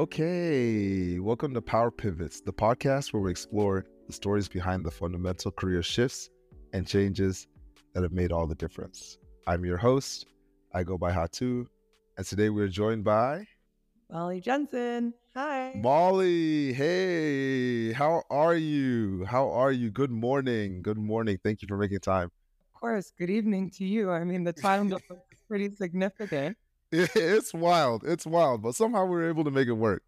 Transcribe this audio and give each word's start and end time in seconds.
Okay, 0.00 1.18
welcome 1.18 1.52
to 1.52 1.60
Power 1.60 1.90
Pivots, 1.90 2.40
the 2.40 2.54
podcast 2.54 3.12
where 3.12 3.20
we 3.20 3.30
explore 3.30 3.84
the 4.06 4.14
stories 4.14 4.48
behind 4.48 4.82
the 4.82 4.90
fundamental 4.90 5.50
career 5.50 5.82
shifts 5.82 6.30
and 6.72 6.86
changes 6.86 7.48
that 7.92 8.02
have 8.02 8.10
made 8.10 8.32
all 8.32 8.46
the 8.46 8.54
difference. 8.54 9.18
I'm 9.46 9.62
your 9.62 9.76
host. 9.76 10.24
I 10.72 10.84
go 10.84 10.96
by 10.96 11.12
Hatu, 11.12 11.66
and 12.16 12.26
today 12.26 12.48
we're 12.48 12.68
joined 12.68 13.04
by 13.04 13.44
Molly 14.10 14.40
Jensen. 14.40 15.12
Hi. 15.36 15.74
Molly. 15.76 16.72
Hey, 16.72 17.92
how 17.92 18.22
are 18.30 18.54
you? 18.54 19.26
How 19.26 19.50
are 19.50 19.70
you? 19.70 19.90
Good 19.90 20.10
morning. 20.10 20.80
Good 20.80 20.96
morning. 20.96 21.38
Thank 21.44 21.60
you 21.60 21.68
for 21.68 21.76
making 21.76 22.00
time. 22.00 22.30
Of 22.74 22.80
course. 22.80 23.12
Good 23.18 23.28
evening 23.28 23.68
to 23.72 23.84
you. 23.84 24.10
I 24.10 24.24
mean, 24.24 24.44
the 24.44 24.54
time 24.54 24.88
difference 24.94 25.24
is 25.30 25.42
pretty 25.46 25.68
significant. 25.74 26.56
It's 27.14 27.54
wild. 27.54 28.02
It's 28.04 28.26
wild, 28.26 28.62
but 28.62 28.74
somehow 28.74 29.04
we 29.04 29.16
were 29.16 29.28
able 29.28 29.44
to 29.44 29.50
make 29.50 29.68
it 29.68 29.72
work. 29.72 30.02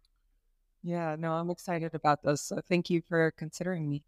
Yeah, 0.83 1.15
no, 1.17 1.31
I'm 1.33 1.49
excited 1.49 1.95
about 1.95 2.23
this. 2.23 2.41
So 2.41 2.59
thank 2.67 2.89
you 2.89 3.01
for 3.07 3.31
considering 3.37 3.89
me. 3.89 4.03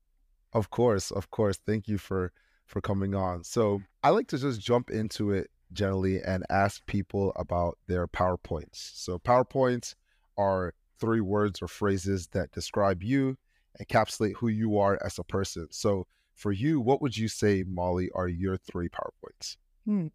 Of 0.51 0.69
course, 0.69 1.09
of 1.09 1.31
course. 1.31 1.57
Thank 1.65 1.87
you 1.87 1.97
for 1.97 2.33
for 2.65 2.81
coming 2.81 3.15
on. 3.15 3.43
So 3.43 3.81
I 4.03 4.09
like 4.09 4.27
to 4.29 4.37
just 4.37 4.59
jump 4.59 4.89
into 4.89 5.31
it 5.31 5.49
generally 5.71 6.21
and 6.21 6.43
ask 6.49 6.85
people 6.85 7.31
about 7.35 7.77
their 7.87 8.07
PowerPoints. 8.07 8.91
So 8.95 9.19
PowerPoints 9.19 9.95
are 10.37 10.73
three 10.99 11.21
words 11.21 11.61
or 11.61 11.67
phrases 11.67 12.27
that 12.27 12.51
describe 12.51 13.03
you, 13.03 13.37
encapsulate 13.81 14.35
who 14.37 14.47
you 14.47 14.77
are 14.79 14.99
as 15.05 15.19
a 15.19 15.23
person. 15.23 15.67
So 15.71 16.07
for 16.33 16.51
you, 16.51 16.81
what 16.81 17.01
would 17.01 17.15
you 17.15 17.27
say, 17.27 17.63
Molly, 17.65 18.09
are 18.13 18.27
your 18.27 18.57
three 18.57 18.89
PowerPoints? 18.89 19.57
Hmm. 19.85 20.07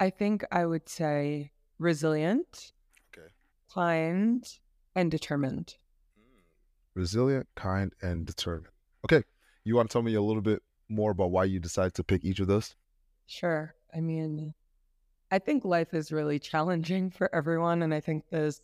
I 0.00 0.10
think 0.10 0.44
I 0.50 0.66
would 0.66 0.88
say 0.88 1.52
resilient, 1.82 2.72
Okay. 3.16 3.28
kind, 3.72 4.48
and 4.94 5.10
determined. 5.10 5.74
Hmm. 6.16 6.40
Resilient, 6.94 7.48
kind, 7.56 7.92
and 8.02 8.26
determined. 8.26 8.68
Okay. 9.04 9.22
You 9.64 9.76
want 9.76 9.90
to 9.90 9.92
tell 9.92 10.02
me 10.02 10.14
a 10.14 10.22
little 10.22 10.42
bit 10.42 10.62
more 10.88 11.10
about 11.12 11.30
why 11.30 11.44
you 11.44 11.60
decided 11.60 11.94
to 11.94 12.04
pick 12.04 12.24
each 12.24 12.40
of 12.40 12.46
those? 12.46 12.74
Sure. 13.26 13.74
I 13.94 14.00
mean, 14.00 14.54
I 15.30 15.38
think 15.38 15.64
life 15.64 15.94
is 15.94 16.12
really 16.12 16.38
challenging 16.38 17.10
for 17.10 17.34
everyone. 17.34 17.82
And 17.82 17.94
I 17.94 18.00
think 18.00 18.28
this 18.28 18.60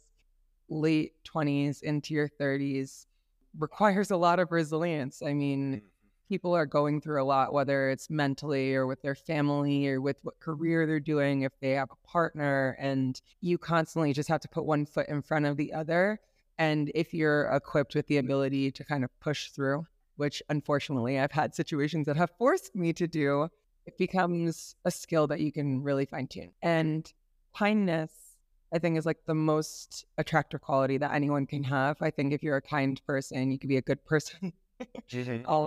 late 0.69 1.13
20s 1.25 1.83
into 1.83 2.15
your 2.15 2.29
30s 2.29 3.07
requires 3.59 4.11
a 4.11 4.17
lot 4.17 4.39
of 4.39 4.53
resilience. 4.53 5.23
I 5.23 5.33
mean, 5.35 5.73
hmm. 5.81 5.87
People 6.29 6.55
are 6.55 6.67
going 6.67 7.01
through 7.01 7.23
a 7.23 7.25
lot, 7.25 7.53
whether 7.53 7.91
it's 7.91 8.11
mentally 8.11 8.75
or 8.75 8.87
with 8.87 9.03
their 9.03 9.15
family 9.15 9.89
or 9.89 10.01
with 10.01 10.19
what 10.23 10.39
career 10.41 10.87
they're 10.87 11.01
doing, 11.01 11.43
if 11.43 11.53
they 11.61 11.71
have 11.71 11.91
a 11.91 12.07
partner, 12.07 12.77
and 12.79 13.21
you 13.41 13.59
constantly 13.59 14.13
just 14.13 14.29
have 14.29 14.41
to 14.41 14.49
put 14.49 14.65
one 14.65 14.85
foot 14.85 15.09
in 15.09 15.23
front 15.23 15.47
of 15.47 15.57
the 15.57 15.73
other. 15.73 16.21
And 16.59 16.91
if 16.95 17.15
you're 17.15 17.51
equipped 17.53 17.95
with 17.95 18.07
the 18.09 18.19
ability 18.19 18.71
to 18.73 18.85
kind 18.85 19.05
of 19.05 19.11
push 19.21 19.51
through, 19.51 19.87
which 20.17 20.43
unfortunately 20.49 21.19
I've 21.19 21.33
had 21.33 21.55
situations 21.55 22.07
that 22.07 22.17
have 22.17 22.31
forced 22.39 22.75
me 22.75 22.93
to 22.95 23.07
do, 23.07 23.49
it 23.87 23.97
becomes 23.97 24.75
a 24.85 24.91
skill 24.91 25.27
that 25.29 25.41
you 25.41 25.51
can 25.53 25.83
really 25.83 26.05
fine 26.05 26.27
tune. 26.27 26.51
And 26.61 27.11
kindness, 27.57 28.13
I 28.73 28.79
think, 28.79 28.99
is 28.99 29.07
like 29.07 29.25
the 29.27 29.35
most 29.35 30.05
attractive 30.19 30.61
quality 30.61 30.99
that 30.99 31.15
anyone 31.15 31.47
can 31.47 31.63
have. 31.65 31.97
I 32.03 32.11
think 32.11 32.33
if 32.33 32.43
you're 32.43 32.57
a 32.57 32.63
kind 32.63 33.01
person, 33.07 33.51
you 33.51 33.59
can 33.59 33.69
be 33.69 33.79
a 33.79 33.83
good 33.83 34.05
person. 34.05 34.53
Mm-hmm. 35.39 35.51
All 35.51 35.67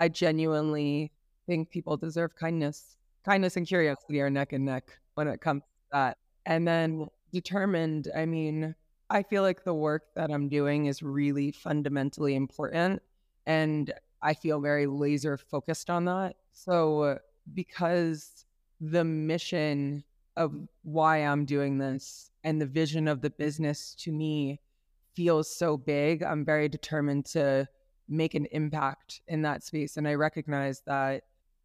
I 0.00 0.08
genuinely 0.08 1.12
think 1.46 1.70
people 1.70 1.96
deserve 1.96 2.34
kindness. 2.34 2.96
Kindness 3.24 3.56
and 3.56 3.66
curiosity 3.66 4.20
are 4.20 4.30
neck 4.30 4.52
and 4.52 4.64
neck 4.64 4.98
when 5.14 5.28
it 5.28 5.40
comes 5.40 5.62
to 5.62 5.68
that. 5.92 6.18
And 6.46 6.66
then 6.66 7.06
determined, 7.32 8.08
I 8.16 8.24
mean, 8.24 8.74
I 9.10 9.22
feel 9.22 9.42
like 9.42 9.62
the 9.62 9.74
work 9.74 10.04
that 10.16 10.30
I'm 10.30 10.48
doing 10.48 10.86
is 10.86 11.02
really 11.02 11.52
fundamentally 11.52 12.34
important. 12.34 13.02
And 13.46 13.92
I 14.22 14.34
feel 14.34 14.60
very 14.60 14.86
laser 14.86 15.36
focused 15.36 15.90
on 15.90 16.06
that. 16.06 16.36
So, 16.52 17.18
because 17.54 18.46
the 18.80 19.04
mission 19.04 20.04
of 20.36 20.54
why 20.82 21.18
I'm 21.18 21.44
doing 21.44 21.78
this 21.78 22.30
and 22.44 22.60
the 22.60 22.66
vision 22.66 23.08
of 23.08 23.20
the 23.20 23.30
business 23.30 23.94
to 24.00 24.12
me 24.12 24.60
feels 25.14 25.54
so 25.54 25.76
big, 25.76 26.22
I'm 26.22 26.44
very 26.44 26.68
determined 26.68 27.26
to 27.26 27.68
make 28.10 28.34
an 28.34 28.46
impact 28.46 29.22
in 29.28 29.42
that 29.42 29.62
space. 29.62 29.96
And 29.96 30.06
I 30.06 30.14
recognize 30.14 30.82
that 30.86 31.22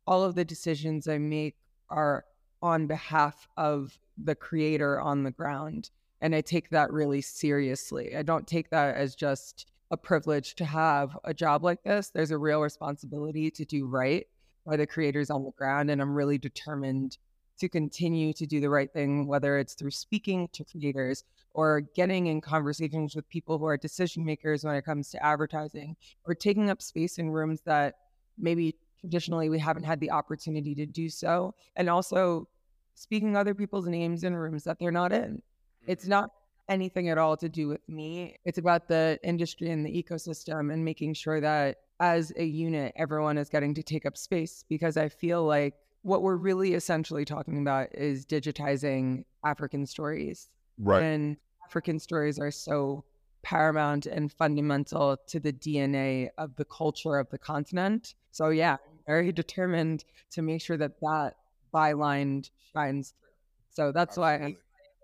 all 0.08 0.24
of 0.24 0.36
the 0.36 0.46
decisions 0.46 1.08
I 1.08 1.18
make 1.18 1.56
are 1.90 2.26
on 2.62 2.88
behalf 2.88 3.48
of 3.58 3.98
the 4.18 4.36
creator 4.36 5.00
on 5.00 5.24
the 5.24 5.32
ground. 5.32 5.90
And 6.22 6.34
I 6.34 6.42
take 6.42 6.70
that 6.70 6.92
really 6.92 7.22
seriously. 7.22 8.16
I 8.16 8.22
don't 8.22 8.48
take 8.48 8.70
that 8.70 8.96
as 8.96 9.16
just 9.16 9.68
a 9.92 9.98
privilege 9.98 10.56
to 10.56 10.66
have 10.66 11.18
a 11.24 11.34
job 11.34 11.64
like 11.64 11.84
this. 11.84 12.10
There's 12.10 12.32
a 12.32 12.38
real 12.38 12.62
responsibility 12.62 13.52
to 13.52 13.66
do 13.66 13.86
right 13.86 14.26
by 14.66 14.78
the 14.78 14.88
creators 14.88 15.30
on 15.30 15.44
the 15.44 15.52
ground. 15.52 15.92
And 15.92 16.02
I'm 16.02 16.16
really 16.16 16.38
determined 16.38 17.18
to 17.60 17.70
continue 17.70 18.34
to 18.34 18.46
do 18.46 18.60
the 18.60 18.70
right 18.70 18.92
thing, 18.92 19.28
whether 19.28 19.58
it's 19.58 19.74
through 19.74 19.92
speaking 19.92 20.48
to 20.54 20.64
creators 20.64 21.24
or 21.54 21.82
getting 21.96 22.28
in 22.28 22.42
conversations 22.42 23.16
with 23.16 23.28
people 23.30 23.58
who 23.58 23.66
are 23.66 23.78
decision 23.78 24.26
makers 24.26 24.64
when 24.64 24.76
it 24.76 24.84
comes 24.84 25.10
to 25.10 25.26
advertising 25.26 25.96
or 26.26 26.36
taking 26.36 26.70
up 26.70 26.82
space 26.82 27.18
in 27.18 27.30
rooms 27.30 27.62
that 27.62 27.96
maybe 28.38 28.76
traditionally 29.00 29.50
we 29.50 29.60
haven't 29.60 29.84
had 29.84 30.00
the 30.00 30.12
opportunity 30.12 30.76
to 30.76 30.86
do 30.86 31.10
so. 31.10 31.54
And 31.76 31.90
also 31.90 32.48
speaking 32.96 33.38
other 33.38 33.54
people's 33.54 33.88
names 33.88 34.24
in 34.24 34.36
rooms 34.36 34.64
that 34.64 34.80
they're 34.80 34.92
not 34.92 35.14
in. 35.14 35.42
It's 35.88 36.04
mm-hmm. 36.04 36.12
not 36.12 36.32
anything 36.68 37.10
at 37.10 37.18
all 37.18 37.38
to 37.38 37.48
do 37.48 37.68
with 37.68 37.88
me. 37.88 38.36
It's 38.44 38.58
about 38.58 38.88
the 38.88 39.20
industry 39.24 39.70
and 39.70 39.86
the 39.86 40.04
ecosystem 40.04 40.74
and 40.74 40.84
making 40.84 41.14
sure 41.14 41.40
that 41.40 41.78
as 42.00 42.34
a 42.36 42.44
unit, 42.44 42.94
everyone 42.96 43.38
is 43.38 43.50
getting 43.50 43.74
to 43.76 43.84
take 43.84 44.06
up 44.06 44.18
space 44.18 44.66
because 44.68 44.98
I 44.98 45.10
feel 45.10 45.46
like 45.46 45.76
what 46.06 46.22
we're 46.22 46.36
really 46.36 46.76
essentially 46.76 47.26
talking 47.26 47.60
about 47.60 47.88
is 47.96 48.28
digitizing 48.28 49.26
African 49.44 49.88
stories. 49.88 50.50
Right. 50.78 51.02
And 51.02 51.38
African 51.66 51.98
stories 51.98 52.38
are 52.38 52.52
so 52.52 53.04
paramount 53.42 54.06
and 54.06 54.32
fundamental 54.32 55.18
to 55.26 55.40
the 55.40 55.52
DNA 55.52 56.30
of 56.38 56.56
the 56.58 56.66
culture 56.66 57.18
of 57.18 57.28
the 57.32 57.40
continent. 57.40 58.14
So, 58.30 58.50
yeah, 58.50 58.74
I'm 58.74 59.00
very 59.08 59.32
determined 59.44 60.06
to 60.32 60.44
make 60.44 60.62
sure 60.62 60.78
that 60.78 61.00
that 61.02 61.38
byline 61.74 62.48
shines 62.72 63.16
through. 63.20 63.30
So, 63.72 63.92
that's 63.92 64.16
why 64.16 64.34
I 64.34 64.36
Absolutely. 64.36 64.58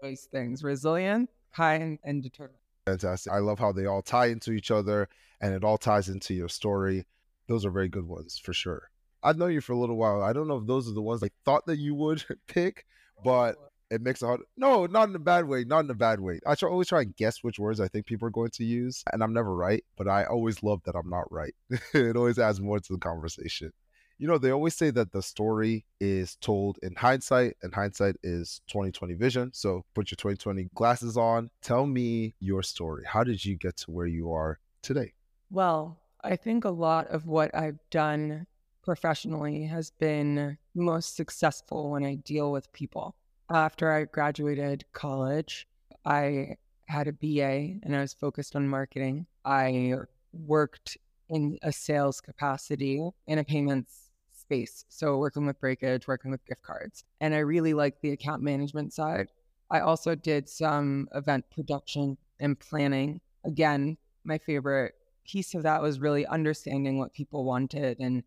those 0.03 0.21
things 0.25 0.63
resilient, 0.63 1.31
kind, 1.51 1.97
and 2.03 2.21
determined. 2.21 2.59
Fantastic. 2.85 3.33
I 3.33 3.39
love 3.39 3.57
how 3.57 3.71
they 3.71 3.87
all 3.87 4.03
tie 4.03 4.27
into 4.27 4.51
each 4.51 4.69
other 4.69 5.09
and 5.41 5.55
it 5.55 5.63
all 5.63 5.79
ties 5.79 6.09
into 6.09 6.35
your 6.35 6.49
story. 6.49 7.07
Those 7.47 7.65
are 7.65 7.71
very 7.71 7.89
good 7.89 8.07
ones 8.07 8.37
for 8.37 8.53
sure. 8.53 8.90
I've 9.23 9.37
known 9.37 9.51
you 9.51 9.61
for 9.61 9.73
a 9.73 9.77
little 9.77 9.97
while. 9.97 10.21
I 10.21 10.33
don't 10.33 10.47
know 10.47 10.57
if 10.57 10.67
those 10.67 10.89
are 10.89 10.93
the 10.93 11.01
ones 11.01 11.23
I 11.23 11.29
thought 11.45 11.65
that 11.67 11.77
you 11.77 11.95
would 11.95 12.23
pick, 12.47 12.85
but 13.23 13.55
it 13.91 14.01
makes 14.01 14.21
it 14.21 14.25
hard. 14.25 14.41
No, 14.57 14.85
not 14.85 15.09
in 15.09 15.15
a 15.15 15.19
bad 15.19 15.45
way. 15.45 15.65
Not 15.65 15.83
in 15.83 15.91
a 15.91 15.95
bad 15.95 16.19
way. 16.19 16.39
I 16.47 16.55
try, 16.55 16.69
always 16.69 16.87
try 16.87 17.01
and 17.01 17.15
guess 17.15 17.43
which 17.43 17.59
words 17.59 17.79
I 17.79 17.89
think 17.89 18.05
people 18.05 18.27
are 18.27 18.31
going 18.31 18.51
to 18.51 18.63
use, 18.63 19.03
and 19.11 19.21
I'm 19.21 19.33
never 19.33 19.53
right, 19.53 19.83
but 19.97 20.07
I 20.07 20.23
always 20.23 20.63
love 20.63 20.81
that 20.85 20.95
I'm 20.95 21.09
not 21.09 21.31
right. 21.31 21.53
it 21.93 22.15
always 22.15 22.39
adds 22.39 22.61
more 22.61 22.79
to 22.79 22.93
the 22.93 22.99
conversation. 22.99 23.71
You 24.17 24.27
know, 24.27 24.37
they 24.37 24.51
always 24.51 24.75
say 24.75 24.91
that 24.91 25.11
the 25.11 25.21
story 25.21 25.83
is 25.99 26.35
told 26.37 26.77
in 26.83 26.95
hindsight, 26.95 27.57
and 27.63 27.73
hindsight 27.73 28.15
is 28.23 28.61
2020 28.67 29.15
vision. 29.15 29.51
So 29.53 29.83
put 29.93 30.11
your 30.11 30.15
2020 30.17 30.69
glasses 30.75 31.17
on. 31.17 31.49
Tell 31.61 31.85
me 31.85 32.35
your 32.39 32.63
story. 32.63 33.03
How 33.05 33.23
did 33.23 33.43
you 33.43 33.57
get 33.57 33.77
to 33.77 33.91
where 33.91 34.05
you 34.05 34.31
are 34.31 34.59
today? 34.83 35.13
Well, 35.49 35.99
I 36.23 36.35
think 36.35 36.63
a 36.63 36.69
lot 36.69 37.07
of 37.07 37.25
what 37.25 37.53
I've 37.55 37.79
done 37.89 38.45
professionally 38.81 39.63
has 39.65 39.91
been 39.91 40.57
most 40.75 41.15
successful 41.15 41.91
when 41.91 42.03
I 42.03 42.15
deal 42.15 42.51
with 42.51 42.71
people. 42.73 43.15
After 43.49 43.91
I 43.91 44.05
graduated 44.05 44.85
college, 44.93 45.67
I 46.05 46.55
had 46.87 47.07
a 47.07 47.13
BA 47.13 47.79
and 47.83 47.95
I 47.95 48.01
was 48.01 48.13
focused 48.13 48.55
on 48.55 48.67
marketing. 48.67 49.25
I 49.45 49.95
worked 50.33 50.97
in 51.29 51.57
a 51.61 51.71
sales 51.71 52.21
capacity 52.21 53.01
in 53.27 53.39
a 53.39 53.43
payments 53.43 54.11
space. 54.33 54.85
So, 54.89 55.17
working 55.17 55.45
with 55.45 55.59
breakage, 55.59 56.07
working 56.07 56.31
with 56.31 56.45
gift 56.45 56.61
cards. 56.61 57.05
And 57.21 57.33
I 57.33 57.39
really 57.39 57.73
liked 57.73 58.01
the 58.01 58.11
account 58.11 58.41
management 58.41 58.93
side. 58.93 59.29
I 59.69 59.79
also 59.79 60.15
did 60.15 60.49
some 60.49 61.07
event 61.15 61.45
production 61.49 62.17
and 62.39 62.59
planning. 62.59 63.21
Again, 63.45 63.97
my 64.25 64.37
favorite 64.37 64.95
piece 65.25 65.53
of 65.55 65.63
that 65.63 65.81
was 65.81 65.99
really 65.99 66.25
understanding 66.25 66.97
what 66.97 67.13
people 67.13 67.45
wanted 67.45 67.99
and 67.99 68.23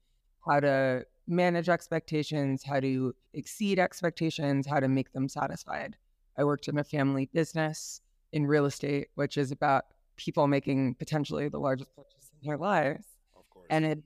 how 0.46 0.60
to 0.60 1.04
manage 1.26 1.68
expectations, 1.68 2.62
how 2.62 2.80
to 2.80 3.14
exceed 3.32 3.78
expectations, 3.78 4.66
how 4.66 4.80
to 4.80 4.88
make 4.88 5.12
them 5.12 5.28
satisfied. 5.28 5.96
I 6.36 6.44
worked 6.44 6.68
in 6.68 6.78
a 6.78 6.84
family 6.84 7.28
business 7.32 8.00
in 8.32 8.46
real 8.46 8.66
estate, 8.66 9.08
which 9.14 9.38
is 9.38 9.52
about 9.52 9.84
people 10.16 10.46
making 10.46 10.94
potentially 10.94 11.48
the 11.48 11.58
largest 11.58 11.94
purchase 11.96 12.30
in 12.42 12.48
their 12.48 12.58
lives. 12.58 13.06
Of 13.36 13.48
course. 13.50 13.66
And 13.70 13.84
it, 13.84 14.02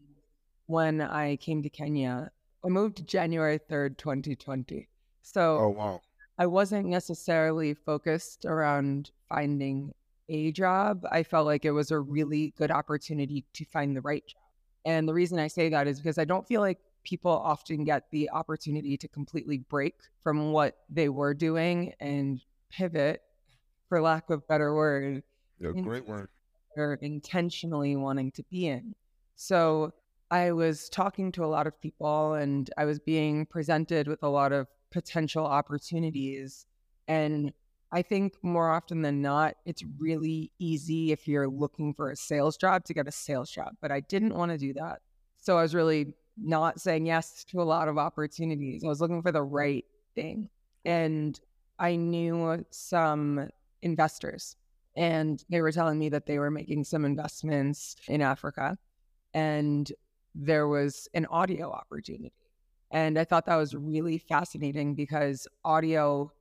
when 0.67 1.01
I 1.01 1.37
came 1.37 1.63
to 1.63 1.71
Kenya, 1.71 2.31
I 2.65 2.69
moved 2.69 3.07
January 3.07 3.59
3rd, 3.59 3.97
2020. 3.97 4.89
So 5.23 5.59
oh 5.59 5.69
wow. 5.69 6.01
I 6.39 6.47
wasn't 6.47 6.87
necessarily 6.87 7.75
focused 7.75 8.45
around 8.45 9.11
finding 9.29 9.93
a 10.29 10.53
job, 10.53 11.05
I 11.11 11.23
felt 11.23 11.47
like 11.47 11.65
it 11.65 11.71
was 11.71 11.91
a 11.91 11.99
really 11.99 12.53
good 12.57 12.71
opportunity 12.71 13.45
to 13.55 13.65
find 13.65 13.97
the 13.97 14.03
right 14.03 14.27
job. 14.27 14.43
And 14.85 15.09
the 15.09 15.15
reason 15.15 15.39
I 15.39 15.49
say 15.49 15.69
that 15.69 15.87
is 15.87 16.01
because 16.01 16.19
I 16.19 16.25
don't 16.25 16.47
feel 16.47 16.61
like 16.61 16.79
people 17.05 17.33
often 17.33 17.85
get 17.85 18.05
the 18.11 18.31
opportunity 18.31 18.97
to 18.97 19.09
completely 19.09 19.59
break 19.59 19.95
from 20.23 20.53
what 20.53 20.77
they 20.89 21.09
were 21.09 21.35
doing 21.35 21.93
and 22.01 22.41
pivot, 22.71 23.23
for 23.89 24.01
lack 24.01 24.31
of 24.31 24.47
better 24.47 24.75
word. 24.75 25.23
Yeah, 25.59 25.73
great 25.73 26.07
word. 26.07 26.29
They're 26.77 26.95
intentionally 26.95 27.97
wanting 27.97 28.31
to 28.33 28.43
be 28.45 28.69
in. 28.69 28.95
So 29.37 29.93
I 30.31 30.53
was 30.53 30.89
talking 30.89 31.33
to 31.33 31.45
a 31.45 31.47
lot 31.47 31.67
of 31.67 31.81
people 31.81 32.35
and 32.35 32.71
I 32.77 32.85
was 32.85 32.99
being 32.99 33.47
presented 33.47 34.07
with 34.07 34.23
a 34.23 34.29
lot 34.29 34.53
of 34.53 34.67
potential 34.91 35.47
opportunities. 35.47 36.67
And 37.07 37.53
I 37.91 38.03
think 38.03 38.35
more 38.43 38.71
often 38.71 39.03
than 39.03 39.23
not, 39.23 39.55
it's 39.65 39.83
really 39.99 40.53
easy 40.59 41.13
if 41.13 41.27
you're 41.27 41.49
looking 41.49 41.95
for 41.95 42.11
a 42.11 42.17
sales 42.17 42.57
job 42.57 42.85
to 42.85 42.95
get 42.95 43.09
a 43.09 43.13
sales 43.13 43.51
job. 43.51 43.77
But 43.81 43.91
I 43.91 44.01
didn't 44.01 44.35
want 44.35 44.53
to 44.53 44.59
do 44.59 44.75
that. 44.75 45.01
So 45.39 45.57
I 45.57 45.63
was 45.63 45.75
really 45.75 46.15
not 46.37 46.81
saying 46.81 47.07
yes 47.07 47.45
to 47.45 47.63
a 47.63 47.65
lot 47.65 47.89
of 47.89 47.97
opportunities. 47.97 48.85
I 48.85 48.89
was 48.89 49.01
looking 49.01 49.23
for 49.23 49.33
the 49.33 49.43
right 49.43 49.85
thing. 50.15 50.51
And 50.85 51.39
I 51.79 51.97
knew 51.97 52.65
some 52.71 53.49
investors, 53.83 54.57
and 54.97 55.43
they 55.49 55.61
were 55.61 55.73
telling 55.73 55.99
me 55.99 56.09
that 56.09 56.27
they 56.27 56.39
were 56.39 56.51
making 56.51 56.85
some 56.85 57.05
investments 57.05 57.97
in 58.09 58.21
Africa. 58.21 58.77
And 59.33 59.91
there 60.35 60.69
was 60.69 61.09
an 61.15 61.27
audio 61.27 61.71
opportunity. 61.71 62.33
And 62.91 63.19
I 63.19 63.25
thought 63.25 63.47
that 63.47 63.57
was 63.57 63.75
really 63.75 64.19
fascinating 64.19 64.95
because 64.95 65.47
audio 65.65 66.33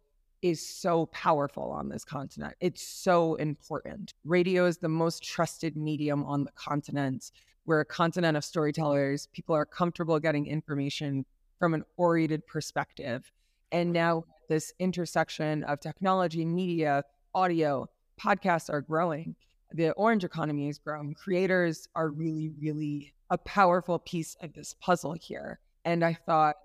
is 0.42 0.68
so 0.68 1.08
powerful 1.08 1.72
on 1.72 1.90
this 1.90 2.06
continent. 2.06 2.54
It's 2.60 2.82
so 2.82 3.36
important. 3.36 4.14
Radio 4.24 4.66
is 4.66 4.78
the 4.78 4.90
most 4.90 5.24
trusted 5.24 5.76
medium 5.76 6.24
on 6.24 6.44
the 6.44 6.52
continent. 6.52 7.32
We're 7.66 7.82
a 7.82 7.86
continent 7.86 8.38
of 8.38 8.46
storytellers. 8.46 9.28
People 9.34 9.56
are 9.56 9.66
comfortable 9.66 10.20
getting 10.20 10.46
information 10.46 11.26
from 11.60 11.74
an 11.74 11.84
oriented 11.98 12.46
perspective. 12.48 13.32
And 13.72 13.92
now, 13.92 14.24
this 14.48 14.74
intersection 14.80 15.64
of 15.66 15.80
technology, 15.82 16.46
media, 16.46 17.04
audio, 17.36 17.90
podcasts 18.22 18.70
are 18.70 18.82
growing. 18.82 19.36
The 19.74 19.92
orange 19.92 20.24
economy 20.24 20.70
is 20.70 20.80
growing. 20.80 21.14
Creators 21.14 21.90
are 21.96 22.10
really, 22.10 22.52
really 22.60 23.14
a 23.30 23.38
powerful 23.38 24.00
piece 24.00 24.38
of 24.42 24.54
this 24.54 24.74
puzzle 24.80 25.16
here. 25.20 25.60
And 25.84 26.06
I 26.06 26.14
thought, 26.14 26.56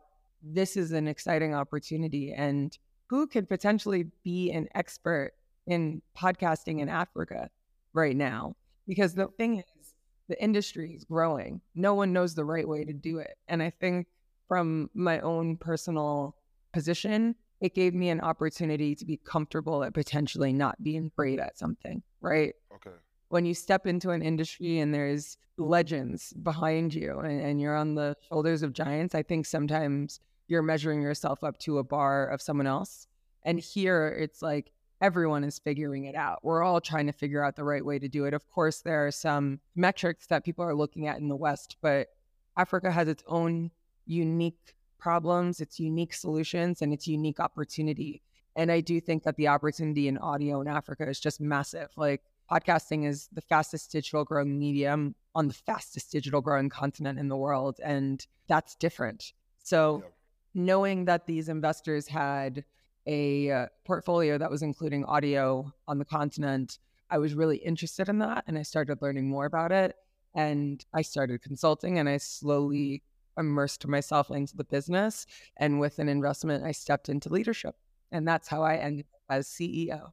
this 0.42 0.76
is 0.76 0.92
an 0.92 1.08
exciting 1.08 1.54
opportunity. 1.54 2.32
And 2.32 2.76
who 3.12 3.26
could 3.26 3.46
potentially 3.46 4.06
be 4.24 4.50
an 4.52 4.66
expert 4.74 5.32
in 5.66 6.00
podcasting 6.16 6.80
in 6.80 6.88
Africa 6.88 7.50
right 7.92 8.16
now? 8.16 8.56
Because 8.88 9.12
the 9.12 9.26
thing 9.36 9.58
is, 9.58 9.94
the 10.30 10.42
industry 10.42 10.94
is 10.94 11.04
growing. 11.04 11.60
No 11.74 11.92
one 11.92 12.14
knows 12.14 12.34
the 12.34 12.46
right 12.46 12.66
way 12.66 12.86
to 12.86 12.92
do 12.94 13.18
it. 13.18 13.34
And 13.48 13.62
I 13.62 13.68
think 13.68 14.06
from 14.48 14.88
my 14.94 15.20
own 15.20 15.58
personal 15.58 16.36
position, 16.72 17.34
it 17.60 17.74
gave 17.74 17.92
me 17.92 18.08
an 18.08 18.22
opportunity 18.22 18.94
to 18.94 19.04
be 19.04 19.18
comfortable 19.18 19.84
at 19.84 19.92
potentially 19.92 20.54
not 20.54 20.82
being 20.82 21.12
great 21.14 21.38
at 21.38 21.58
something, 21.58 22.02
right? 22.22 22.54
Okay. 22.74 22.96
When 23.28 23.44
you 23.44 23.52
step 23.52 23.86
into 23.86 24.08
an 24.08 24.22
industry 24.22 24.78
and 24.78 24.94
there's 24.94 25.36
legends 25.58 26.32
behind 26.32 26.94
you 26.94 27.18
and, 27.18 27.42
and 27.42 27.60
you're 27.60 27.76
on 27.76 27.94
the 27.94 28.16
shoulders 28.30 28.62
of 28.62 28.72
giants, 28.72 29.14
I 29.14 29.22
think 29.22 29.44
sometimes 29.44 30.18
you're 30.48 30.62
measuring 30.62 31.02
yourself 31.02 31.42
up 31.44 31.58
to 31.58 31.78
a 31.78 31.84
bar 31.84 32.26
of 32.28 32.42
someone 32.42 32.66
else. 32.66 33.06
And 33.44 33.58
here 33.58 34.08
it's 34.08 34.42
like 34.42 34.72
everyone 35.00 35.44
is 35.44 35.58
figuring 35.58 36.04
it 36.04 36.14
out. 36.14 36.38
We're 36.42 36.62
all 36.62 36.80
trying 36.80 37.06
to 37.06 37.12
figure 37.12 37.44
out 37.44 37.56
the 37.56 37.64
right 37.64 37.84
way 37.84 37.98
to 37.98 38.08
do 38.08 38.24
it. 38.24 38.34
Of 38.34 38.48
course, 38.50 38.80
there 38.80 39.06
are 39.06 39.10
some 39.10 39.60
metrics 39.74 40.26
that 40.28 40.44
people 40.44 40.64
are 40.64 40.74
looking 40.74 41.08
at 41.08 41.18
in 41.18 41.28
the 41.28 41.36
West, 41.36 41.76
but 41.82 42.08
Africa 42.56 42.90
has 42.90 43.08
its 43.08 43.24
own 43.26 43.70
unique 44.06 44.74
problems, 44.98 45.60
its 45.60 45.80
unique 45.80 46.14
solutions, 46.14 46.82
and 46.82 46.92
its 46.92 47.08
unique 47.08 47.40
opportunity. 47.40 48.22
And 48.54 48.70
I 48.70 48.80
do 48.80 49.00
think 49.00 49.24
that 49.24 49.36
the 49.36 49.48
opportunity 49.48 50.06
in 50.06 50.18
audio 50.18 50.60
in 50.60 50.68
Africa 50.68 51.08
is 51.08 51.18
just 51.18 51.40
massive. 51.40 51.88
Like 51.96 52.22
podcasting 52.50 53.06
is 53.06 53.28
the 53.32 53.40
fastest 53.40 53.90
digital 53.90 54.24
growing 54.24 54.58
medium 54.58 55.14
on 55.34 55.48
the 55.48 55.54
fastest 55.54 56.12
digital 56.12 56.40
growing 56.40 56.68
continent 56.68 57.18
in 57.18 57.28
the 57.28 57.36
world. 57.36 57.80
And 57.82 58.24
that's 58.46 58.76
different. 58.76 59.32
So 59.64 60.04
knowing 60.54 61.04
that 61.06 61.26
these 61.26 61.48
investors 61.48 62.06
had 62.06 62.64
a 63.06 63.50
uh, 63.50 63.66
portfolio 63.84 64.38
that 64.38 64.50
was 64.50 64.62
including 64.62 65.04
audio 65.04 65.72
on 65.88 65.98
the 65.98 66.04
continent. 66.04 66.78
I 67.10 67.18
was 67.18 67.34
really 67.34 67.58
interested 67.58 68.08
in 68.08 68.18
that 68.18 68.44
and 68.46 68.58
I 68.58 68.62
started 68.62 69.02
learning 69.02 69.28
more 69.28 69.46
about 69.46 69.72
it. 69.72 69.96
And 70.34 70.84
I 70.94 71.02
started 71.02 71.42
consulting 71.42 71.98
and 71.98 72.08
I 72.08 72.16
slowly 72.16 73.02
immersed 73.38 73.86
myself 73.86 74.30
into 74.30 74.56
the 74.56 74.64
business. 74.64 75.26
And 75.56 75.80
with 75.80 75.98
an 75.98 76.08
investment, 76.08 76.64
I 76.64 76.72
stepped 76.72 77.08
into 77.08 77.28
leadership. 77.28 77.74
And 78.12 78.26
that's 78.26 78.48
how 78.48 78.62
I 78.62 78.76
ended 78.76 79.06
up 79.14 79.36
as 79.36 79.48
CEO. 79.48 80.12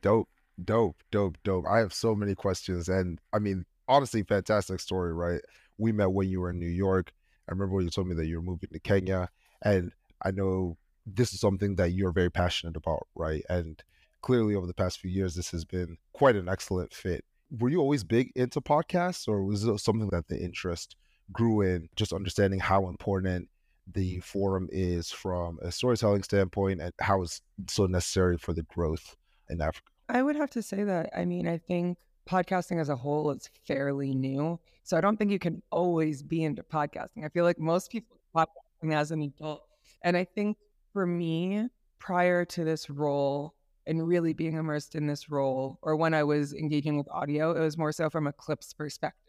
dope, 0.00 0.28
dope, 0.64 1.02
dope, 1.10 1.36
dope. 1.44 1.64
I 1.68 1.78
have 1.78 1.92
so 1.92 2.14
many 2.14 2.34
questions. 2.34 2.88
And 2.88 3.20
I 3.32 3.38
mean, 3.38 3.64
honestly, 3.88 4.22
fantastic 4.22 4.80
story, 4.80 5.12
right? 5.12 5.40
We 5.78 5.92
met 5.92 6.12
when 6.12 6.28
you 6.28 6.40
were 6.40 6.50
in 6.50 6.58
New 6.58 6.66
York. 6.66 7.12
I 7.48 7.52
remember 7.52 7.76
when 7.76 7.84
you 7.84 7.90
told 7.90 8.08
me 8.08 8.14
that 8.16 8.26
you 8.26 8.36
were 8.36 8.42
moving 8.42 8.70
to 8.72 8.80
Kenya. 8.80 9.28
And 9.62 9.92
I 10.22 10.30
know 10.30 10.76
this 11.06 11.32
is 11.32 11.40
something 11.40 11.76
that 11.76 11.92
you're 11.92 12.12
very 12.12 12.30
passionate 12.30 12.76
about, 12.76 13.06
right? 13.14 13.42
And 13.48 13.82
clearly 14.22 14.54
over 14.54 14.66
the 14.66 14.74
past 14.74 14.98
few 14.98 15.10
years, 15.10 15.34
this 15.34 15.50
has 15.50 15.64
been 15.64 15.98
quite 16.12 16.36
an 16.36 16.48
excellent 16.48 16.92
fit. 16.92 17.24
Were 17.58 17.68
you 17.68 17.80
always 17.80 18.02
big 18.02 18.32
into 18.34 18.60
podcasts 18.60 19.28
or 19.28 19.44
was 19.44 19.64
it 19.64 19.78
something 19.78 20.08
that 20.10 20.28
the 20.28 20.38
interest 20.38 20.96
grew 21.32 21.60
in 21.60 21.88
just 21.94 22.12
understanding 22.12 22.58
how 22.58 22.88
important 22.88 23.48
the 23.92 24.18
forum 24.20 24.68
is 24.72 25.12
from 25.12 25.58
a 25.62 25.70
storytelling 25.70 26.24
standpoint 26.24 26.80
and 26.80 26.92
how 27.00 27.22
it's 27.22 27.40
so 27.68 27.86
necessary 27.86 28.36
for 28.36 28.52
the 28.52 28.62
growth 28.62 29.16
in 29.48 29.60
Africa? 29.60 29.92
I 30.08 30.22
would 30.22 30.36
have 30.36 30.50
to 30.50 30.62
say 30.62 30.82
that. 30.84 31.10
I 31.16 31.24
mean, 31.24 31.46
I 31.46 31.58
think 31.58 31.98
podcasting 32.28 32.80
as 32.80 32.88
a 32.88 32.96
whole 32.96 33.30
is 33.30 33.48
fairly 33.64 34.12
new. 34.12 34.58
So 34.82 34.96
I 34.96 35.00
don't 35.00 35.16
think 35.16 35.30
you 35.30 35.38
can 35.38 35.62
always 35.70 36.22
be 36.22 36.42
into 36.44 36.62
podcasting. 36.62 37.24
I 37.24 37.28
feel 37.28 37.44
like 37.44 37.58
most 37.58 37.90
people 37.90 38.18
podcasting 38.86 39.00
as 39.00 39.10
an 39.10 39.22
adult. 39.22 39.62
And 40.02 40.16
I 40.16 40.24
think 40.24 40.56
for 40.92 41.06
me, 41.06 41.68
prior 41.98 42.44
to 42.44 42.64
this 42.64 42.90
role 42.90 43.54
and 43.86 44.06
really 44.06 44.32
being 44.32 44.54
immersed 44.54 44.94
in 44.94 45.06
this 45.06 45.30
role, 45.30 45.78
or 45.82 45.96
when 45.96 46.14
I 46.14 46.24
was 46.24 46.52
engaging 46.52 46.96
with 46.96 47.08
audio, 47.10 47.52
it 47.52 47.60
was 47.60 47.78
more 47.78 47.92
so 47.92 48.10
from 48.10 48.26
a 48.26 48.32
clips 48.32 48.72
perspective, 48.72 49.20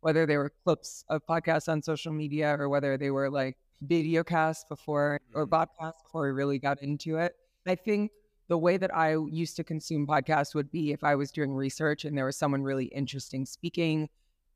whether 0.00 0.26
they 0.26 0.36
were 0.36 0.52
clips 0.64 1.04
of 1.08 1.26
podcasts 1.26 1.68
on 1.70 1.82
social 1.82 2.12
media 2.12 2.56
or 2.58 2.68
whether 2.68 2.96
they 2.96 3.10
were 3.10 3.30
like 3.30 3.56
video 3.82 4.24
casts 4.24 4.64
before 4.68 5.20
or 5.34 5.46
mm-hmm. 5.46 5.54
podcasts 5.54 6.02
before 6.02 6.22
we 6.22 6.30
really 6.30 6.58
got 6.58 6.82
into 6.82 7.16
it. 7.16 7.34
I 7.66 7.74
think 7.74 8.12
the 8.48 8.56
way 8.56 8.78
that 8.78 8.94
I 8.96 9.14
used 9.30 9.56
to 9.56 9.64
consume 9.64 10.06
podcasts 10.06 10.54
would 10.54 10.70
be 10.70 10.92
if 10.92 11.04
I 11.04 11.14
was 11.14 11.30
doing 11.30 11.52
research 11.52 12.06
and 12.06 12.16
there 12.16 12.24
was 12.24 12.36
someone 12.36 12.62
really 12.62 12.86
interesting 12.86 13.44
speaking, 13.44 14.08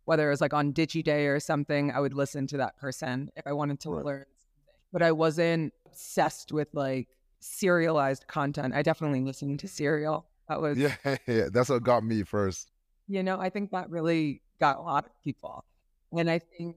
whether 0.06 0.26
it 0.26 0.30
was 0.30 0.40
like 0.40 0.54
on 0.54 0.73
DigiDay 0.73 1.28
or 1.28 1.38
something, 1.38 1.92
I 1.92 2.00
would 2.00 2.14
listen 2.14 2.47
to 2.49 2.56
that 2.56 2.78
person 2.78 3.30
if 3.37 3.47
I 3.47 3.52
wanted 3.52 3.80
to 3.80 3.90
right. 3.90 4.04
learn 4.04 4.25
but 4.92 5.02
I 5.02 5.12
wasn't 5.12 5.72
obsessed 5.87 6.52
with 6.52 6.68
like 6.72 7.08
serialized 7.40 8.26
content. 8.26 8.75
I 8.75 8.82
definitely 8.82 9.20
listened 9.20 9.61
to 9.61 9.68
Serial. 9.68 10.26
That 10.49 10.61
was 10.61 10.78
yeah, 10.78 10.96
yeah. 11.26 11.49
That's 11.52 11.68
what 11.68 11.82
got 11.82 12.04
me 12.04 12.22
first. 12.22 12.70
You 13.08 13.22
know, 13.22 13.40
I 13.40 13.50
think 13.50 13.70
that 13.72 13.90
really 13.90 14.42
got 14.61 14.78
a 14.78 14.82
lot 14.82 15.06
of 15.06 15.12
people. 15.22 15.64
And 16.16 16.30
I 16.30 16.38
think 16.38 16.76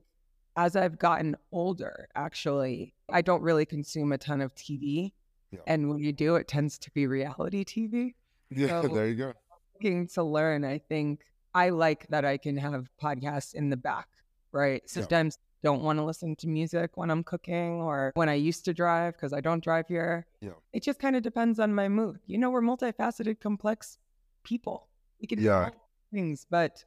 as 0.58 0.76
I've 0.76 0.98
gotten 0.98 1.36
older, 1.52 2.08
actually, 2.16 2.94
I 3.12 3.22
don't 3.22 3.42
really 3.42 3.66
consume 3.66 4.12
a 4.12 4.18
ton 4.18 4.42
of 4.42 4.56
TV. 4.56 5.12
Yeah. 5.52 5.60
And 5.68 5.90
when 5.90 6.00
you 6.00 6.12
do, 6.12 6.36
it 6.36 6.48
tends 6.48 6.78
to 6.80 6.92
be 6.92 7.08
reality 7.08 7.64
TV. 7.64 8.14
Yeah, 8.50 8.82
so, 8.82 8.88
there 8.88 9.08
you 9.08 9.16
go. 9.16 9.34
Looking 9.76 10.08
to 10.10 10.24
learn, 10.24 10.64
I 10.64 10.80
think 10.80 11.22
I 11.54 11.70
like 11.70 12.08
that 12.10 12.26
I 12.26 12.38
can 12.38 12.58
have 12.58 12.90
podcasts 13.02 13.54
in 13.54 13.70
the 13.70 13.78
back, 13.78 14.08
right? 14.52 14.82
Sometimes 14.90 15.38
don't 15.64 15.82
want 15.82 16.00
to 16.00 16.04
listen 16.04 16.36
to 16.38 16.48
music 16.48 16.92
when 16.96 17.10
I'm 17.10 17.24
cooking 17.24 17.82
or 17.82 18.12
when 18.16 18.30
I 18.30 18.36
used 18.36 18.66
to 18.66 18.74
drive 18.74 19.14
because 19.14 19.34
I 19.34 19.42
don't 19.42 19.64
drive 19.64 19.88
here. 19.88 20.28
Yeah. 20.42 20.52
It 20.74 20.84
just 20.84 21.00
kind 21.00 21.16
of 21.16 21.24
depends 21.24 21.60
on 21.60 21.74
my 21.74 21.88
mood. 21.88 22.20
You 22.28 22.38
know, 22.38 22.50
we're 22.50 22.62
multifaceted, 22.62 23.40
complex 23.40 23.98
people. 24.44 24.88
We 25.20 25.28
can 25.28 25.42
yeah. 25.42 25.70
things, 26.14 26.46
but 26.50 26.84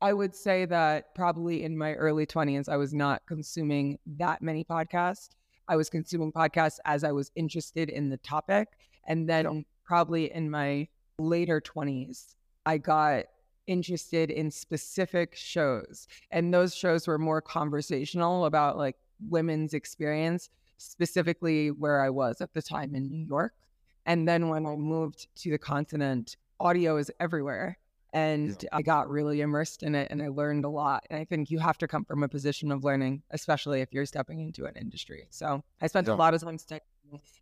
I 0.00 0.12
would 0.12 0.34
say 0.34 0.66
that 0.66 1.14
probably 1.14 1.62
in 1.62 1.76
my 1.76 1.94
early 1.94 2.26
20s, 2.26 2.68
I 2.68 2.76
was 2.76 2.92
not 2.92 3.22
consuming 3.26 3.98
that 4.18 4.42
many 4.42 4.64
podcasts. 4.64 5.30
I 5.68 5.76
was 5.76 5.88
consuming 5.88 6.32
podcasts 6.32 6.78
as 6.84 7.02
I 7.02 7.12
was 7.12 7.30
interested 7.34 7.88
in 7.88 8.10
the 8.10 8.18
topic. 8.18 8.68
And 9.06 9.28
then 9.28 9.64
probably 9.84 10.32
in 10.32 10.50
my 10.50 10.88
later 11.18 11.60
20s, 11.60 12.34
I 12.66 12.78
got 12.78 13.24
interested 13.66 14.30
in 14.30 14.50
specific 14.50 15.34
shows. 15.34 16.06
And 16.30 16.52
those 16.52 16.74
shows 16.74 17.06
were 17.06 17.18
more 17.18 17.40
conversational 17.40 18.44
about 18.46 18.76
like 18.76 18.96
women's 19.28 19.74
experience, 19.74 20.50
specifically 20.78 21.70
where 21.70 22.00
I 22.00 22.10
was 22.10 22.40
at 22.40 22.52
the 22.54 22.62
time 22.62 22.94
in 22.94 23.08
New 23.08 23.24
York. 23.26 23.54
And 24.04 24.28
then 24.28 24.48
when 24.48 24.66
I 24.66 24.76
moved 24.76 25.28
to 25.42 25.50
the 25.50 25.58
continent, 25.58 26.36
audio 26.60 26.96
is 26.96 27.10
everywhere. 27.20 27.78
And 28.12 28.56
Yeah. 28.62 28.68
I 28.72 28.82
got 28.82 29.10
really 29.10 29.40
immersed 29.40 29.82
in 29.82 29.94
it 29.94 30.10
and 30.10 30.22
I 30.22 30.28
learned 30.28 30.64
a 30.64 30.68
lot. 30.68 31.04
And 31.10 31.18
I 31.20 31.24
think 31.24 31.50
you 31.50 31.58
have 31.58 31.76
to 31.78 31.88
come 31.88 32.04
from 32.04 32.22
a 32.22 32.28
position 32.28 32.70
of 32.70 32.84
learning, 32.84 33.22
especially 33.30 33.80
if 33.80 33.92
you're 33.92 34.06
stepping 34.06 34.40
into 34.40 34.64
an 34.64 34.74
industry. 34.76 35.26
So 35.30 35.62
I 35.82 35.88
spent 35.88 36.06
Yeah. 36.06 36.14
a 36.14 36.16
lot 36.16 36.32
of 36.32 36.40
time 36.40 36.56
studying, 36.56 36.82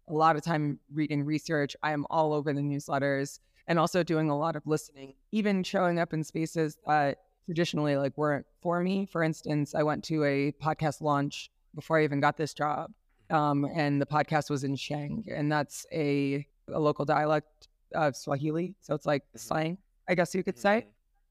a 0.09 0.13
lot 0.13 0.37
of 0.37 0.43
time 0.43 0.81
reading 0.93 1.23
research. 1.25 1.77
I 1.83 1.93
am 1.93 2.07
all 2.11 2.33
over 2.33 2.53
the 2.53 2.61
newsletters 2.61 3.39
and 3.67 3.79
also 3.79 4.03
doing 4.03 4.31
a 4.31 4.37
lot 4.37 4.57
of 4.57 4.67
listening, 4.67 5.15
even 5.33 5.63
showing 5.63 5.99
up 5.99 6.13
in 6.13 6.23
spaces 6.25 6.79
that 6.87 7.19
traditionally 7.47 7.97
like 7.97 8.17
weren't 8.17 8.47
for 8.63 8.81
me. 8.81 9.07
For 9.07 9.23
instance, 9.23 9.75
I 9.75 9.83
went 9.83 10.05
to 10.05 10.25
a 10.25 10.53
podcast 10.53 11.01
launch 11.01 11.51
before 11.75 11.99
I 11.99 12.05
even 12.05 12.21
got 12.21 12.37
this 12.37 12.55
job. 12.55 12.91
Um, 13.31 13.65
and 13.75 14.01
the 14.01 14.07
podcast 14.07 14.51
was 14.51 14.65
in 14.65 14.77
Sheng, 14.77 15.25
and 15.35 15.51
that's 15.51 15.87
a, 15.93 16.47
a 16.73 16.79
local 16.79 17.05
dialect 17.07 17.69
of 17.95 18.17
Swahili. 18.17 18.75
So 18.81 18.95
it's 18.95 19.07
like 19.07 19.23
Mhm. 19.35 19.41
slang, 19.41 19.79
I 20.09 20.15
guess 20.15 20.35
you 20.35 20.43
could 20.43 20.59
say. 20.59 20.87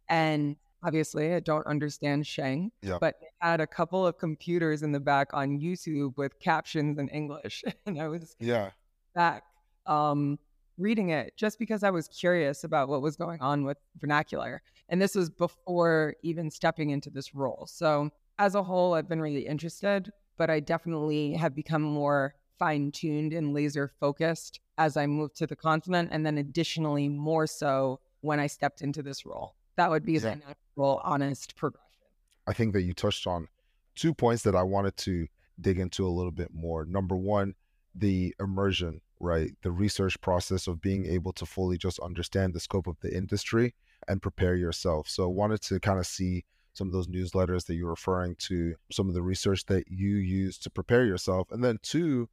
And 0.09 0.55
obviously, 0.83 1.33
I 1.33 1.39
don't 1.39 1.65
understand 1.67 2.25
Sheng, 2.25 2.71
Yeah. 2.81 2.97
but 2.99 3.15
it 3.21 3.29
had 3.39 3.61
a 3.61 3.67
couple 3.67 4.05
of 4.05 4.17
computers 4.17 4.81
in 4.81 4.91
the 4.91 4.99
back 4.99 5.33
on 5.33 5.59
YouTube 5.59 6.17
with 6.17 6.39
captions 6.39 6.97
in 6.97 7.07
English. 7.09 7.63
And 7.85 8.01
I 8.01 8.07
was 8.07 8.35
Yeah. 8.39 8.71
back 9.13 9.43
um, 9.85 10.39
reading 10.77 11.09
it 11.09 11.33
just 11.37 11.59
because 11.59 11.83
I 11.83 11.89
was 11.89 12.07
curious 12.07 12.63
about 12.63 12.89
what 12.89 13.01
was 13.01 13.15
going 13.15 13.39
on 13.41 13.63
with 13.63 13.77
vernacular. 13.99 14.61
And 14.89 15.01
this 15.01 15.15
was 15.15 15.29
before 15.29 16.15
even 16.23 16.49
stepping 16.49 16.89
into 16.89 17.09
this 17.09 17.33
role. 17.35 17.67
So, 17.69 18.09
as 18.39 18.55
a 18.55 18.63
whole, 18.63 18.93
I've 18.95 19.07
been 19.07 19.21
really 19.21 19.45
interested, 19.45 20.11
but 20.37 20.49
I 20.49 20.59
definitely 20.59 21.33
have 21.33 21.53
become 21.55 21.83
more 21.83 22.33
fine 22.57 22.91
tuned 22.91 23.33
and 23.33 23.53
laser 23.53 23.91
focused 23.99 24.59
as 24.77 24.97
I 24.97 25.05
moved 25.05 25.35
to 25.37 25.47
the 25.47 25.55
continent. 25.55 26.09
And 26.11 26.25
then, 26.25 26.37
additionally, 26.39 27.07
more 27.09 27.45
so 27.47 27.99
when 28.21 28.39
I 28.39 28.47
stepped 28.47 28.81
into 28.81 29.03
this 29.03 29.25
role. 29.25 29.55
That 29.75 29.89
would 29.89 30.05
be 30.05 30.13
Yeah. 30.13 30.19
the 30.19 30.35
natural, 30.37 31.01
honest 31.03 31.55
progression. 31.55 31.89
I 32.47 32.53
think 32.53 32.73
that 32.73 32.81
you 32.81 32.93
touched 32.93 33.27
on 33.27 33.47
two 33.95 34.13
points 34.13 34.43
that 34.43 34.55
I 34.55 34.63
wanted 34.63 34.97
to 34.97 35.27
dig 35.61 35.79
into 35.79 36.05
a 36.05 36.09
little 36.09 36.31
bit 36.31 36.53
more. 36.53 36.85
Number 36.85 37.15
one, 37.15 37.53
the 37.95 38.33
immersion, 38.39 39.01
right? 39.23 39.51
The 39.61 39.71
research 39.71 40.19
process 40.21 40.67
of 40.67 40.81
being 40.81 41.05
able 41.05 41.31
to 41.33 41.45
fully 41.45 41.77
just 41.77 41.99
understand 41.99 42.53
the 42.53 42.59
scope 42.59 42.87
of 42.87 42.99
the 43.01 43.15
industry 43.15 43.73
and 44.07 44.21
prepare 44.21 44.55
yourself. 44.55 45.07
So 45.07 45.23
I 45.23 45.27
wanted 45.27 45.61
to 45.63 45.79
kind 45.79 45.97
of 45.97 46.05
see 46.05 46.43
some 46.73 46.87
of 46.87 46.93
those 46.93 47.07
newsletters 47.07 47.65
that 47.65 47.75
you're 47.75 47.89
referring 47.89 48.35
to, 48.35 48.75
some 48.91 49.07
of 49.07 49.13
the 49.13 49.21
research 49.21 49.65
that 49.67 49.85
you 49.87 50.15
use 50.17 50.57
to 50.59 50.69
prepare 50.69 51.05
yourself. 51.05 51.47
And 51.51 51.63
then 51.63 51.79
two, 51.81 52.27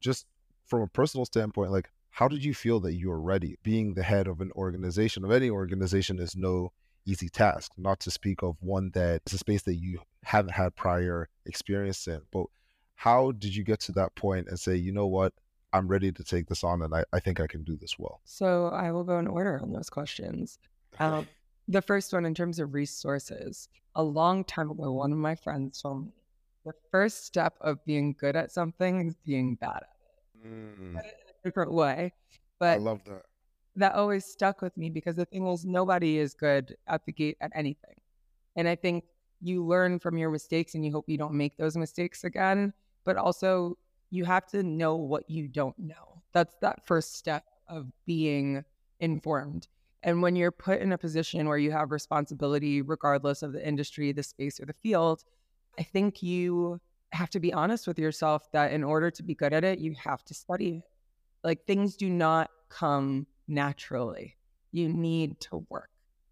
just 0.00 0.26
from 0.66 0.82
a 0.82 0.86
personal 0.86 1.26
standpoint, 1.26 1.72
like 1.72 1.90
how 2.10 2.26
did 2.26 2.44
you 2.44 2.54
feel 2.54 2.80
that 2.80 2.94
you 2.94 3.10
were 3.10 3.20
ready? 3.20 3.58
Being 3.62 3.94
the 3.94 4.02
head 4.02 4.26
of 4.26 4.40
an 4.40 4.50
organization, 4.56 5.24
of 5.24 5.30
any 5.30 5.50
organization 5.50 6.18
is 6.18 6.34
no 6.34 6.72
easy 7.04 7.28
task, 7.28 7.72
not 7.76 8.00
to 8.00 8.10
speak 8.10 8.42
of 8.42 8.56
one 8.60 8.90
that 8.94 9.22
is 9.26 9.34
a 9.34 9.38
space 9.38 9.62
that 9.62 9.74
you 9.74 10.00
haven't 10.24 10.52
had 10.52 10.74
prior 10.76 11.28
experience 11.46 12.06
in. 12.06 12.22
But 12.32 12.46
how 12.94 13.32
did 13.32 13.54
you 13.54 13.64
get 13.64 13.80
to 13.80 13.92
that 13.92 14.14
point 14.14 14.48
and 14.48 14.58
say, 14.58 14.76
you 14.76 14.92
know 14.92 15.06
what, 15.06 15.32
I'm 15.72 15.88
ready 15.88 16.10
to 16.12 16.24
take 16.24 16.48
this 16.48 16.64
on 16.64 16.82
and 16.82 16.94
I, 16.94 17.04
I 17.12 17.20
think 17.20 17.40
I 17.40 17.46
can 17.46 17.62
do 17.62 17.76
this 17.76 17.98
well? 17.98 18.20
So, 18.24 18.68
I 18.68 18.90
will 18.92 19.04
go 19.04 19.18
in 19.18 19.26
order 19.26 19.60
on 19.62 19.72
those 19.72 19.90
questions. 19.90 20.58
Um, 20.98 21.26
the 21.68 21.82
first 21.82 22.12
one, 22.12 22.24
in 22.24 22.34
terms 22.34 22.58
of 22.58 22.74
resources, 22.74 23.68
a 23.94 24.02
long 24.02 24.44
time 24.44 24.70
ago, 24.70 24.92
one 24.92 25.12
of 25.12 25.18
my 25.18 25.34
friends 25.34 25.80
told 25.80 26.06
me 26.06 26.12
the 26.64 26.72
first 26.90 27.24
step 27.24 27.54
of 27.60 27.84
being 27.84 28.14
good 28.18 28.36
at 28.36 28.50
something 28.52 29.06
is 29.06 29.14
being 29.24 29.54
bad 29.54 29.76
at 29.82 29.88
Mm, 30.44 30.96
it 30.96 31.04
in 31.04 31.30
a 31.30 31.44
different 31.44 31.72
way. 31.72 32.12
But 32.58 32.76
I 32.76 32.78
love 32.78 33.02
that. 33.04 33.22
that 33.76 33.94
always 33.94 34.24
stuck 34.24 34.62
with 34.62 34.74
me 34.76 34.88
because 34.90 35.16
the 35.16 35.26
thing 35.26 35.46
is, 35.46 35.64
nobody 35.66 36.18
is 36.18 36.34
good 36.34 36.76
at 36.86 37.04
the 37.04 37.12
gate 37.12 37.36
at 37.40 37.52
anything. 37.54 37.94
And 38.56 38.66
I 38.66 38.74
think 38.74 39.04
you 39.42 39.64
learn 39.64 39.98
from 39.98 40.16
your 40.18 40.30
mistakes 40.30 40.74
and 40.74 40.84
you 40.84 40.92
hope 40.92 41.08
you 41.08 41.18
don't 41.18 41.34
make 41.34 41.56
those 41.56 41.76
mistakes 41.76 42.24
again. 42.24 42.72
But 43.04 43.16
also, 43.16 43.76
you 44.10 44.24
have 44.24 44.46
to 44.48 44.62
know 44.62 44.96
what 44.96 45.28
you 45.28 45.48
don't 45.48 45.78
know. 45.78 46.22
That's 46.32 46.54
that 46.60 46.86
first 46.86 47.16
step 47.16 47.44
of 47.68 47.86
being 48.06 48.64
informed. 48.98 49.68
And 50.02 50.22
when 50.22 50.34
you're 50.36 50.50
put 50.50 50.80
in 50.80 50.92
a 50.92 50.98
position 50.98 51.46
where 51.46 51.58
you 51.58 51.70
have 51.72 51.92
responsibility, 51.92 52.82
regardless 52.82 53.42
of 53.42 53.52
the 53.52 53.66
industry, 53.66 54.12
the 54.12 54.22
space, 54.22 54.58
or 54.60 54.66
the 54.66 54.72
field, 54.72 55.24
I 55.78 55.82
think 55.82 56.22
you 56.22 56.80
have 57.12 57.30
to 57.30 57.40
be 57.40 57.52
honest 57.52 57.86
with 57.86 57.98
yourself 57.98 58.50
that 58.52 58.72
in 58.72 58.84
order 58.84 59.10
to 59.10 59.22
be 59.22 59.34
good 59.34 59.52
at 59.52 59.64
it, 59.64 59.78
you 59.78 59.94
have 60.02 60.24
to 60.24 60.34
study. 60.34 60.82
Like 61.44 61.66
things 61.66 61.96
do 61.96 62.08
not 62.08 62.50
come 62.68 63.26
naturally. 63.48 64.36
You 64.72 64.88
need 64.88 65.40
to 65.40 65.66
work. 65.68 65.90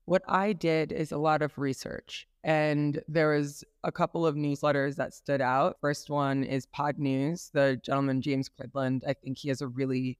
What 0.08 0.22
I 0.26 0.54
did 0.54 0.90
is 0.90 1.12
a 1.12 1.18
lot 1.18 1.42
of 1.42 1.58
research, 1.58 2.26
and 2.42 2.98
there 3.08 3.28
was 3.36 3.62
a 3.84 3.92
couple 3.92 4.24
of 4.26 4.36
newsletters 4.36 4.96
that 4.96 5.12
stood 5.12 5.42
out. 5.42 5.76
First 5.82 6.08
one 6.08 6.44
is 6.44 6.64
Pod 6.64 6.98
News. 6.98 7.50
The 7.52 7.78
gentleman 7.84 8.22
James 8.22 8.48
Cridland, 8.48 9.02
I 9.06 9.12
think 9.12 9.36
he 9.36 9.50
has 9.50 9.60
a 9.60 9.68
really 9.68 10.16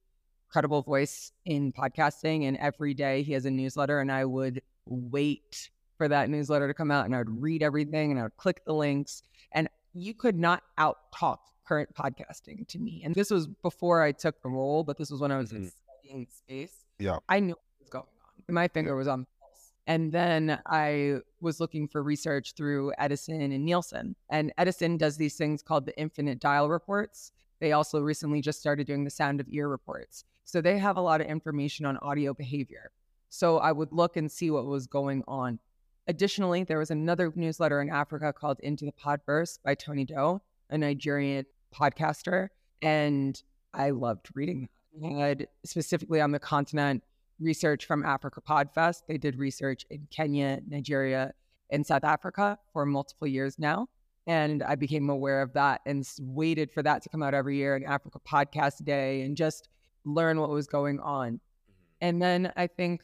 credible 0.47 0.83
voice 0.83 1.31
in 1.43 1.73
podcasting, 1.73 2.43
and 2.43 2.55
every 2.57 2.93
day 2.93 3.23
he 3.23 3.33
has 3.33 3.45
a 3.45 3.49
newsletter, 3.49 3.99
and 3.99 4.11
I 4.11 4.25
would 4.25 4.61
wait 4.85 5.71
for 5.97 6.07
that 6.07 6.29
newsletter 6.29 6.67
to 6.67 6.73
come 6.75 6.91
out, 6.91 7.05
and 7.05 7.15
I 7.15 7.17
would 7.17 7.41
read 7.41 7.63
everything, 7.63 8.11
and 8.11 8.19
I 8.19 8.23
would 8.23 8.37
click 8.37 8.63
the 8.65 8.73
links, 8.73 9.23
and 9.53 9.67
you 9.95 10.13
could 10.13 10.37
not 10.37 10.61
out 10.77 11.11
talk 11.11 11.41
current 11.67 11.95
podcasting 11.95 12.67
to 12.67 12.77
me. 12.77 13.01
And 13.03 13.15
this 13.15 13.31
was 13.31 13.47
before 13.47 14.03
I 14.03 14.11
took 14.11 14.39
the 14.43 14.49
role, 14.49 14.83
but 14.83 14.99
this 14.99 15.09
was 15.09 15.19
when 15.19 15.31
I 15.31 15.39
was 15.39 15.51
Mhm. 15.51 15.71
studying 15.71 16.27
space. 16.29 16.85
Yeah. 16.99 17.17
I 17.27 17.39
knew 17.39 17.55
what 17.55 17.79
was 17.79 17.89
going 17.89 18.05
on. 18.05 18.53
My 18.53 18.67
finger 18.67 18.95
was 18.95 19.07
on. 19.07 19.25
And 19.89 20.11
then 20.11 20.59
I 20.67 21.15
was 21.41 21.59
looking 21.59 21.87
for 21.87 22.03
research 22.03 22.53
through 22.55 22.93
Edison 22.99 23.41
and 23.41 23.65
Nielsen. 23.65 24.15
And 24.29 24.53
Edison 24.59 24.97
does 24.97 25.17
these 25.17 25.35
things 25.35 25.63
called 25.63 25.87
the 25.87 25.99
infinite 25.99 26.39
dial 26.39 26.69
reports. 26.69 27.31
They 27.59 27.71
also 27.71 27.99
recently 27.99 28.39
just 28.39 28.59
started 28.59 28.85
doing 28.85 29.03
the 29.03 29.09
share 29.09 29.31
of 29.31 29.47
ear 29.49 29.67
reports. 29.67 30.25
So 30.43 30.61
they 30.61 30.77
have 30.77 30.97
a 30.97 31.01
lot 31.01 31.21
of 31.21 31.27
information 31.27 31.87
on 31.87 31.97
audio 32.03 32.35
behavior. 32.35 32.91
So 33.29 33.57
I 33.57 33.71
would 33.71 33.91
look 33.91 34.15
and 34.15 34.31
see 34.31 34.51
what 34.51 34.67
was 34.67 34.85
going 34.85 35.23
on. 35.27 35.57
Additionally, 36.07 36.63
there 36.63 36.77
was 36.77 36.91
another 36.91 37.33
newsletter 37.35 37.81
in 37.81 37.89
Africa 37.89 38.31
called 38.31 38.59
Into 38.59 38.85
the 38.85 38.91
Podverse 38.91 39.57
by 39.65 39.73
Tony 39.73 40.05
Doe, 40.05 40.39
a 40.69 40.77
Nigerian 40.77 41.45
podcaster. 41.73 42.49
And 42.83 43.41
I 43.73 43.89
loved 43.89 44.27
reading 44.35 44.69
that. 45.01 45.07
He 45.07 45.19
had 45.19 45.47
specifically 45.65 46.21
on 46.21 46.29
the 46.29 46.39
continent 46.39 47.03
research 47.39 47.85
from 47.85 48.05
Africa 48.05 48.41
Podfest. 48.41 49.03
They 49.07 49.17
did 49.17 49.37
research 49.37 49.85
in 49.89 50.07
Kenya, 50.11 50.59
Nigeria, 50.67 51.33
and 51.69 51.85
South 51.85 52.03
Africa 52.03 52.57
for 52.73 52.85
multiple 52.85 53.27
years 53.27 53.57
now. 53.59 53.87
And 54.27 54.61
I 54.63 54.75
became 54.75 55.09
aware 55.09 55.41
of 55.41 55.53
that 55.53 55.81
and 55.85 56.07
waited 56.19 56.71
for 56.71 56.83
that 56.83 57.01
to 57.03 57.09
come 57.09 57.23
out 57.23 57.33
every 57.33 57.57
year 57.57 57.75
in 57.75 57.83
Africa 57.83 58.19
Podcast 58.27 58.83
Day 58.85 59.21
and 59.21 59.35
just 59.35 59.69
learn 60.05 60.39
what 60.39 60.49
was 60.49 60.67
going 60.67 60.99
on. 60.99 61.33
Mm-hmm. 61.33 61.73
And 62.01 62.21
then 62.21 62.53
I 62.55 62.67
think 62.67 63.01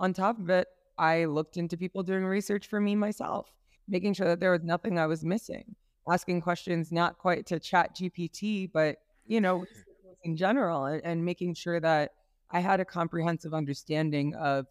on 0.00 0.12
top 0.12 0.38
of 0.38 0.50
it, 0.50 0.66
I 0.98 1.24
looked 1.26 1.56
into 1.56 1.76
people 1.76 2.02
doing 2.02 2.24
research 2.24 2.66
for 2.66 2.80
me 2.80 2.94
myself, 2.94 3.50
making 3.88 4.14
sure 4.14 4.26
that 4.26 4.40
there 4.40 4.52
was 4.52 4.62
nothing 4.62 4.98
I 4.98 5.06
was 5.06 5.24
missing, 5.24 5.74
asking 6.10 6.40
questions 6.40 6.92
not 6.92 7.18
quite 7.18 7.46
to 7.46 7.58
chat 7.58 7.96
GPT, 7.96 8.70
but 8.72 8.96
you 9.26 9.40
know, 9.40 9.64
in 10.24 10.36
general, 10.36 10.86
and, 10.86 11.04
and 11.04 11.24
making 11.24 11.54
sure 11.54 11.80
that 11.80 12.12
I 12.50 12.60
had 12.60 12.80
a 12.80 12.84
comprehensive 12.84 13.54
understanding 13.54 14.34
of 14.34 14.66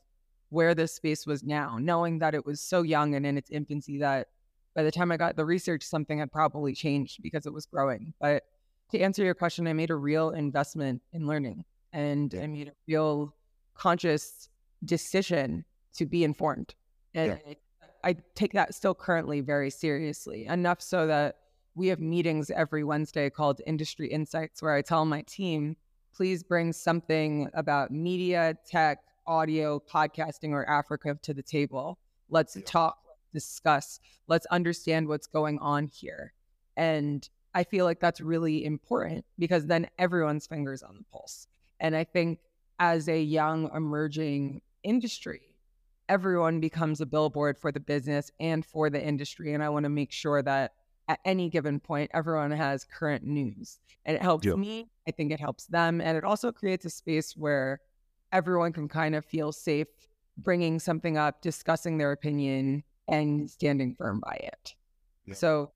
where 0.50 0.76
this 0.76 0.94
space 0.94 1.26
was 1.26 1.44
now, 1.44 1.78
knowing 1.80 2.20
that 2.20 2.36
it 2.36 2.46
was 2.46 2.62
so 2.62 2.84
young 2.84 3.16
and 3.16 3.26
in 3.26 3.38
its 3.38 3.50
infancy 3.50 3.98
that 4.00 4.28
by 4.76 4.84
the 4.84 4.92
time 4.92 5.12
I 5.12 5.18
got 5.18 5.36
the 5.36 5.46
research, 5.46 5.84
something 5.84 6.20
had 6.20 6.32
probably 6.32 6.74
changed 6.74 7.22
because 7.22 7.46
it 7.46 7.54
was 7.54 7.66
growing. 7.66 8.14
But 8.20 8.44
to 8.92 9.00
answer 9.00 9.24
your 9.24 9.34
question, 9.34 9.68
I 9.68 9.74
made 9.74 9.90
a 9.90 9.96
real 9.96 10.32
investment 10.32 11.02
in 11.12 11.26
learning 11.26 11.66
and 11.92 12.34
I 12.40 12.48
made 12.48 12.70
a 12.70 12.74
real 12.88 13.36
conscious 13.76 14.50
decision 14.86 15.66
to 15.96 16.06
be 16.06 16.24
informed. 16.24 16.76
And 17.16 17.40
I, 18.04 18.10
I 18.10 18.16
take 18.36 18.54
that 18.54 18.74
still 18.74 18.96
currently 18.96 19.42
very 19.42 19.70
seriously, 19.70 20.46
enough 20.46 20.82
so 20.82 21.08
that 21.08 21.38
we 21.76 21.88
have 21.88 22.00
meetings 22.00 22.52
every 22.52 22.84
Wednesday 22.84 23.30
called 23.30 23.62
Industry 23.66 24.08
Insights, 24.08 24.62
where 24.62 24.74
I 24.74 24.82
tell 24.82 25.06
my 25.06 25.22
team, 25.24 25.76
please 26.14 26.44
bring 26.44 26.72
something 26.72 27.50
about 27.54 27.92
media, 27.92 28.58
tech, 28.66 29.00
audio, 29.26 29.80
podcasting, 29.80 30.52
or 30.52 30.70
Africa 30.70 31.18
to 31.22 31.34
the 31.34 31.42
table. 31.42 31.98
Let's 32.30 32.56
Yeah. 32.56 32.64
talk, 32.66 32.98
discuss, 33.32 34.00
let's 34.28 34.46
understand 34.48 35.08
what's 35.08 35.28
going 35.28 35.60
on 35.60 35.88
here. 35.88 36.34
And 36.78 37.28
I 37.54 37.64
feel 37.64 37.86
like 37.86 38.00
that's 38.00 38.22
really 38.22 38.66
important 38.66 39.26
because 39.38 39.66
then 39.68 39.90
everyone's 39.98 40.48
fingers 40.48 40.84
on 40.84 40.98
the 40.98 41.04
pulse. 41.12 41.48
And 41.80 41.96
I 41.96 42.04
think 42.04 42.40
as 42.80 43.08
a 43.08 43.22
young 43.22 43.70
emerging 43.76 44.62
industry, 44.84 45.42
everyone 46.10 46.60
becomes 46.60 47.00
a 47.02 47.06
billboard 47.06 47.58
for 47.58 47.72
the 47.72 47.80
business 47.80 48.32
and 48.40 48.66
for 48.66 48.90
the 48.90 49.02
industry. 49.04 49.54
And 49.54 49.64
I 49.64 49.70
want 49.70 49.84
to 49.86 49.90
make 49.90 50.12
sure 50.12 50.42
that 50.42 50.74
at 51.08 51.20
any 51.26 51.50
given 51.50 51.80
point, 51.80 52.10
everyone 52.14 52.52
has 52.52 52.86
current 52.86 53.24
news. 53.24 53.80
And 54.06 54.16
it 54.16 54.22
helps 54.22 54.46
Yeah. 54.46 54.56
me. 54.56 54.90
I 55.08 55.12
think 55.12 55.32
it 55.32 55.40
helps 55.40 55.66
them. 55.68 56.00
And 56.02 56.18
it 56.18 56.24
also 56.24 56.52
creates 56.52 56.86
a 56.86 56.90
space 56.90 57.36
where 57.36 57.82
everyone 58.32 58.74
can 58.74 58.88
kind 58.88 59.16
of 59.16 59.26
feel 59.26 59.52
safe 59.52 59.88
bringing 60.38 60.80
something 60.80 61.18
up, 61.18 61.42
discussing 61.42 61.98
their 61.98 62.12
opinion, 62.12 62.84
and 63.08 63.50
standing 63.50 63.96
firm 63.96 64.20
by 64.22 64.34
it. 64.42 64.76
Yeah. 65.26 65.36
So 65.36 65.72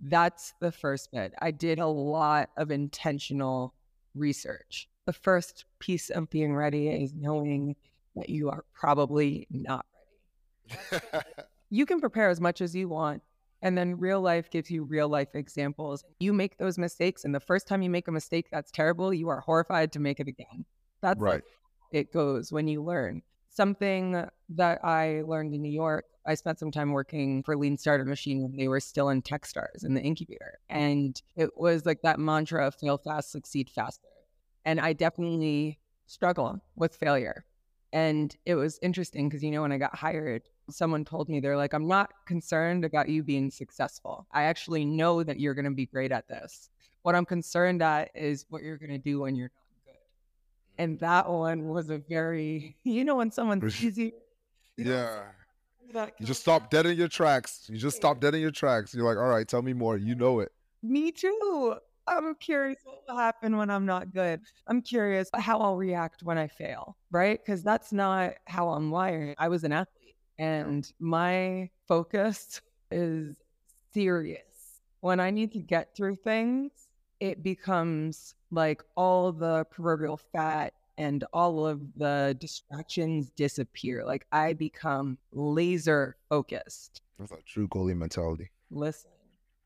that's 0.00 0.52
the 0.60 0.72
first 0.72 1.10
bit. 1.12 1.32
I 1.40 1.50
did 1.52 1.78
a 1.78 1.86
lot 1.86 2.50
of 2.56 2.70
intentional 2.70 3.74
research. 4.14 4.88
The 5.06 5.12
first 5.12 5.64
piece 5.78 6.10
of 6.10 6.28
being 6.28 6.54
ready 6.54 6.88
is 6.88 7.14
knowing 7.14 7.76
that 8.16 8.28
you 8.28 8.50
are 8.50 8.64
probably 8.74 9.46
not 9.50 9.86
ready. 10.90 11.24
You 11.70 11.86
can 11.86 12.00
prepare 12.00 12.28
as 12.28 12.38
much 12.38 12.60
as 12.60 12.74
you 12.76 12.86
want. 12.90 13.22
And 13.62 13.78
then 13.78 13.98
real 13.98 14.20
life 14.20 14.50
gives 14.50 14.70
you 14.70 14.82
real 14.82 15.08
life 15.08 15.28
examples. 15.34 16.04
You 16.18 16.32
make 16.32 16.58
those 16.58 16.78
mistakes. 16.78 17.24
And 17.24 17.34
the 17.34 17.40
first 17.40 17.68
time 17.68 17.80
you 17.80 17.90
make 17.90 18.08
a 18.08 18.12
mistake 18.12 18.48
that's 18.50 18.72
terrible, 18.72 19.14
you 19.14 19.28
are 19.28 19.40
horrified 19.40 19.92
to 19.92 20.00
make 20.00 20.18
it 20.18 20.26
again. 20.26 20.64
That's 21.00 21.20
right. 21.20 21.42
it 21.92 22.12
goes 22.12 22.52
when 22.52 22.66
you 22.68 22.82
learn. 22.82 23.22
Something 23.50 24.24
that 24.50 24.84
I 24.84 25.22
learned 25.26 25.54
in 25.54 25.62
New 25.62 25.70
York, 25.70 26.06
I 26.26 26.34
spent 26.34 26.58
some 26.58 26.70
time 26.70 26.92
working 26.92 27.42
for 27.42 27.56
Lean 27.56 27.76
Startup 27.76 28.06
Machine 28.06 28.42
when 28.42 28.56
they 28.56 28.68
were 28.68 28.80
still 28.80 29.10
in 29.10 29.22
Techstars 29.22 29.84
in 29.84 29.94
the 29.94 30.00
incubator. 30.00 30.58
And 30.68 31.20
it 31.36 31.50
was 31.56 31.84
like 31.84 32.02
that 32.02 32.18
mantra 32.18 32.66
of 32.66 32.74
fail 32.74 32.98
fast, 32.98 33.30
succeed 33.30 33.70
faster. 33.70 34.08
And 34.64 34.80
I 34.80 34.92
definitely 34.92 35.78
struggle 36.06 36.60
with 36.76 36.96
failure. 36.96 37.44
And 37.92 38.34
it 38.46 38.54
was 38.54 38.78
interesting 38.82 39.28
because, 39.28 39.42
you 39.42 39.50
know, 39.50 39.62
when 39.62 39.72
I 39.72 39.78
got 39.78 39.94
hired, 39.94 40.42
someone 40.70 41.04
told 41.04 41.28
me, 41.28 41.40
they're 41.40 41.56
like, 41.56 41.72
I'm 41.72 41.88
not 41.88 42.12
concerned 42.26 42.84
about 42.84 43.08
you 43.08 43.22
being 43.22 43.50
successful. 43.50 44.26
I 44.32 44.44
actually 44.44 44.84
know 44.84 45.22
that 45.22 45.40
you're 45.40 45.54
going 45.54 45.64
to 45.64 45.70
be 45.70 45.86
great 45.86 46.12
at 46.12 46.28
this. 46.28 46.70
What 47.02 47.14
I'm 47.14 47.24
concerned 47.24 47.82
at 47.82 48.10
is 48.14 48.46
what 48.48 48.62
you're 48.62 48.76
going 48.76 48.90
to 48.90 48.98
do 48.98 49.20
when 49.20 49.34
you're 49.34 49.50
not 49.54 49.92
good. 49.92 50.82
And 50.82 50.96
mm. 50.96 51.00
that 51.00 51.28
one 51.28 51.68
was 51.68 51.90
a 51.90 51.98
very, 51.98 52.76
you 52.84 53.04
know, 53.04 53.16
when 53.16 53.30
someone 53.30 53.68
sees 53.70 53.98
you, 53.98 54.12
you 54.76 54.84
know, 54.84 54.92
yeah. 54.92 55.22
You 56.18 56.24
just 56.24 56.40
stop 56.40 56.70
dead 56.70 56.86
in 56.86 56.96
your 56.96 57.08
tracks. 57.08 57.66
You 57.68 57.76
just 57.76 57.98
stop 57.98 58.18
dead 58.18 58.34
in 58.34 58.40
your 58.40 58.50
tracks. 58.50 58.94
You're 58.94 59.04
like, 59.04 59.18
all 59.18 59.28
right, 59.28 59.46
tell 59.46 59.60
me 59.60 59.74
more. 59.74 59.98
You 59.98 60.14
know 60.14 60.40
it. 60.40 60.50
Me 60.82 61.12
too. 61.12 61.74
I'm 62.06 62.34
curious 62.36 62.78
what 62.84 63.02
will 63.06 63.16
happen 63.16 63.58
when 63.58 63.68
I'm 63.68 63.84
not 63.84 64.12
good. 64.12 64.40
I'm 64.66 64.80
curious 64.80 65.28
how 65.34 65.58
I'll 65.58 65.76
react 65.76 66.22
when 66.22 66.38
I 66.38 66.48
fail, 66.48 66.96
right? 67.10 67.38
Because 67.44 67.62
that's 67.62 67.92
not 67.92 68.34
how 68.46 68.70
I'm 68.70 68.90
wired. 68.90 69.36
I 69.38 69.48
was 69.48 69.64
an 69.64 69.72
athlete 69.72 70.01
and 70.38 70.90
my 70.98 71.70
focus 71.86 72.60
is 72.90 73.36
serious. 73.92 74.80
When 75.00 75.20
I 75.20 75.30
need 75.30 75.52
to 75.52 75.58
get 75.58 75.94
through 75.96 76.16
things, 76.16 76.70
it 77.20 77.42
becomes 77.42 78.34
like 78.50 78.82
all 78.96 79.32
the 79.32 79.64
proverbial 79.64 80.16
fat 80.16 80.74
and 80.98 81.24
all 81.32 81.66
of 81.66 81.80
the 81.96 82.36
distractions 82.38 83.30
disappear. 83.30 84.04
Like 84.04 84.26
I 84.30 84.52
become 84.52 85.18
laser 85.32 86.16
focused. 86.28 87.02
That's 87.18 87.32
a 87.32 87.36
true 87.46 87.68
goalie 87.68 87.96
mentality. 87.96 88.50
Listen, 88.70 89.10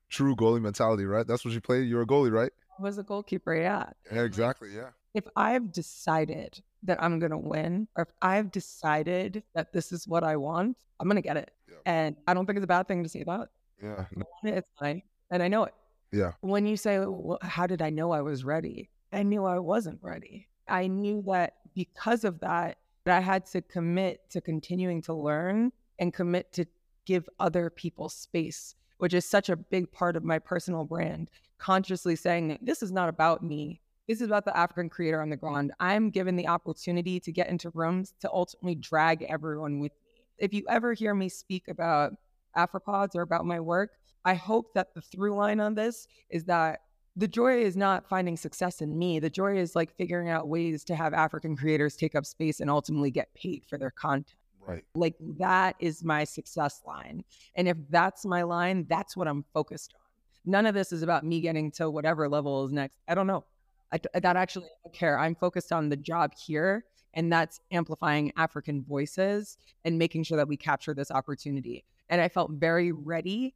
True 0.08 0.36
goalie 0.36 0.62
mentality, 0.62 1.04
right? 1.04 1.26
That's 1.26 1.44
what 1.44 1.52
you 1.52 1.60
play. 1.60 1.82
You're 1.82 2.02
a 2.02 2.06
goalie, 2.06 2.30
right? 2.30 2.52
Was 2.78 2.98
a 2.98 3.02
goalkeeper, 3.02 3.54
yeah. 3.54 3.90
Exactly. 4.10 4.74
Yeah. 4.74 4.90
if 5.16 5.24
I've 5.34 5.72
decided 5.72 6.62
that 6.82 7.02
I'm 7.02 7.18
going 7.18 7.30
to 7.30 7.38
win, 7.38 7.88
or 7.96 8.02
if 8.02 8.10
I've 8.20 8.52
decided 8.52 9.42
that 9.54 9.72
this 9.72 9.90
is 9.90 10.06
what 10.06 10.22
I 10.22 10.36
want, 10.36 10.76
I'm 11.00 11.08
going 11.08 11.16
to 11.16 11.22
get 11.22 11.38
it. 11.38 11.50
Yeah. 11.68 11.76
And 11.86 12.16
I 12.28 12.34
don't 12.34 12.44
think 12.44 12.58
it's 12.58 12.64
a 12.64 12.68
bad 12.68 12.86
thing 12.86 13.02
to 13.02 13.08
say 13.08 13.24
that. 13.24 13.48
Yeah. 13.82 14.04
It's 14.44 14.68
fine. 14.78 15.02
And 15.30 15.42
I 15.42 15.48
know 15.48 15.64
it. 15.64 15.74
Yeah. 16.12 16.32
When 16.42 16.66
you 16.66 16.76
say, 16.76 16.98
well, 16.98 17.38
how 17.40 17.66
did 17.66 17.80
I 17.80 17.88
know 17.88 18.12
I 18.12 18.20
was 18.20 18.44
ready? 18.44 18.90
I 19.10 19.22
knew 19.22 19.46
I 19.46 19.58
wasn't 19.58 19.98
ready. 20.02 20.48
I 20.68 20.86
knew 20.86 21.24
that 21.26 21.54
because 21.74 22.24
of 22.24 22.38
that, 22.40 22.76
that 23.06 23.16
I 23.16 23.20
had 23.20 23.46
to 23.46 23.62
commit 23.62 24.28
to 24.30 24.42
continuing 24.42 25.00
to 25.02 25.14
learn 25.14 25.72
and 25.98 26.12
commit 26.12 26.52
to 26.52 26.66
give 27.06 27.26
other 27.40 27.70
people 27.70 28.10
space, 28.10 28.74
which 28.98 29.14
is 29.14 29.24
such 29.24 29.48
a 29.48 29.56
big 29.56 29.90
part 29.92 30.16
of 30.16 30.24
my 30.24 30.38
personal 30.38 30.84
brand. 30.84 31.30
Consciously 31.58 32.16
saying, 32.16 32.48
that 32.48 32.58
this 32.62 32.82
is 32.82 32.92
not 32.92 33.08
about 33.08 33.42
me. 33.42 33.80
This 34.08 34.20
is 34.20 34.28
about 34.28 34.44
the 34.44 34.56
African 34.56 34.88
creator 34.88 35.20
on 35.20 35.30
the 35.30 35.36
ground. 35.36 35.72
I'm 35.80 36.10
given 36.10 36.36
the 36.36 36.46
opportunity 36.46 37.18
to 37.20 37.32
get 37.32 37.48
into 37.48 37.70
rooms 37.70 38.14
to 38.20 38.30
ultimately 38.30 38.76
drag 38.76 39.22
everyone 39.22 39.80
with 39.80 39.92
me. 39.92 40.22
If 40.38 40.54
you 40.54 40.64
ever 40.68 40.92
hear 40.92 41.14
me 41.14 41.28
speak 41.28 41.68
about 41.68 42.12
Afripods 42.56 43.16
or 43.16 43.22
about 43.22 43.46
my 43.46 43.58
work, 43.58 43.90
I 44.24 44.34
hope 44.34 44.74
that 44.74 44.94
the 44.94 45.00
through 45.00 45.34
line 45.34 45.60
on 45.60 45.74
this 45.74 46.06
is 46.30 46.44
that 46.44 46.80
the 47.16 47.28
joy 47.28 47.62
is 47.62 47.76
not 47.76 48.08
finding 48.08 48.36
success 48.36 48.82
in 48.82 48.96
me. 48.98 49.18
The 49.18 49.30
joy 49.30 49.56
is 49.56 49.74
like 49.74 49.96
figuring 49.96 50.28
out 50.28 50.48
ways 50.48 50.84
to 50.84 50.94
have 50.94 51.14
African 51.14 51.56
creators 51.56 51.96
take 51.96 52.14
up 52.14 52.26
space 52.26 52.60
and 52.60 52.68
ultimately 52.68 53.10
get 53.10 53.32
paid 53.34 53.64
for 53.64 53.78
their 53.78 53.90
content. 53.90 54.36
Right. 54.66 54.84
Like 54.94 55.14
that 55.38 55.76
is 55.78 56.02
my 56.02 56.24
success 56.24 56.82
line. 56.86 57.24
And 57.54 57.68
if 57.68 57.76
that's 57.88 58.26
my 58.26 58.42
line, 58.42 58.86
that's 58.88 59.16
what 59.16 59.28
I'm 59.28 59.44
focused 59.54 59.94
on. 59.94 60.00
None 60.44 60.66
of 60.66 60.74
this 60.74 60.92
is 60.92 61.02
about 61.02 61.24
me 61.24 61.40
getting 61.40 61.70
to 61.72 61.90
whatever 61.90 62.28
level 62.28 62.64
is 62.66 62.72
next. 62.72 62.98
I 63.08 63.14
don't 63.14 63.26
know. 63.26 63.44
I, 63.92 64.00
that 64.18 64.36
actually 64.36 64.66
I 64.66 64.76
don't 64.84 64.94
care. 64.94 65.18
I'm 65.18 65.36
focused 65.36 65.72
on 65.72 65.88
the 65.88 65.96
job 65.96 66.32
here, 66.34 66.84
and 67.14 67.32
that's 67.32 67.60
amplifying 67.70 68.32
African 68.36 68.82
voices 68.82 69.56
and 69.84 69.98
making 69.98 70.24
sure 70.24 70.36
that 70.36 70.48
we 70.48 70.56
capture 70.56 70.94
this 70.94 71.10
opportunity. 71.10 71.84
And 72.08 72.20
I 72.20 72.28
felt 72.28 72.50
very 72.52 72.92
ready 72.92 73.54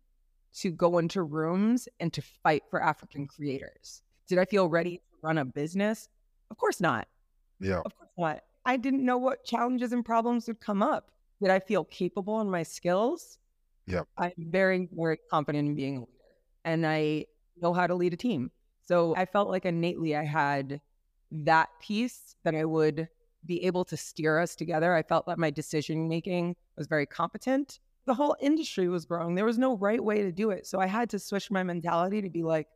to 0.56 0.70
go 0.70 0.98
into 0.98 1.22
rooms 1.22 1.88
and 1.98 2.12
to 2.12 2.22
fight 2.22 2.62
for 2.70 2.82
African 2.82 3.26
creators. 3.26 4.02
Did 4.28 4.38
I 4.38 4.44
feel 4.44 4.68
ready 4.68 4.96
to 4.98 5.02
run 5.22 5.38
a 5.38 5.44
business? 5.44 6.08
Of 6.50 6.56
course 6.56 6.80
not. 6.80 7.08
Yeah. 7.60 7.82
Of 7.84 7.96
course 7.96 8.10
not. 8.16 8.40
I 8.64 8.76
didn't 8.76 9.04
know 9.04 9.18
what 9.18 9.44
challenges 9.44 9.92
and 9.92 10.04
problems 10.04 10.46
would 10.46 10.60
come 10.60 10.82
up. 10.82 11.10
Did 11.40 11.50
I 11.50 11.58
feel 11.58 11.84
capable 11.84 12.40
in 12.40 12.50
my 12.50 12.62
skills? 12.62 13.38
Yep. 13.86 14.06
I'm 14.18 14.32
very, 14.36 14.88
very 14.92 15.18
confident 15.30 15.68
in 15.68 15.74
being 15.74 15.96
a 15.96 16.00
leader 16.00 16.12
and 16.64 16.86
I 16.86 17.26
know 17.60 17.72
how 17.72 17.86
to 17.86 17.94
lead 17.94 18.12
a 18.12 18.16
team. 18.16 18.50
So 18.82 19.14
I 19.16 19.24
felt 19.24 19.48
like 19.48 19.64
innately 19.64 20.16
I 20.16 20.24
had 20.24 20.80
that 21.30 21.68
piece 21.80 22.36
that 22.44 22.54
I 22.54 22.64
would 22.64 23.08
be 23.46 23.64
able 23.64 23.84
to 23.86 23.96
steer 23.96 24.38
us 24.38 24.54
together. 24.54 24.94
I 24.94 25.02
felt 25.02 25.26
that 25.26 25.38
my 25.38 25.50
decision 25.50 26.08
making 26.08 26.56
was 26.76 26.86
very 26.86 27.06
competent. 27.06 27.80
The 28.06 28.14
whole 28.14 28.36
industry 28.40 28.88
was 28.88 29.04
growing. 29.04 29.34
There 29.34 29.44
was 29.44 29.58
no 29.58 29.76
right 29.76 30.02
way 30.02 30.22
to 30.22 30.32
do 30.32 30.50
it. 30.50 30.66
So 30.66 30.80
I 30.80 30.86
had 30.86 31.08
to 31.10 31.18
switch 31.18 31.50
my 31.50 31.62
mentality 31.62 32.20
to 32.20 32.28
be 32.28 32.42
like, 32.42 32.68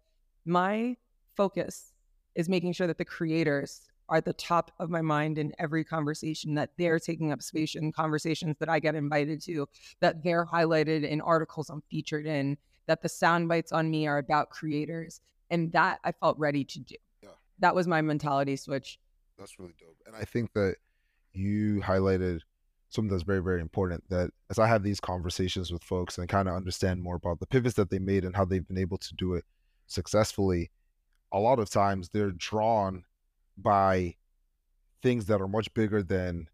my 0.44 0.96
focus 1.36 1.92
is 2.34 2.48
making 2.48 2.72
sure 2.72 2.86
that 2.86 2.98
the 2.98 3.04
creators 3.04 3.88
at 4.12 4.24
the 4.24 4.32
top 4.32 4.70
of 4.78 4.90
my 4.90 5.00
mind 5.00 5.38
in 5.38 5.52
every 5.58 5.84
conversation, 5.84 6.54
that 6.54 6.70
they're 6.76 6.98
taking 6.98 7.32
up 7.32 7.38
mm-hmm. 7.38 7.58
space 7.58 7.74
in 7.74 7.92
conversations 7.92 8.56
that 8.58 8.68
I 8.68 8.78
get 8.78 8.94
invited 8.94 9.40
to, 9.42 9.66
that 10.00 10.22
they're 10.22 10.46
highlighted 10.46 11.08
in 11.08 11.20
articles 11.20 11.70
I'm 11.70 11.82
featured 11.90 12.26
in, 12.26 12.58
that 12.86 13.02
the 13.02 13.08
sound 13.08 13.48
bites 13.48 13.72
on 13.72 13.90
me 13.90 14.06
are 14.06 14.18
about 14.18 14.50
creators. 14.50 15.20
And 15.50 15.72
that 15.72 16.00
I 16.04 16.12
felt 16.12 16.38
ready 16.38 16.64
to 16.64 16.80
do. 16.80 16.96
Yeah. 17.22 17.28
That 17.60 17.74
was 17.74 17.86
my 17.86 18.00
mentality 18.00 18.56
switch. 18.56 18.98
That's 19.38 19.58
really 19.58 19.74
dope. 19.78 19.96
And 20.06 20.16
I 20.16 20.24
think 20.24 20.52
that 20.54 20.76
you 21.32 21.80
highlighted 21.80 22.40
something 22.88 23.10
that's 23.10 23.24
very, 23.24 23.42
very 23.42 23.60
important 23.60 24.04
that 24.08 24.30
as 24.50 24.58
I 24.58 24.66
have 24.66 24.82
these 24.82 25.00
conversations 25.00 25.72
with 25.72 25.82
folks 25.82 26.18
and 26.18 26.28
kind 26.28 26.48
of 26.48 26.54
understand 26.54 27.02
more 27.02 27.16
about 27.16 27.40
the 27.40 27.46
pivots 27.46 27.74
that 27.76 27.90
they 27.90 27.98
made 27.98 28.24
and 28.24 28.36
how 28.36 28.44
they've 28.44 28.66
been 28.66 28.78
able 28.78 28.98
to 28.98 29.14
do 29.14 29.34
it 29.34 29.44
successfully, 29.86 30.70
a 31.32 31.38
lot 31.38 31.58
of 31.58 31.68
times 31.68 32.08
they're 32.08 32.30
drawn 32.30 33.04
by 33.56 34.16
things 35.02 35.26
that 35.26 35.40
are 35.40 35.48
much 35.48 35.72
bigger 35.74 36.02
than 36.02 36.48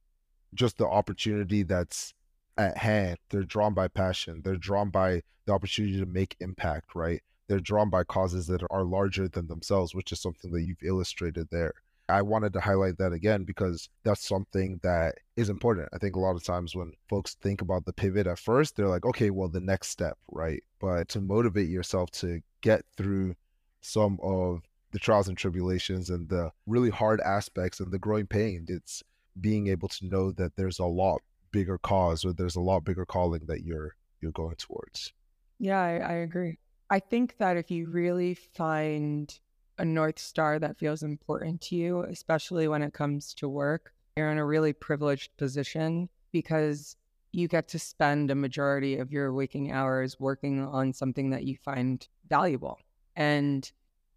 just 0.55 0.79
the 0.79 0.87
opportunity 0.87 1.63
that's 1.63 2.15
at 2.59 2.77
hand. 2.77 3.19
They're 3.31 3.43
drawn 3.43 3.75
by 3.75 3.89
passion. 3.89 4.43
They're 4.45 4.57
drawn 4.57 4.91
by 4.91 5.23
the 5.47 5.53
opportunity 5.53 5.99
to 5.99 6.07
make 6.07 6.37
impact, 6.41 6.95
right? 6.95 7.23
They're 7.49 7.61
drawn 7.61 7.91
by 7.91 8.05
causes 8.05 8.47
that 8.49 8.63
are 8.71 8.85
larger 8.85 9.29
than 9.29 9.47
themselves, 9.47 9.95
which 9.95 10.13
is 10.13 10.21
something 10.21 10.53
that 10.53 10.63
you've 10.63 10.83
illustrated 10.83 11.49
there. 11.51 11.73
I 12.09 12.23
wanted 12.23 12.53
to 12.55 12.61
highlight 12.61 12.99
that 12.99 13.13
again 13.13 13.45
because 13.45 13.89
that's 14.03 14.27
something 14.27 14.81
that 14.83 15.17
is 15.37 15.49
important. 15.49 15.89
I 15.93 15.99
think 15.99 16.17
a 16.17 16.21
lot 16.21 16.37
of 16.37 16.45
times 16.45 16.75
when 16.75 16.93
folks 17.09 17.35
think 17.41 17.63
about 17.63 17.85
the 17.85 17.93
pivot 17.93 18.27
at 18.27 18.39
first, 18.39 18.77
they're 18.77 18.89
like, 18.89 19.07
okay, 19.07 19.31
well, 19.31 19.49
the 19.49 19.61
next 19.61 19.89
step, 19.89 20.19
right? 20.31 20.63
But 20.81 21.09
to 21.11 21.21
motivate 21.21 21.69
yourself 21.69 22.11
to 22.13 22.41
get 22.63 22.85
through 22.97 23.37
some 23.81 24.19
of 24.23 24.63
the 24.93 24.99
trials 24.99 25.29
and 25.29 25.37
tribulations 25.37 26.11
and 26.11 26.29
the 26.29 26.51
really 26.67 26.91
hard 26.91 27.21
aspects 27.21 27.81
and 27.81 27.93
the 27.93 27.99
growing 27.99 28.27
pain, 28.27 28.67
it's 28.69 29.03
being 29.41 29.69
able 29.69 29.89
to 29.89 30.07
know 30.07 30.33
that 30.33 30.57
there's 30.57 30.79
a 30.79 30.85
lot 30.85 31.23
bigger 31.53 31.79
cause 31.79 32.25
or 32.25 32.33
there's 32.33 32.57
a 32.57 32.61
lot 32.61 32.85
bigger 32.85 33.05
calling 33.05 33.47
that 33.47 33.63
you're 33.63 33.95
you're 34.21 34.33
going 34.33 34.57
towards. 34.57 35.13
Yeah, 35.59 35.81
I, 35.81 35.97
I 35.99 36.13
agree. 36.15 36.59
I 36.91 36.99
think 36.99 37.37
that 37.39 37.57
if 37.57 37.71
you 37.71 37.89
really 37.89 38.35
find 38.35 39.39
a 39.79 39.85
North 39.85 40.19
Star 40.19 40.59
that 40.59 40.79
feels 40.79 41.03
important 41.03 41.61
to 41.63 41.77
you, 41.77 42.03
especially 42.03 42.69
when 42.69 42.83
it 42.83 42.93
comes 42.93 43.33
to 43.35 43.49
work, 43.49 43.93
you're 44.17 44.31
in 44.31 44.39
a 44.39 44.45
really 44.45 44.73
privileged 44.73 45.37
position 45.37 46.09
because 46.33 46.97
you 47.33 47.49
get 47.49 47.69
to 47.69 47.79
spend 47.79 48.31
a 48.31 48.35
majority 48.35 48.99
of 48.99 49.13
your 49.13 49.33
waking 49.33 49.71
hours 49.71 50.19
working 50.19 50.65
on 50.65 50.93
something 50.93 51.31
that 51.31 51.45
you 51.45 51.57
find 51.57 52.07
valuable. 52.29 52.79
And 53.17 53.71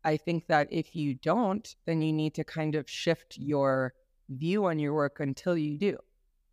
I 0.04 0.18
think 0.18 0.48
that 0.48 0.68
if 0.72 0.96
you 0.96 1.14
don't, 1.16 1.76
then 1.86 2.02
you 2.02 2.12
need 2.14 2.34
to 2.36 2.44
kind 2.44 2.76
of 2.76 2.90
shift 2.90 3.38
your 3.38 3.94
view 4.30 4.66
on 4.66 4.80
your 4.80 4.94
work 4.94 5.20
until 5.20 5.58
you 5.58 5.78
do, 5.78 5.98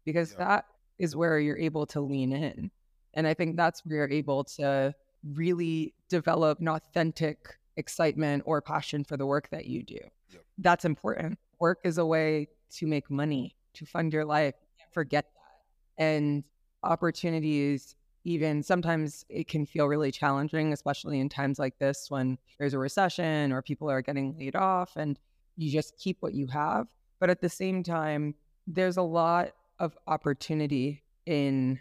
because 0.05 0.33
Yeah. 0.33 0.39
that 0.39 0.67
is 0.99 1.17
where 1.17 1.39
you're 1.39 1.59
able 1.59 1.87
to 1.87 2.01
lean 2.01 2.33
in. 2.33 2.71
And 3.15 3.27
I 3.27 3.35
think 3.35 3.57
that's 3.57 3.85
where 3.85 3.97
you're 3.99 4.11
able 4.11 4.45
to 4.45 4.95
really 5.25 5.95
develop 6.09 6.61
an 6.61 6.69
authentic 6.69 7.59
excitement 7.77 8.43
or 8.47 8.61
passion 8.61 9.05
for 9.05 9.17
the 9.17 9.27
work 9.27 9.49
that 9.51 9.67
you 9.67 9.83
do. 9.83 9.99
Yep. 10.31 10.45
That's 10.59 10.85
important. 10.85 11.39
Work 11.59 11.81
is 11.85 11.99
a 11.99 12.07
way 12.07 12.49
to 12.73 12.87
make 12.87 13.11
money, 13.11 13.57
to 13.75 13.87
fund 13.87 14.13
your 14.13 14.25
life. 14.25 14.55
Forget 14.93 15.27
that. 15.35 16.03
And 16.05 16.45
opportunities, 16.83 17.95
even 18.25 18.63
sometimes 18.63 19.25
it 19.29 19.49
can 19.49 19.65
feel 19.65 19.87
really 19.87 20.13
challenging, 20.13 20.73
especially 20.73 21.21
in 21.21 21.29
times 21.29 21.59
like 21.59 21.79
this 21.79 22.11
when 22.11 22.39
there's 22.59 22.75
a 22.75 22.79
recession 22.79 23.53
or 23.53 23.63
people 23.63 23.91
are 23.91 24.03
getting 24.03 24.37
laid 24.39 24.57
off 24.57 24.97
and 24.97 25.19
you 25.57 25.71
just 25.71 25.97
keep 25.97 26.19
what 26.21 26.35
you 26.35 26.47
have. 26.47 26.87
But 27.19 27.31
at 27.31 27.41
the 27.41 27.49
same 27.49 27.83
time, 27.83 28.35
there's 28.67 28.97
a 28.97 29.03
lot 29.03 29.53
of 29.79 29.97
opportunity 30.07 31.03
in 31.27 31.81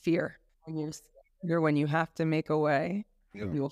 fear 0.00 0.38
when 0.64 0.92
you're 1.42 1.60
when 1.60 1.76
you 1.76 1.86
have 1.86 2.12
to 2.14 2.24
make 2.24 2.50
a 2.50 2.58
way. 2.58 3.06
Yeah. 3.34 3.68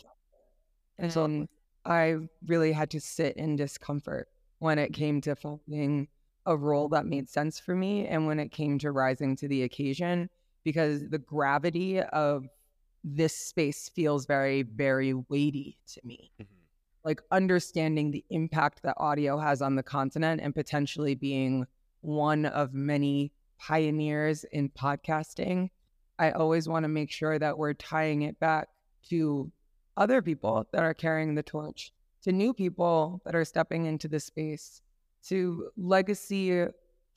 And 0.99 1.13
so 1.13 1.47
I 1.85 2.17
really 2.47 2.73
had 2.73 2.91
to 2.91 3.01
sit 3.01 3.37
in 3.37 3.57
discomfort 3.57 4.29
when 4.61 4.79
it 4.79 4.93
came 4.93 5.21
to 5.23 5.35
finding 5.35 6.09
a 6.47 6.57
role 6.57 6.89
that 6.91 7.07
made 7.07 7.29
sense 7.29 7.59
for 7.59 7.75
me 7.75 8.07
and 8.07 8.27
when 8.27 8.39
it 8.39 8.53
came 8.53 8.79
to 8.79 8.93
rising 8.93 9.35
to 9.37 9.49
the 9.49 9.63
occasion 9.63 10.29
because 10.65 11.09
the 11.09 11.19
gravity 11.19 12.01
of 12.01 12.47
this 13.05 13.37
space 13.37 13.91
feels 13.95 14.27
very, 14.27 14.63
very 14.63 15.15
weighty 15.15 15.79
to 15.93 16.01
me. 16.05 16.33
Mm-hmm. 16.41 16.55
Like 17.05 17.21
understanding 17.31 18.11
the 18.11 18.25
impact 18.31 18.83
that 18.83 18.95
audio 18.97 19.39
has 19.39 19.61
on 19.61 19.77
the 19.77 19.83
continent 19.83 20.41
and 20.43 20.55
potentially 20.55 21.15
being 21.15 21.67
one 22.01 22.47
of 22.47 22.73
many 22.73 23.33
pioneers 23.59 24.45
in 24.53 24.71
podcasting. 24.71 25.69
I 26.19 26.31
always 26.31 26.69
want 26.69 26.85
to 26.85 26.89
make 26.89 27.11
sure 27.11 27.39
that 27.39 27.59
we're 27.59 27.75
tying 27.75 28.23
it 28.23 28.41
back 28.41 28.69
to 29.11 29.51
other 29.97 30.23
people 30.23 30.67
that 30.73 30.83
are 30.83 30.95
carrying 30.95 31.35
the 31.35 31.43
torch, 31.43 31.93
to 32.23 32.33
new 32.33 32.55
people 32.55 33.21
that 33.25 33.35
are 33.35 33.45
stepping 33.45 33.85
into 33.85 34.09
the 34.09 34.21
space, 34.21 34.81
to 35.29 35.71
legacy 35.77 36.67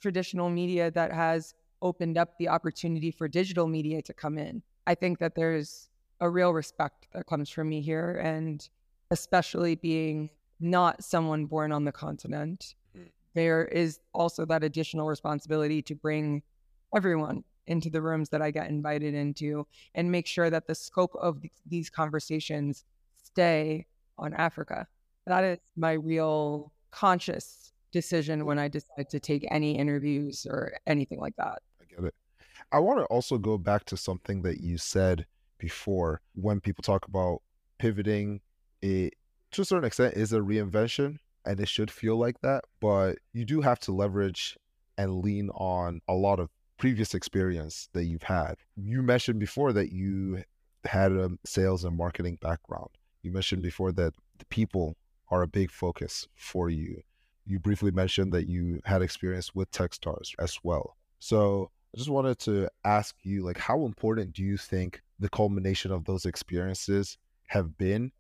traditional 0.02 0.50
media 0.50 0.92
that 0.92 1.14
has 1.14 1.56
opened 1.82 2.18
up 2.18 2.38
the 2.38 2.50
opportunity 2.50 3.12
for 3.12 3.28
digital 3.28 3.68
media 3.68 4.02
to 4.02 4.14
come 4.14 4.38
in. 4.38 4.62
I 4.86 4.96
think 4.96 5.20
that 5.20 5.36
there's 5.36 5.90
a 6.20 6.30
real 6.30 6.52
respect 6.54 7.08
that 7.14 7.26
comes 7.28 7.50
from 7.50 7.70
me 7.70 7.82
here, 7.82 8.20
and 8.24 8.68
especially 9.12 9.76
being 9.76 10.30
not 10.60 11.04
someone 11.04 11.46
born 11.46 11.72
on 11.72 11.84
the 11.84 11.92
continent, 11.92 12.76
mm-hmm. 12.96 13.08
there 13.34 13.66
is 13.66 14.00
also 14.14 14.46
that 14.46 14.64
additional 14.64 15.08
responsibility 15.08 15.82
to 15.84 15.96
bring 15.96 16.42
everyone 16.96 17.44
into 17.68 17.90
the 17.90 18.02
rooms 18.02 18.30
that 18.30 18.42
I 18.42 18.50
get 18.50 18.70
invited 18.70 19.14
into 19.14 19.68
and 19.94 20.12
make 20.12 20.26
sure 20.26 20.50
that 20.50 20.68
the 20.68 20.76
scope 20.76 21.16
of 21.20 21.42
these 21.66 21.90
conversations 21.90 22.86
stay 23.22 23.86
on 24.18 24.34
Africa. 24.34 24.88
That 25.26 25.44
is 25.44 25.60
my 25.76 25.94
real 25.94 26.72
conscious 26.92 27.74
decision 27.92 28.46
when 28.46 28.58
I 28.58 28.68
decide 28.70 29.10
to 29.10 29.20
take 29.20 29.46
any 29.52 29.78
interviews 29.78 30.48
or 30.50 30.74
anything 30.88 31.20
like 31.20 31.36
that. 31.38 31.62
I 31.98 32.06
it. 32.06 32.16
I 32.72 32.80
want 32.80 33.00
to 33.00 33.06
also 33.06 33.38
go 33.38 33.58
back 33.58 33.86
to 33.86 33.98
something 33.98 34.42
that 34.42 34.62
you 34.62 34.78
said 34.78 35.26
before 35.58 36.22
when 36.34 36.60
people 36.60 36.82
talk 36.82 37.08
about 37.08 37.42
pivoting, 37.80 38.42
it 38.82 39.14
to 39.52 39.62
a 39.62 39.66
certain 39.66 39.86
extent 39.86 40.16
is 40.16 40.34
a 40.34 40.40
reinvention 40.40 41.18
and 41.46 41.60
it 41.60 41.70
should 41.70 41.90
feel 41.90 42.18
like 42.18 42.40
that, 42.42 42.66
but 42.82 43.18
you 43.34 43.46
do 43.46 43.62
have 43.62 43.80
to 43.80 43.94
leverage 43.94 44.58
and 44.98 45.22
lean 45.22 45.50
on 45.52 46.02
a 46.08 46.14
lot 46.14 46.40
of 46.40 46.50
previous 46.78 47.14
experience 47.14 47.88
that 47.94 48.04
you've 48.04 48.24
had. 48.24 48.56
You 48.76 49.02
mentioned 49.02 49.40
before 49.40 49.72
that 49.74 49.92
you 49.92 50.44
had 50.84 51.12
a 51.14 51.32
sales 51.46 51.86
and 51.86 51.96
marketing 51.96 52.38
background. 52.42 52.90
You 53.22 53.32
mentioned 53.32 53.64
before 53.64 53.92
that 53.94 54.14
the 54.38 54.46
people 54.46 54.98
are 55.30 55.42
a 55.42 55.48
big 55.48 55.72
focus 55.72 56.28
for 56.36 56.70
you 56.70 57.02
you 57.48 57.60
briefly 57.60 57.92
mentioned 57.92 58.34
that 58.34 58.48
you 58.48 58.82
had 58.84 59.02
experience 59.02 59.56
with 59.56 59.72
Techstars 59.72 60.34
as 60.38 60.60
well. 60.64 60.98
So 61.20 61.72
I 61.98 62.00
just 62.00 62.12
wanted 62.12 62.38
to 62.42 62.70
ask 62.86 63.16
you, 63.24 63.44
like, 63.44 63.58
how 63.58 63.84
important 63.84 64.34
do 64.34 64.44
you 64.44 64.56
think 64.56 65.02
the 65.18 65.30
culmination 65.30 65.92
of 65.92 66.06
those 66.06 66.28
experiences 66.28 67.18
have 67.48 67.76
been 67.76 68.12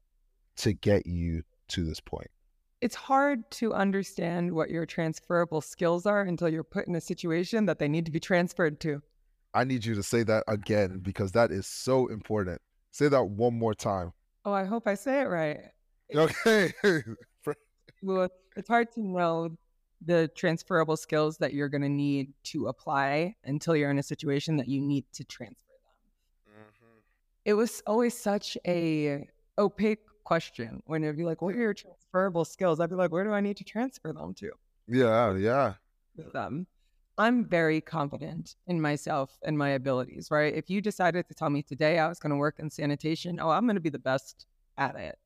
to 0.55 0.73
get 0.73 1.05
you 1.05 1.43
to 1.67 1.83
this 1.83 1.99
point? 1.99 2.31
It's 2.81 2.95
hard 2.95 3.51
to 3.51 3.75
understand 3.75 4.51
what 4.51 4.71
your 4.71 4.87
transferable 4.87 5.61
skills 5.61 6.07
are 6.07 6.23
until 6.23 6.49
you're 6.49 6.63
put 6.63 6.87
in 6.87 6.95
a 6.95 7.01
situation 7.01 7.67
that 7.67 7.77
they 7.77 7.87
need 7.87 8.05
to 8.05 8.11
be 8.11 8.19
transferred 8.19 8.79
to. 8.79 9.03
I 9.53 9.63
need 9.63 9.85
you 9.85 9.93
to 9.93 10.01
say 10.01 10.23
that 10.23 10.45
again 10.47 10.97
because 11.03 11.33
that 11.33 11.51
is 11.51 11.67
so 11.67 12.07
important. 12.07 12.59
Say 12.89 13.09
that 13.09 13.25
one 13.25 13.59
more 13.59 13.75
time. 13.75 14.11
Oh, 14.43 14.53
I 14.53 14.65
hope 14.65 14.87
I 14.87 14.95
say 14.95 15.21
it 15.21 15.25
right. 15.25 15.59
Okay. 16.15 16.73
well, 18.01 18.29
it's 18.55 18.69
hard 18.69 18.91
to 18.93 19.01
know 19.01 19.55
the 20.05 20.29
transferable 20.35 20.97
skills 20.97 21.37
that 21.37 21.53
you're 21.53 21.69
going 21.69 21.81
to 21.81 21.89
need 21.89 22.33
to 22.43 22.67
apply 22.67 23.35
until 23.45 23.75
you're 23.75 23.91
in 23.91 23.99
a 23.99 24.03
situation 24.03 24.57
that 24.57 24.67
you 24.67 24.81
need 24.81 25.05
to 25.13 25.23
transfer 25.23 25.73
them. 25.83 26.53
Mm-hmm. 26.55 26.99
It 27.45 27.53
was 27.53 27.81
always 27.87 28.17
such 28.17 28.57
a 28.67 29.27
opaque 29.57 29.99
question 30.23 30.81
when 30.85 31.03
it'd 31.03 31.17
be 31.17 31.23
like, 31.23 31.41
"What 31.41 31.55
are 31.55 31.59
your 31.59 31.73
transferable 31.73 32.45
skills?" 32.45 32.79
I'd 32.79 32.89
be 32.89 32.95
like, 32.95 33.11
"Where 33.11 33.23
do 33.23 33.31
I 33.31 33.41
need 33.41 33.57
to 33.57 33.63
transfer 33.63 34.13
them 34.13 34.33
to?" 34.35 34.51
Yeah, 34.87 35.35
yeah. 35.35 35.73
Them. 36.33 36.67
I'm 37.17 37.45
very 37.45 37.81
confident 37.81 38.55
in 38.67 38.79
myself 38.79 39.37
and 39.43 39.57
my 39.57 39.69
abilities, 39.69 40.29
right? 40.29 40.53
If 40.53 40.69
you 40.69 40.81
decided 40.81 41.27
to 41.27 41.33
tell 41.33 41.49
me 41.49 41.63
today 41.63 41.97
I 41.97 42.07
was 42.07 42.19
going 42.19 42.29
to 42.29 42.35
work 42.35 42.59
in 42.59 42.69
sanitation, 42.69 43.39
oh, 43.39 43.49
I'm 43.49 43.65
going 43.65 43.75
to 43.75 43.81
be 43.81 43.89
the 43.89 43.99
best 43.99 44.45
at 44.77 44.95
it. 44.95 45.17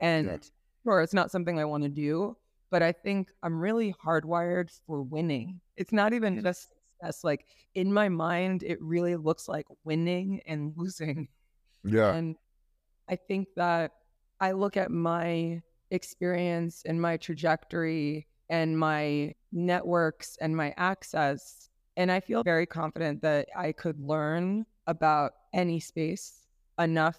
And 0.00 0.26
yeah. 0.26 0.36
sure, 0.84 1.00
it's 1.00 1.14
not 1.14 1.30
something 1.30 1.58
I 1.58 1.64
want 1.64 1.84
to 1.84 1.88
do, 1.88 2.36
but 2.70 2.82
I 2.82 2.92
think 2.92 3.30
I'm 3.42 3.58
really 3.58 3.94
hardwired 4.04 4.70
for 4.86 5.02
winning. 5.02 5.60
It's 5.76 5.92
not 5.92 6.12
even 6.12 6.42
just 6.42 6.68
success. 7.00 7.24
Like 7.24 7.46
in 7.74 7.92
my 7.92 8.08
mind, 8.08 8.62
it 8.62 8.80
really 8.80 9.16
looks 9.16 9.48
like 9.48 9.66
winning 9.84 10.40
and 10.46 10.72
losing. 10.76 11.28
Yeah. 11.84 12.12
And 12.14 12.36
I 13.08 13.16
think 13.16 13.48
that 13.56 13.92
I 14.40 14.52
look 14.52 14.76
at 14.76 14.90
my 14.90 15.62
experience 15.90 16.82
and 16.86 17.00
my 17.00 17.16
trajectory 17.16 18.26
and 18.50 18.78
my 18.78 19.34
networks 19.52 20.36
and 20.40 20.56
my 20.56 20.74
access. 20.76 21.70
And 21.96 22.12
I 22.12 22.20
feel 22.20 22.42
very 22.42 22.66
confident 22.66 23.22
that 23.22 23.48
I 23.56 23.72
could 23.72 23.98
learn 23.98 24.66
about 24.86 25.32
any 25.52 25.80
space 25.80 26.46
enough 26.78 27.18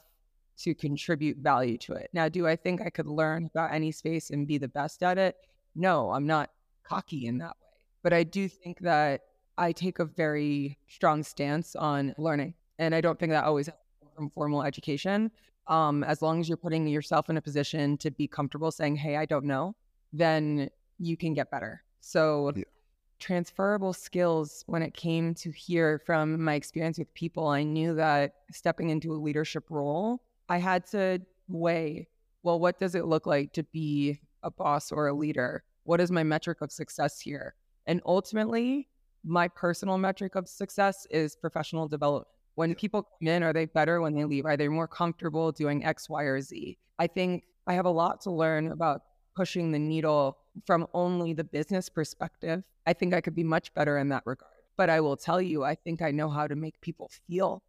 to 0.60 0.76
contribute 0.76 1.38
value 1.38 1.78
to 1.78 1.94
it. 1.94 2.10
Now, 2.14 2.30
do 2.30 2.48
I 2.48 2.56
think 2.56 2.82
I 2.82 2.90
could 2.90 3.08
learn 3.08 3.46
about 3.46 3.74
any 3.74 3.92
space 3.92 4.30
and 4.30 4.48
be 4.48 4.58
the 4.58 4.68
best 4.68 5.04
at 5.04 5.18
it? 5.18 5.36
No, 5.76 6.12
I'm 6.12 6.28
not 6.28 6.50
cocky 6.84 7.28
in 7.28 7.38
that 7.38 7.56
way. 7.62 7.70
But 8.04 8.14
I 8.14 8.24
do 8.24 8.48
think 8.48 8.80
that 8.80 9.22
I 9.58 9.72
take 9.72 10.00
a 10.00 10.06
very 10.06 10.78
strong 10.88 11.24
stance 11.24 11.76
on 11.76 12.14
learning. 12.18 12.54
And 12.78 12.96
I 12.96 13.02
don't 13.02 13.20
think 13.20 13.32
that 13.32 13.44
always 13.44 13.70
from 14.16 14.30
formal 14.30 14.64
education. 14.64 15.32
Um, 15.68 16.04
as 16.04 16.22
long 16.22 16.40
as 16.40 16.48
you're 16.50 16.58
putting 16.58 16.88
yourself 16.88 17.30
in 17.30 17.38
a 17.38 17.42
position 17.42 17.98
to 17.98 18.10
be 18.10 18.28
comfortable 18.28 18.72
saying, 18.72 18.96
hey, 18.96 19.18
I 19.18 19.26
don't 19.26 19.46
know, 19.46 19.76
then 20.12 20.70
you 20.98 21.16
can 21.16 21.34
get 21.34 21.52
better. 21.52 21.84
So, 22.02 22.52
yeah. 22.56 22.64
transferable 23.20 23.94
skills, 23.94 24.64
when 24.66 24.82
it 24.82 24.94
came 24.94 25.36
to 25.36 25.52
hear 25.52 26.00
from 26.06 26.44
my 26.44 26.56
experience 26.56 26.98
with 26.98 27.14
people, 27.14 27.48
I 27.48 27.64
knew 27.64 27.94
that 27.96 28.34
stepping 28.52 28.90
into 28.90 29.14
a 29.14 29.20
leadership 29.20 29.66
role 29.70 30.22
I 30.50 30.58
had 30.58 30.86
to 30.88 31.22
weigh, 31.48 32.08
well, 32.42 32.60
what 32.60 32.80
does 32.80 32.96
it 32.96 33.06
look 33.06 33.28
like 33.28 33.54
to 33.54 33.64
be 33.64 34.20
a 34.42 34.50
boss 34.50 34.92
or 34.92 35.08
a 35.08 35.14
leader? 35.14 35.64
What 35.84 36.02
is 36.02 36.12
my 36.12 36.24
metric 36.24 36.62
of 36.62 36.72
success 36.72 37.20
here? 37.20 37.54
And 37.86 38.02
ultimately, 38.06 38.90
my 39.24 39.48
personal 39.48 39.98
metric 39.98 40.36
of 40.36 40.48
success 40.48 41.06
is 41.12 41.36
professional 41.36 41.88
development. 41.88 42.28
When 42.56 42.74
people 42.74 43.04
come 43.04 43.28
in, 43.28 43.44
are 43.44 43.54
they 43.54 43.66
better 43.66 44.02
when 44.02 44.16
they 44.16 44.26
leave? 44.26 44.46
Are 44.46 44.58
they 44.58 44.68
more 44.68 44.88
comfortable 44.88 45.52
doing 45.52 45.86
X, 45.86 46.10
Y, 46.10 46.24
or 46.24 46.42
Z? 46.42 46.78
I 46.98 47.08
think 47.08 47.44
I 47.68 47.74
have 47.74 47.86
a 47.86 47.92
lot 47.92 48.22
to 48.22 48.32
learn 48.32 48.72
about 48.72 49.02
pushing 49.36 49.72
the 49.72 49.80
needle 49.80 50.38
from 50.66 50.88
only 50.94 51.34
the 51.34 51.44
business 51.44 51.90
perspective. 51.90 52.64
I 52.88 52.94
think 52.94 53.14
I 53.14 53.22
could 53.22 53.36
be 53.36 53.44
much 53.44 53.74
better 53.76 53.98
in 54.00 54.10
that 54.10 54.24
regard. 54.26 54.52
But 54.78 54.90
I 54.90 55.00
will 55.00 55.16
tell 55.16 55.42
you, 55.42 55.64
I 55.64 55.76
think 55.76 56.02
I 56.02 56.12
know 56.12 56.30
how 56.30 56.48
to 56.48 56.56
make 56.56 56.82
people 56.82 57.12
feel 57.28 57.62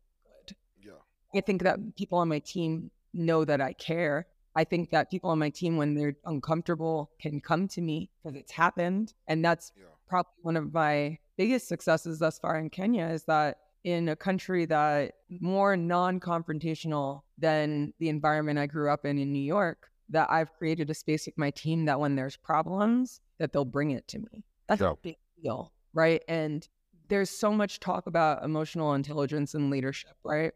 I 1.35 1.41
think 1.41 1.63
that 1.63 1.79
people 1.97 2.19
on 2.19 2.29
my 2.29 2.41
team 2.41 2.91
know 3.13 3.45
that 3.45 3.61
I 3.61 3.73
care. 3.75 4.27
I 4.57 4.65
think 4.65 4.91
that 4.91 5.11
people 5.11 5.31
on 5.31 5.39
my 5.39 5.51
team, 5.51 5.77
when 5.77 5.95
they're 5.95 6.17
uncomfortable, 6.25 7.11
can 7.21 7.41
come 7.41 7.69
to 7.69 7.81
me 7.81 8.11
because 8.23 8.37
it's 8.37 8.53
happened. 8.53 9.15
And 9.29 9.45
that's 9.45 9.73
yeah. 9.77 9.85
probably 10.09 10.33
one 10.43 10.57
of 10.57 10.73
my 10.73 11.19
biggest 11.37 11.69
successes 11.69 12.19
thus 12.19 12.39
far 12.39 12.59
in 12.59 12.69
Kenya 12.69 13.07
is 13.07 13.25
that 13.25 13.59
in 13.85 14.09
a 14.09 14.17
country 14.17 14.67
that 14.67 15.15
more 15.41 15.77
non-confrontational 15.77 17.23
than 17.39 17.95
the 17.99 18.09
environment 18.09 18.59
I 18.59 18.67
grew 18.67 18.91
up 18.91 19.07
in 19.07 19.19
in 19.19 19.33
New 19.33 19.39
York, 19.43 19.89
that 20.11 20.29
I've 20.31 20.53
created 20.55 20.91
a 20.91 20.95
space 20.95 21.27
with 21.27 21.39
my 21.39 21.51
team 21.51 21.85
that 21.85 22.01
when 22.01 22.17
there's 22.17 22.37
problems, 22.37 23.21
that 23.39 23.53
they'll 23.53 23.65
bring 23.65 23.93
it 23.93 24.07
to 24.09 24.19
me. 24.19 24.45
That's 24.67 24.81
yeah. 24.81 24.91
a 24.91 24.97
big 24.97 25.17
deal, 25.43 25.73
right? 25.95 26.23
And 26.29 26.69
there's 27.09 27.31
so 27.31 27.53
much 27.53 27.81
talk 27.81 28.07
about 28.07 28.45
emotional 28.45 28.95
intelligence 28.95 29.55
and 29.55 29.71
leadership, 29.71 30.17
right? 30.25 30.53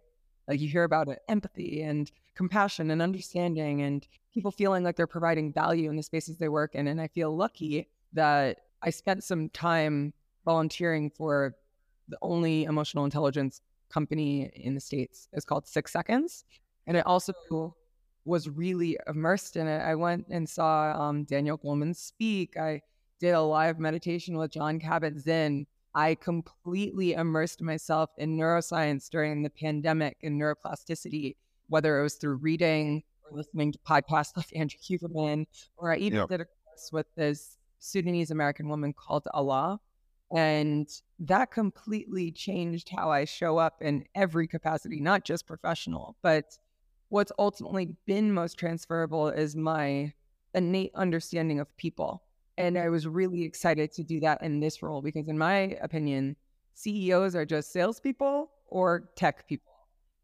Like 0.47 0.61
you 0.61 0.69
hear 0.69 0.85
about 0.85 1.09
it, 1.09 1.21
empathy 1.29 1.83
and 1.83 2.11
compassion 2.35 2.91
and 2.91 3.01
understanding 3.01 3.83
and 3.83 4.07
people 4.33 4.51
feeling 4.51 4.85
like 4.85 4.97
they're 4.97 5.07
providing 5.07 5.53
value 5.53 5.89
in 5.89 5.97
the 5.97 6.03
spaces 6.03 6.37
they 6.37 6.49
work 6.49 6.75
in. 6.75 6.89
And 6.89 7.01
I 7.01 7.09
feel 7.09 7.35
lucky 7.35 7.89
that 8.13 8.59
I 8.83 8.91
spent 8.91 9.25
some 9.25 9.49
time 9.51 10.13
volunteering 10.45 11.11
for 11.11 11.55
the 12.09 12.19
only 12.21 12.65
emotional 12.65 13.05
intelligence 13.05 13.63
company 13.89 14.51
in 14.55 14.75
the 14.75 14.81
States. 14.81 15.29
It's 15.33 15.45
called 15.45 15.67
Six 15.67 15.93
Seconds. 15.93 16.45
And 16.87 16.97
it 16.97 17.07
also 17.07 17.33
was 18.27 18.49
really 18.49 18.99
immersed 19.07 19.57
in 19.57 19.67
it. 19.67 19.81
I 19.81 19.95
went 19.95 20.27
and 20.29 20.49
saw 20.49 20.93
um, 21.01 21.25
Daniel 21.25 21.57
Goleman 21.57 21.97
speak. 21.97 22.57
I 22.59 22.83
did 23.21 23.31
a 23.31 23.41
live 23.41 23.79
meditation 23.79 24.37
with 24.37 24.51
Jon 24.51 24.79
Kabat-Zinn. 24.81 25.67
I 25.95 26.17
completely 26.17 27.13
immersed 27.13 27.63
myself 27.63 28.11
in 28.19 28.37
neuroscience 28.37 29.09
during 29.09 29.43
the 29.43 29.51
pandemic 29.51 30.19
and 30.23 30.41
neuroplasticity, 30.41 31.37
whether 31.69 32.01
it 32.01 32.03
was 32.03 32.15
through 32.15 32.37
reading 32.37 33.03
or 33.23 33.37
listening 33.37 33.73
to 33.73 33.79
podcasts 33.79 34.33
like 34.37 34.55
Andrew 34.57 34.79
Huberman, 34.81 35.47
or 35.77 35.93
I 35.93 35.97
even 35.97 36.21
yep. 36.21 36.29
did 36.29 36.41
a 36.41 36.45
course 36.45 36.91
with 36.93 37.07
this 37.15 37.59
Sudanese 37.79 38.31
American 38.31 38.69
woman 38.69 38.93
called 38.93 39.29
Allah. 39.33 39.79
And 40.35 40.89
that 41.21 41.53
completely 41.53 42.33
changed 42.33 42.89
how 42.89 43.11
I 43.11 43.25
show 43.25 43.59
up 43.59 43.81
in 43.81 44.05
every 44.15 44.49
capacity, 44.49 44.99
not 44.99 45.25
just 45.25 45.47
professional, 45.47 46.17
but 46.23 46.59
what's 47.09 47.31
ultimately 47.39 47.95
been 48.07 48.33
most 48.33 48.59
transferable 48.59 49.29
is 49.29 49.55
my 49.55 50.13
innate 50.55 50.93
understanding 50.97 51.61
of 51.61 51.77
people. 51.77 52.23
And 52.57 52.79
I 52.79 52.89
was 52.89 53.07
really 53.07 53.43
excited 53.43 53.93
to 53.93 54.05
do 54.05 54.21
that 54.21 54.43
in 54.43 54.61
this 54.61 54.83
role 54.83 55.03
because, 55.03 55.29
in 55.29 55.37
my 55.37 55.77
opinion, 55.83 56.37
CEOs 56.75 57.35
are 57.35 57.45
just 57.45 57.73
salespeople 57.73 58.51
or 58.69 59.11
tech 59.17 59.49
people. 59.49 59.73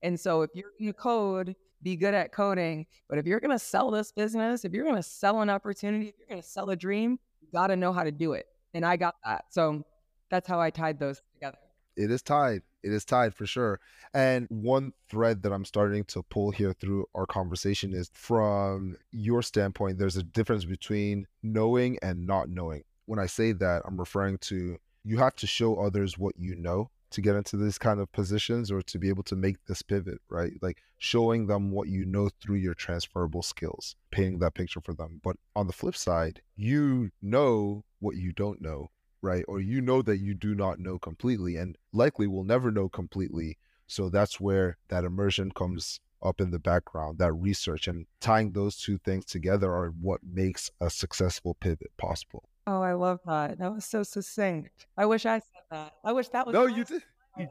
And 0.03 0.19
so, 0.19 0.43
if 0.43 0.51
you're 0.55 0.71
going 0.79 0.93
to 0.93 0.99
code, 0.99 1.57
be 1.83 1.97
good 1.97 2.15
at 2.15 2.33
coding. 2.33 2.87
But 3.09 3.19
if 3.19 3.27
you're 3.27 3.41
going 3.41 3.51
to 3.51 3.59
sell 3.59 3.91
this 3.91 4.13
business, 4.13 4.65
if 4.65 4.73
you're 4.73 4.85
going 4.85 4.97
to 4.97 5.03
sell 5.03 5.41
an 5.41 5.51
opportunity, 5.51 6.09
if 6.09 6.15
you're 6.19 6.29
going 6.29 6.43
to 6.43 6.49
sell 6.49 6.71
a 6.71 6.77
dream, 6.77 7.19
you 7.41 7.49
got 7.53 7.69
to 7.69 7.77
know 7.77 7.93
how 7.93 8.05
to 8.05 8.13
do 8.13 8.33
it. 8.35 8.47
And 8.75 8.85
I 8.85 8.97
got 8.97 9.17
that. 9.25 9.47
So 9.51 9.85
that's 10.31 10.47
how 10.49 10.61
I 10.61 10.71
tied 10.71 10.99
those 10.99 11.21
together. 11.35 11.59
It 12.01 12.11
is 12.11 12.23
tied. 12.23 12.63
It 12.83 12.93
is 12.93 13.05
tied 13.05 13.35
for 13.35 13.45
sure. 13.45 13.79
And 14.15 14.47
one 14.49 14.95
thread 15.11 15.43
that 15.43 15.53
I'm 15.53 15.67
starting 15.67 16.05
to 16.05 16.23
pull 16.23 16.51
here 16.51 16.73
through 16.73 17.05
our 17.15 17.27
conversation 17.27 17.93
is 17.93 18.11
from 18.15 18.97
your 19.13 19.43
standpoint, 19.43 19.99
there's 19.99 20.17
a 20.17 20.23
difference 20.23 20.65
between 20.65 21.27
knowing 21.43 21.99
and 22.01 22.27
not 22.27 22.49
knowing. 22.49 22.85
When 23.05 23.19
I 23.19 23.27
say 23.27 23.53
that, 23.53 23.83
I'm 23.85 23.99
referring 23.99 24.39
to 24.39 24.79
you 25.05 25.19
have 25.19 25.37
to 25.37 25.47
show 25.47 25.77
others 25.77 26.17
what 26.17 26.35
you 26.39 26.57
know 26.57 26.91
to 27.11 27.21
get 27.21 27.37
into 27.37 27.59
these 27.59 27.77
kind 27.77 28.01
of 28.01 28.11
positions 28.13 28.71
or 28.71 28.81
to 28.83 28.99
be 28.99 29.11
able 29.11 29.25
to 29.25 29.37
make 29.37 29.57
this 29.67 29.83
pivot, 29.83 30.21
right? 30.31 30.53
Like 30.63 30.79
showing 30.97 31.49
them 31.49 31.71
what 31.71 31.89
you 31.89 32.07
know 32.07 32.31
through 32.41 32.57
your 32.57 32.75
transferable 32.75 33.43
skills, 33.43 33.95
painting 34.11 34.39
that 34.39 34.55
picture 34.55 34.81
for 34.81 34.95
them. 34.95 35.21
But 35.23 35.37
on 35.55 35.67
the 35.67 35.73
flip 35.75 35.97
side, 35.97 36.41
you 36.57 37.11
know 37.21 37.85
what 37.99 38.17
you 38.17 38.33
don't 38.33 38.63
know 38.63 38.91
right? 39.23 39.45
Or 39.49 39.61
you 39.61 39.81
know 39.81 40.03
that 40.03 40.19
you 40.19 40.35
do 40.35 40.55
not 40.55 40.79
know 40.79 40.99
completely 40.99 41.57
and 41.57 41.77
likely 41.93 42.27
will 42.27 42.45
never 42.45 42.71
know 42.71 42.89
completely. 42.89 43.59
So 43.87 44.09
that's 44.09 44.41
where 44.41 44.79
that 44.89 45.05
immersion 45.05 45.51
comes 45.53 46.01
up 46.23 46.41
in 46.41 46.51
the 46.51 46.59
background, 46.59 47.19
that 47.19 47.33
research 47.33 47.89
and 47.89 48.07
tying 48.21 48.53
those 48.53 48.77
two 48.77 48.99
things 48.99 49.25
together 49.25 49.73
are 49.73 49.89
what 50.01 50.21
makes 50.23 50.71
a 50.81 50.91
successful 50.91 51.55
pivot 51.61 51.91
possible. 51.97 52.49
Oh, 52.67 52.83
I 52.83 52.93
love 52.93 53.21
that. 53.27 53.59
That 53.59 53.73
was 53.73 53.85
so 53.85 54.03
succinct. 54.03 54.87
I 54.97 55.07
wish 55.07 55.27
I 55.27 55.39
said 55.39 55.63
that. 55.71 55.95
I 56.05 56.13
wish 56.13 56.29
that 56.29 56.47
was 56.47 56.55
No, 56.55 56.67
you 56.67 56.85
did. 56.85 57.03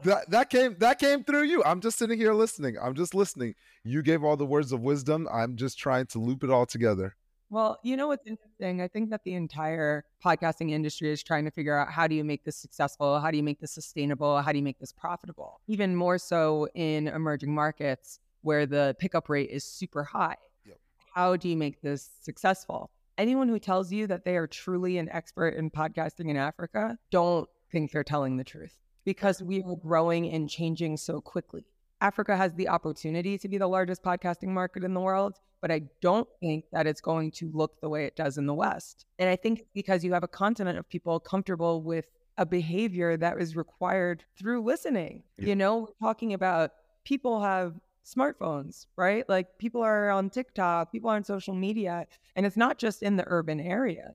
That 0.04 0.30
that 0.30 0.50
came 0.50 0.76
that 0.78 0.98
came 0.98 1.24
through 1.24 1.44
you. 1.44 1.64
I'm 1.64 1.80
just 1.80 1.98
sitting 1.98 2.18
here 2.18 2.32
listening. 2.32 2.76
I'm 2.80 2.94
just 2.94 3.14
listening. 3.14 3.54
You 3.82 4.02
gave 4.02 4.22
all 4.22 4.36
the 4.36 4.46
words 4.46 4.72
of 4.72 4.82
wisdom. 4.82 5.26
I'm 5.32 5.56
just 5.56 5.78
trying 5.78 6.06
to 6.08 6.18
loop 6.18 6.44
it 6.44 6.50
all 6.50 6.66
together. 6.66 7.16
Well, 7.52 7.80
you 7.82 7.96
know 7.96 8.06
what's 8.06 8.24
interesting? 8.28 8.80
I 8.80 8.86
think 8.86 9.10
that 9.10 9.24
the 9.24 9.34
entire 9.34 10.04
podcasting 10.24 10.70
industry 10.70 11.10
is 11.10 11.20
trying 11.20 11.44
to 11.46 11.50
figure 11.50 11.76
out 11.76 11.90
how 11.90 12.06
do 12.06 12.14
you 12.14 12.22
make 12.22 12.44
this 12.44 12.56
successful? 12.56 13.18
How 13.18 13.32
do 13.32 13.36
you 13.36 13.42
make 13.42 13.58
this 13.58 13.72
sustainable? 13.72 14.40
How 14.40 14.52
do 14.52 14.58
you 14.58 14.62
make 14.62 14.78
this 14.78 14.92
profitable? 14.92 15.60
Even 15.66 15.96
more 15.96 16.16
so 16.16 16.68
in 16.76 17.08
emerging 17.08 17.52
markets 17.52 18.20
where 18.42 18.66
the 18.66 18.94
pickup 19.00 19.28
rate 19.28 19.50
is 19.50 19.64
super 19.64 20.04
high. 20.04 20.36
Yep. 20.64 20.78
How 21.12 21.34
do 21.34 21.48
you 21.48 21.56
make 21.56 21.82
this 21.82 22.10
successful? 22.20 22.92
Anyone 23.18 23.48
who 23.48 23.58
tells 23.58 23.90
you 23.90 24.06
that 24.06 24.24
they 24.24 24.36
are 24.36 24.46
truly 24.46 24.98
an 24.98 25.08
expert 25.10 25.54
in 25.54 25.70
podcasting 25.70 26.30
in 26.30 26.36
Africa, 26.36 26.96
don't 27.10 27.48
think 27.72 27.90
they're 27.90 28.04
telling 28.04 28.36
the 28.36 28.44
truth 28.44 28.78
because 29.04 29.42
we 29.42 29.64
are 29.64 29.74
growing 29.74 30.30
and 30.30 30.48
changing 30.48 30.96
so 30.96 31.20
quickly. 31.20 31.64
Africa 32.00 32.36
has 32.36 32.54
the 32.54 32.68
opportunity 32.68 33.36
to 33.38 33.48
be 33.48 33.58
the 33.58 33.66
largest 33.66 34.04
podcasting 34.04 34.48
market 34.48 34.84
in 34.84 34.94
the 34.94 35.00
world, 35.00 35.40
but 35.60 35.70
I 35.70 35.82
don't 36.00 36.28
think 36.40 36.64
that 36.72 36.86
it's 36.86 37.00
going 37.00 37.30
to 37.32 37.50
look 37.52 37.80
the 37.80 37.88
way 37.88 38.04
it 38.04 38.16
does 38.16 38.38
in 38.38 38.46
the 38.46 38.54
West. 38.54 39.06
And 39.18 39.28
I 39.28 39.36
think 39.36 39.66
because 39.74 40.04
you 40.04 40.12
have 40.12 40.24
a 40.24 40.28
continent 40.28 40.78
of 40.78 40.88
people 40.88 41.20
comfortable 41.20 41.82
with 41.82 42.06
a 42.38 42.46
behavior 42.46 43.16
that 43.16 43.40
is 43.40 43.56
required 43.56 44.24
through 44.38 44.62
listening. 44.62 45.22
Yeah. 45.38 45.48
You 45.48 45.56
know, 45.56 45.78
we're 45.80 46.06
talking 46.06 46.32
about 46.32 46.72
people 47.04 47.42
have 47.42 47.74
smartphones, 48.06 48.86
right? 48.96 49.28
Like 49.28 49.58
people 49.58 49.82
are 49.82 50.10
on 50.10 50.30
TikTok, 50.30 50.90
people 50.90 51.10
are 51.10 51.16
on 51.16 51.24
social 51.24 51.54
media, 51.54 52.06
and 52.36 52.46
it's 52.46 52.56
not 52.56 52.78
just 52.78 53.02
in 53.02 53.16
the 53.16 53.24
urban 53.26 53.60
areas 53.60 54.14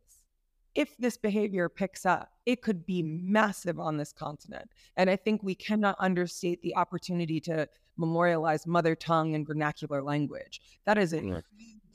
if 0.75 0.97
this 0.97 1.17
behavior 1.17 1.69
picks 1.69 2.05
up, 2.05 2.31
it 2.45 2.61
could 2.61 2.85
be 2.85 3.01
massive 3.01 3.79
on 3.79 3.97
this 3.97 4.11
continent. 4.11 4.69
And 4.97 5.09
I 5.09 5.15
think 5.15 5.41
we 5.41 5.55
cannot 5.55 5.95
understate 5.99 6.61
the 6.61 6.75
opportunity 6.75 7.39
to 7.41 7.67
memorialize 7.97 8.67
mother 8.67 8.95
tongue 8.95 9.35
and 9.35 9.47
vernacular 9.47 10.01
language. 10.03 10.61
That 10.85 10.97
is 10.97 11.13
an 11.13 11.41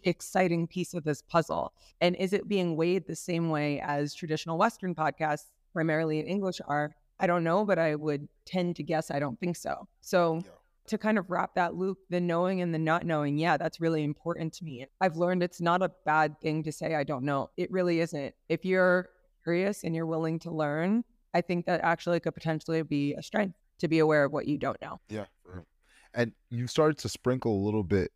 exciting 0.03 0.67
piece 0.67 0.95
of 0.95 1.05
this 1.05 1.23
puzzle. 1.23 1.73
And 2.01 2.17
is 2.17 2.33
it 2.33 2.49
being 2.49 2.77
weighed 2.77 3.07
the 3.07 3.17
same 3.17 3.51
way 3.51 3.81
as 3.81 4.15
traditional 4.15 4.59
Western 4.59 4.95
podcasts, 4.95 5.51
primarily 5.73 6.21
in 6.21 6.27
English, 6.27 6.61
are? 6.67 6.95
I 7.19 7.27
don't 7.27 7.45
know, 7.45 7.67
but 7.67 7.79
I 7.79 7.95
would 7.97 8.29
tend 8.47 8.77
to 8.77 8.83
guess 8.83 9.11
I 9.11 9.19
don't 9.19 9.39
think 9.39 9.57
so. 9.57 9.87
So, 10.01 10.41
yeah 10.45 10.53
to 10.91 10.99
kind 10.99 11.19
of 11.19 11.31
wrap 11.31 11.55
that 11.55 11.77
loop, 11.77 11.99
the 12.11 12.21
knowing 12.21 12.61
and 12.61 12.75
the 12.75 12.79
not 12.79 13.07
knowing, 13.07 13.39
yeah, 13.39 13.57
that's 13.57 13.81
really 13.81 14.03
important 14.03 14.53
to 14.53 14.65
me. 14.65 14.85
I've 15.01 15.17
learned 15.17 15.43
it's 15.43 15.61
not 15.61 15.83
a 15.83 15.91
bad 16.05 16.41
thing 16.41 16.65
to 16.65 16.73
say, 16.73 16.97
I 16.97 17.05
don't 17.05 17.23
know. 17.23 17.51
It 17.57 17.71
really 17.71 18.01
isn't. 18.01 18.35
If 18.49 18.65
you're 18.65 19.09
curious 19.45 19.85
and 19.85 19.95
you're 19.95 20.07
willing 20.07 20.41
to 20.41 20.51
learn, 20.51 21.05
I 21.33 21.43
think 21.43 21.67
that 21.67 21.81
actually 21.85 22.19
could 22.19 22.35
potentially 22.35 22.83
be 22.83 23.15
a 23.15 23.23
strength 23.23 23.57
to 23.79 23.87
be 23.87 24.01
aware 24.01 24.25
of 24.25 24.33
what 24.33 24.49
you 24.49 24.59
don't 24.59 24.81
know. 24.83 25.01
Yeah. 25.09 25.27
And 26.15 26.33
you 26.51 26.67
started 26.67 26.99
to 26.99 27.09
sprinkle 27.09 27.53
a 27.55 27.65
little 27.65 27.85
bit 27.85 28.13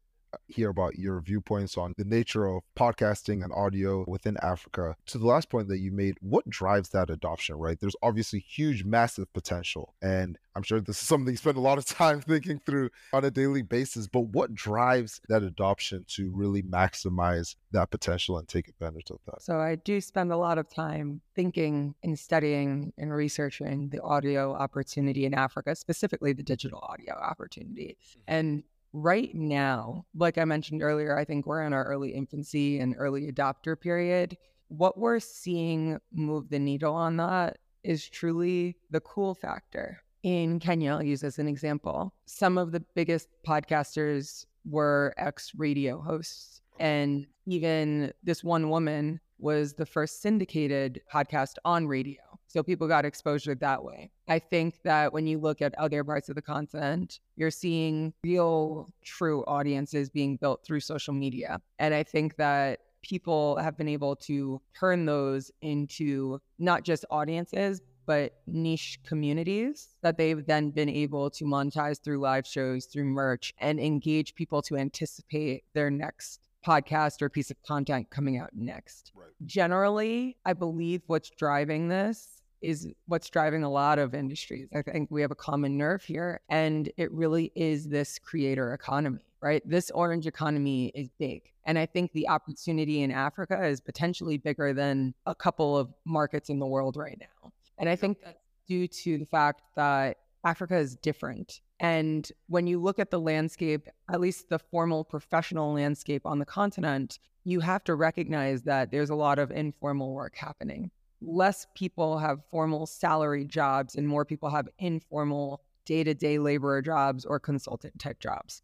hear 0.47 0.71
about 0.71 0.99
your 0.99 1.21
viewpoints 1.21 1.77
on 1.77 1.95
the 1.97 2.05
nature 2.05 2.47
of 2.47 2.63
podcasting 2.77 3.43
and 3.43 3.53
audio 3.53 4.05
within 4.07 4.37
Africa. 4.43 4.97
To 5.07 5.19
the 5.19 5.27
last 5.27 5.49
point 5.49 5.69
that 5.69 5.79
you 5.79 5.93
made, 5.93 6.17
what 6.21 6.49
drives 6.49 6.91
that 6.91 7.11
adoption, 7.11 7.57
right? 7.57 7.79
There's 7.79 7.97
obviously 8.03 8.41
huge, 8.41 8.85
massive 8.85 9.33
potential. 9.33 9.95
And 10.03 10.39
I'm 10.57 10.63
sure 10.63 10.81
this 10.81 11.01
is 11.01 11.09
something 11.09 11.33
you 11.33 11.37
spend 11.37 11.57
a 11.57 11.61
lot 11.61 11.79
of 11.79 11.85
time 11.87 12.21
thinking 12.21 12.61
through 12.65 12.91
on 13.13 13.25
a 13.25 13.31
daily 13.31 13.63
basis. 13.63 14.07
But 14.07 14.29
what 14.29 14.55
drives 14.55 15.21
that 15.29 15.43
adoption 15.43 16.05
to 16.09 16.31
really 16.31 16.63
maximize 16.63 17.57
that 17.73 17.91
potential 17.91 18.39
and 18.39 18.47
take 18.47 18.69
advantage 18.69 19.11
of 19.11 19.19
that? 19.27 19.43
So 19.43 19.59
I 19.59 19.77
do 19.77 20.01
spend 20.01 20.33
a 20.33 20.37
lot 20.37 20.59
of 20.59 20.69
time 20.69 21.21
thinking 21.35 21.95
and 22.03 22.19
studying 22.19 22.93
and 22.97 23.13
researching 23.13 23.89
the 23.91 24.01
audio 24.03 24.55
opportunity 24.55 25.25
in 25.25 25.35
Africa, 25.35 25.75
specifically 25.75 26.33
the 26.33 26.43
digital 26.43 26.79
audio 26.83 27.15
opportunity. 27.15 27.97
Mm-hmm. 28.01 28.21
And 28.29 28.63
right 28.95 29.35
now, 29.35 30.07
like 30.15 30.39
I 30.39 30.45
mentioned 30.45 30.83
earlier, 30.83 31.19
I 31.19 31.25
think 31.25 31.47
we're 31.47 31.65
in 31.65 31.73
our 31.73 31.85
early 31.85 32.15
infancy 32.15 32.79
and 32.79 32.95
early 32.97 33.31
adopter 33.31 33.79
period. 33.79 34.39
What 34.69 34.97
we're 34.97 35.19
seeing 35.21 35.99
move 36.13 36.49
the 36.49 36.61
needle 36.61 36.95
on 36.95 37.17
that 37.19 37.59
is 37.83 38.09
truly 38.09 38.77
the 38.91 39.01
cool 39.01 39.35
factor. 39.35 40.01
In 40.23 40.59
Kenya, 40.61 40.93
I'll 40.93 41.03
use 41.03 41.25
as 41.25 41.39
an 41.39 41.49
example, 41.49 42.15
some 42.25 42.57
of 42.57 42.73
the 42.73 42.81
biggest 42.95 43.29
podcasters 43.47 44.47
were 44.65 45.13
ex 45.19 45.53
radio 45.57 46.01
hosts. 46.01 46.63
And 46.81 47.27
even 47.47 48.13
this 48.23 48.43
one 48.43 48.71
woman 48.71 49.21
was 49.39 49.75
the 49.75 49.87
first 49.87 50.23
syndicated 50.23 51.03
podcast 51.13 51.57
on 51.65 51.87
radio. 51.87 52.23
So 52.55 52.63
people 52.63 52.87
got 52.87 53.05
exposure 53.05 53.57
that 53.57 53.83
way. 53.83 54.13
I 54.29 54.39
think 54.39 54.79
that 54.85 55.13
when 55.13 55.27
you 55.27 55.41
look 55.41 55.61
at 55.61 55.77
other 55.77 56.05
parts 56.05 56.29
of 56.29 56.37
the 56.37 56.41
continent, 56.41 57.19
you're 57.35 57.51
seeing 57.51 58.15
real, 58.23 58.89
true 59.03 59.43
audiences 59.47 60.09
being 60.09 60.37
built 60.37 60.65
through 60.65 60.79
social 60.79 61.13
media. 61.13 61.61
And 61.81 61.93
I 61.93 62.05
think 62.05 62.37
that 62.37 62.79
people 63.03 63.57
have 63.57 63.77
been 63.77 63.89
able 63.89 64.15
to 64.31 64.63
turn 64.79 65.05
those 65.05 65.51
into 65.63 66.39
not 66.61 66.85
just 66.85 67.05
audiences, 67.11 67.83
but 68.07 68.35
niche 68.47 69.01
communities 69.05 69.89
that 70.03 70.17
they've 70.17 70.47
then 70.47 70.71
been 70.71 70.89
able 70.89 71.31
to 71.31 71.45
monetize 71.45 72.01
through 72.01 72.21
live 72.21 72.47
shows, 72.47 72.87
through 72.87 73.07
merch, 73.07 73.53
and 73.59 73.81
engage 73.81 74.33
people 74.37 74.63
to 74.63 74.77
anticipate 74.77 75.65
their 75.75 75.91
next 75.91 76.39
podcast 76.65 77.21
or 77.21 77.29
piece 77.29 77.51
of 77.51 77.61
content 77.67 78.09
coming 78.11 78.39
out 78.39 78.51
next. 78.55 79.11
Right. 79.15 79.29
Generally, 79.45 80.37
I 80.45 80.53
believe 80.53 81.03
what's 81.09 81.31
driving 81.31 81.89
this 81.89 82.34
is 82.65 82.89
what's 83.07 83.31
driving 83.31 83.63
a 83.63 83.71
lot 83.71 83.99
of 83.99 84.15
industries. 84.15 84.69
I 84.75 84.83
think 84.83 85.11
we 85.11 85.23
have 85.23 85.31
a 85.31 85.37
common 85.37 85.77
nerve 85.77 86.03
here, 86.03 86.41
and 86.49 86.91
it 86.97 87.13
really 87.13 87.53
is 87.55 87.89
this 87.89 88.19
creator 88.19 88.73
economy, 88.73 89.25
right? 89.41 89.63
This 89.65 89.91
orange 89.91 90.27
economy 90.27 90.93
is 90.95 91.09
big. 91.19 91.43
And 91.65 91.79
I 91.79 91.87
think 91.87 92.13
the 92.13 92.29
opportunity 92.29 93.03
in 93.03 93.11
Africa 93.11 93.65
is 93.65 93.81
potentially 93.81 94.39
bigger 94.39 94.73
than 94.73 95.15
a 95.27 95.35
couple 95.35 95.77
of 95.77 95.93
markets 96.05 96.51
in 96.51 96.59
the 96.59 96.67
world 96.67 96.97
right 96.97 97.19
now. 97.21 97.53
And 97.79 97.89
I 97.89 97.97
think 97.97 98.19
that's 98.23 98.39
due 98.69 98.87
to 98.89 99.19
the 99.19 99.27
fact 99.27 99.63
that 99.77 100.19
Africa 100.45 100.77
is 100.77 100.97
different. 100.97 101.61
And 101.81 102.31
when 102.49 102.67
you 102.67 102.81
look 102.81 102.99
at 102.99 103.11
the 103.11 103.21
landscape, 103.21 103.89
at 104.13 104.21
least 104.21 104.49
the 104.49 104.59
formal 104.59 105.05
professional 105.05 105.73
landscape 105.73 106.27
on 106.27 106.39
the 106.39 106.45
continent, 106.45 107.19
you 107.45 107.61
have 107.61 107.85
to 107.85 107.95
recognize 107.95 108.63
that 108.63 108.91
there's 108.91 109.11
a 109.11 109.15
lot 109.15 109.39
of 109.39 109.51
informal 109.51 110.13
work 110.13 110.37
happening. 110.37 110.91
Less 111.27 111.67
people 111.75 112.19
have 112.19 112.41
formal 112.51 112.87
salary 112.87 113.45
jobs, 113.45 113.95
and 113.97 114.07
more 114.07 114.25
people 114.25 114.51
have 114.51 114.69
informal 114.79 115.63
day 115.85 116.05
to 116.05 116.15
day 116.15 116.39
laborer 116.39 116.83
jobs 116.83 117.25
or 117.25 117.39
consultant 117.39 117.99
type 117.99 118.21
jobs. 118.21 118.63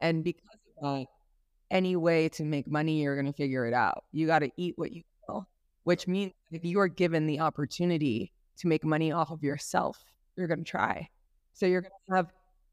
And 0.00 0.24
because 0.24 0.58
of 0.78 0.82
that, 0.82 1.06
any 1.70 1.96
way 1.96 2.28
to 2.30 2.44
make 2.44 2.68
money, 2.68 3.02
you're 3.02 3.14
going 3.14 3.32
to 3.32 3.36
figure 3.36 3.66
it 3.66 3.74
out. 3.74 4.04
You 4.12 4.26
got 4.26 4.40
to 4.40 4.50
eat 4.56 4.74
what 4.76 4.92
you 4.92 5.02
kill, 5.26 5.46
which 5.84 6.06
means 6.06 6.32
if 6.50 6.64
you 6.64 6.80
are 6.80 6.88
given 6.88 7.26
the 7.26 7.40
opportunity 7.40 8.32
to 8.58 8.66
make 8.66 8.84
money 8.84 9.12
off 9.12 9.30
of 9.30 9.42
yourself, 9.42 10.02
you're 10.36 10.48
going 10.48 10.64
to 10.64 10.70
try. 10.70 11.08
So 11.52 11.66
you're 11.66 11.82
going 11.82 11.92
to 12.08 12.16
have 12.16 12.32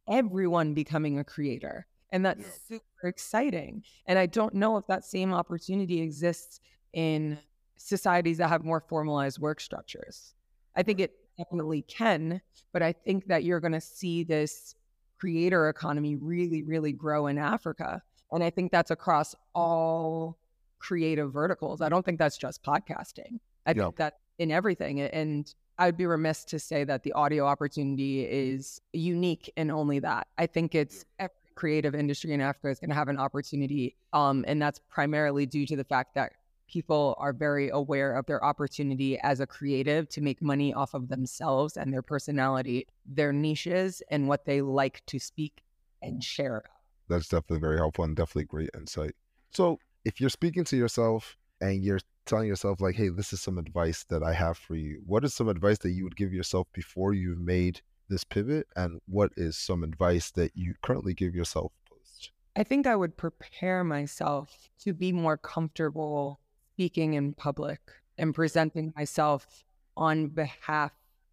everyone 0.10 0.73
becoming 0.73 1.19
a 1.19 1.23
creator. 1.23 1.86
And 2.12 2.26
that's 2.26 2.41
yeah. 2.41 2.78
super 2.78 3.08
exciting. 3.08 3.84
And 4.06 4.17
I 4.17 4.26
don't 4.26 4.54
know 4.54 4.78
if 4.78 4.88
that 4.88 5.06
same 5.06 5.34
opportunity 5.34 6.02
exists 6.02 6.60
in 6.93 7.38
societies 7.78 8.38
that 8.38 8.50
have 8.50 8.63
more 8.63 8.82
formalized 8.82 9.40
work 9.40 9.60
structures. 9.60 10.34
I 10.76 10.84
think 10.84 11.00
it 11.00 11.13
definitely 11.38 11.84
can, 11.84 12.42
but 12.74 12.82
I 12.82 12.92
think 12.92 13.28
that 13.28 13.44
you're 13.44 13.60
going 13.60 13.74
to 13.74 13.82
see 13.82 14.24
this 14.24 14.76
creator 15.20 15.70
economy 15.70 16.16
really, 16.16 16.63
really 16.63 16.92
grow 16.92 17.28
in 17.28 17.38
Africa. 17.38 18.02
And 18.32 18.44
I 18.44 18.50
think 18.50 18.72
that's 18.72 18.92
across 18.92 19.36
all 19.56 20.38
creative 20.80 21.32
verticals. 21.32 21.82
I 21.82 21.90
don't 21.90 22.06
think 22.06 22.20
that's 22.20 22.38
just 22.38 22.63
podcasting. 22.63 23.40
I 23.66 23.72
yeah. 23.72 23.84
think 23.84 23.96
that 23.98 24.20
in 24.38 24.52
everything. 24.52 25.02
And 25.02 25.52
I'd 25.80 25.98
be 25.98 26.06
remiss 26.06 26.44
to 26.46 26.60
say 26.60 26.84
that 26.84 27.04
the 27.04 27.13
audio 27.13 27.46
opportunity 27.46 28.26
is 28.26 28.82
unique 28.94 29.52
in 29.58 29.72
only 29.72 30.00
that. 30.00 30.28
I 30.38 30.46
think 30.46 30.76
it's 30.76 31.06
every 31.20 31.34
creative 31.56 31.96
industry 31.96 32.34
in 32.34 32.42
Africa 32.42 32.70
is 32.70 32.80
going 32.80 32.90
to 32.90 32.96
have 32.96 33.08
an 33.08 33.18
opportunity. 33.18 33.96
Um, 34.13 34.46
and 34.48 34.62
that's 34.62 34.80
primarily 34.90 35.46
due 35.46 35.66
to 35.66 35.76
the 35.76 35.84
fact 35.84 36.13
that 36.16 36.34
people 36.68 37.16
are 37.18 37.34
very 37.34 37.70
aware 37.70 38.16
of 38.16 38.26
their 38.26 38.44
opportunity 38.44 39.20
as 39.20 39.40
a 39.40 39.48
creative 39.48 40.08
to 40.10 40.22
make 40.22 40.42
money 40.42 40.74
off 40.74 40.94
of 40.94 41.10
themselves 41.10 41.78
and 41.78 41.94
their 41.94 42.02
personality, 42.02 42.88
their 43.06 43.34
niches, 43.34 44.02
and 44.12 44.28
what 44.28 44.46
they 44.46 44.62
like 44.62 45.02
to 45.08 45.20
speak 45.20 45.64
and 46.02 46.24
share. 46.24 46.64
That's 47.10 47.30
definitely 47.30 47.60
very 47.60 47.78
helpful 47.78 48.04
and 48.04 48.16
definitely 48.16 48.46
great 48.46 48.70
insight. 48.76 49.16
So, 49.52 49.80
if 50.06 50.22
you're 50.22 50.30
speaking 50.30 50.64
to 50.66 50.78
yourself 50.78 51.38
and 51.62 51.84
you're 51.84 52.00
telling 52.26 52.48
yourself, 52.48 52.82
like, 52.82 52.96
hey, 52.96 53.10
this 53.10 53.34
is 53.34 53.42
some 53.42 53.58
advice 53.58 54.06
that 54.10 54.24
I 54.24 54.34
have 54.34 54.58
for 54.58 54.76
you, 54.76 55.02
what 55.06 55.24
is 55.24 55.34
some 55.34 55.50
advice 55.50 55.78
that 55.80 55.92
you 55.92 56.04
would 56.04 56.16
give 56.16 56.34
yourself 56.34 56.68
before 56.74 57.14
you've 57.14 57.40
made 57.40 57.82
this 58.10 58.24
pivot? 58.24 58.68
And 58.76 59.00
what 59.08 59.32
is 59.38 59.58
some 59.58 59.84
advice 59.84 60.32
that 60.32 60.52
you 60.56 60.76
currently 60.82 61.14
give 61.14 61.34
yourself 61.34 61.72
post? 61.90 62.32
I 62.56 62.64
think 62.64 62.88
I 62.88 62.96
would 62.96 63.18
prepare 63.18 63.84
myself 63.84 64.70
to 64.80 64.94
be 64.94 65.12
more 65.12 65.38
comfortable 65.38 66.40
speaking 66.78 67.16
in 67.16 67.34
public 67.34 67.80
and 68.20 68.36
presenting 68.36 68.94
myself 68.96 69.63
on 69.96 70.28
behalf 70.28 70.92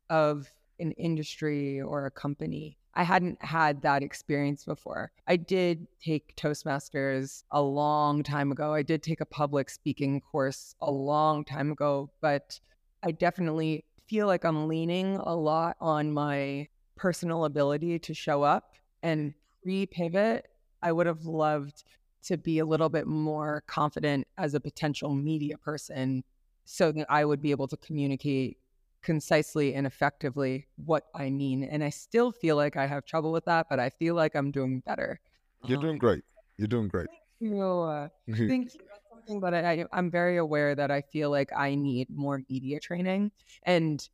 of 0.09 0.51
an 0.81 0.91
industry 0.93 1.83
or 1.83 2.07
a 2.07 2.11
company. 2.11 2.79
I 2.95 3.03
hadn't 3.03 3.45
had 3.45 3.83
that 3.83 4.03
experience 4.03 4.65
before. 4.65 5.13
I 5.27 5.37
did 5.37 5.87
take 6.03 6.35
Toastmasters 6.37 7.43
a 7.51 7.61
long 7.61 8.23
time 8.23 8.53
ago. 8.53 8.73
I 8.73 8.81
did 8.81 9.03
take 9.03 9.21
a 9.21 9.27
public 9.27 9.69
speaking 9.69 10.23
course 10.23 10.75
a 10.81 10.91
long 10.91 11.45
time 11.45 11.73
ago, 11.73 12.09
but 12.23 12.59
I 13.03 13.11
definitely 13.11 13.85
feel 14.09 14.27
like 14.27 14.47
I'm 14.47 14.67
leaning 14.67 15.17
a 15.17 15.37
lot 15.37 15.77
on 15.79 16.11
my 16.11 16.69
personal 16.97 17.45
ability 17.45 17.99
to 17.99 18.15
show 18.15 18.43
up. 18.43 18.77
And 19.03 19.35
pre 19.63 19.85
pivot, 19.85 20.49
I 20.83 20.91
would 20.91 21.07
have 21.07 21.27
loved 21.27 21.85
to 22.25 22.37
be 22.37 22.59
a 22.59 22.65
little 22.65 22.89
bit 22.89 23.07
more 23.07 23.63
confident 23.67 24.27
as 24.39 24.55
a 24.55 24.61
potential 24.61 25.15
media 25.15 25.59
person 25.59 26.25
so 26.65 26.93
that 26.93 27.07
I 27.09 27.25
would 27.25 27.43
be 27.43 27.51
able 27.51 27.69
to 27.69 27.77
communicate 27.77 28.59
concisely 29.03 29.75
and 29.75 29.87
effectively 29.87 30.67
what 30.77 31.05
I 31.15 31.31
mean. 31.31 31.63
And 31.65 31.85
I 31.85 31.91
still 31.91 32.33
feel 32.33 32.57
like 32.57 32.77
I 32.77 32.87
have 32.87 33.05
trouble 33.05 33.33
with 33.33 33.45
that, 33.45 33.67
but 33.69 33.79
I 33.79 33.91
feel 33.91 34.15
like 34.15 34.35
I'm 34.35 34.51
doing 34.51 34.81
better. 34.81 35.21
You're 35.67 35.81
doing 35.81 35.99
great. 35.99 36.25
You're 36.57 36.69
doing 36.69 36.89
great. 36.89 37.07
Thank 37.09 37.19
you. 37.19 37.21
Uh, 37.45 38.09
thank 38.27 38.73
you. 38.73 38.81
That's 38.89 39.05
something 39.11 39.41
that 39.41 39.55
I, 39.55 39.85
I'm 39.93 40.11
very 40.11 40.39
aware 40.39 40.75
that 40.75 40.91
I 40.91 41.03
feel 41.03 41.31
like 41.31 41.51
I 41.55 41.75
need 41.75 42.09
more 42.09 42.41
media 42.49 42.81
training. 42.81 43.33
And 43.65 44.09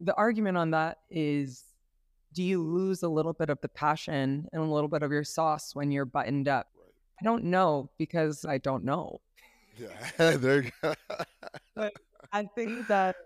the 0.00 0.14
argument 0.14 0.56
on 0.56 0.70
that 0.70 0.98
is 1.10 1.64
do 2.32 2.42
you 2.42 2.62
lose 2.62 3.02
a 3.02 3.08
little 3.08 3.32
bit 3.32 3.50
of 3.50 3.60
the 3.60 3.68
passion 3.68 4.48
and 4.52 4.62
a 4.62 4.64
little 4.64 4.88
bit 4.88 5.02
of 5.02 5.10
your 5.10 5.24
sauce 5.24 5.74
when 5.74 5.90
you're 5.90 6.04
buttoned 6.04 6.48
up? 6.48 6.68
I 7.20 7.24
don't 7.24 7.44
know 7.44 7.90
because 7.98 8.44
I 8.44 8.58
don't 8.58 8.84
know. 8.84 9.20
Yeah, 9.76 10.36
there 10.36 10.62
you 10.62 10.70
go. 10.82 10.94
but 11.74 11.92
I 12.32 12.44
think 12.54 12.86
that 12.88 13.16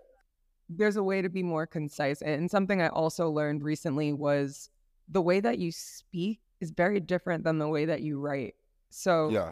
there's 0.69 0.95
a 0.95 1.03
way 1.03 1.21
to 1.21 1.29
be 1.29 1.43
more 1.43 1.65
concise. 1.65 2.21
And 2.21 2.49
something 2.49 2.81
I 2.81 2.87
also 2.87 3.29
learned 3.29 3.63
recently 3.63 4.13
was 4.13 4.69
the 5.07 5.21
way 5.21 5.39
that 5.39 5.59
you 5.59 5.71
speak 5.71 6.39
is 6.59 6.71
very 6.71 6.99
different 6.99 7.43
than 7.43 7.59
the 7.59 7.67
way 7.67 7.85
that 7.85 8.01
you 8.01 8.19
write. 8.19 8.55
So 8.89 9.29
yeah. 9.29 9.51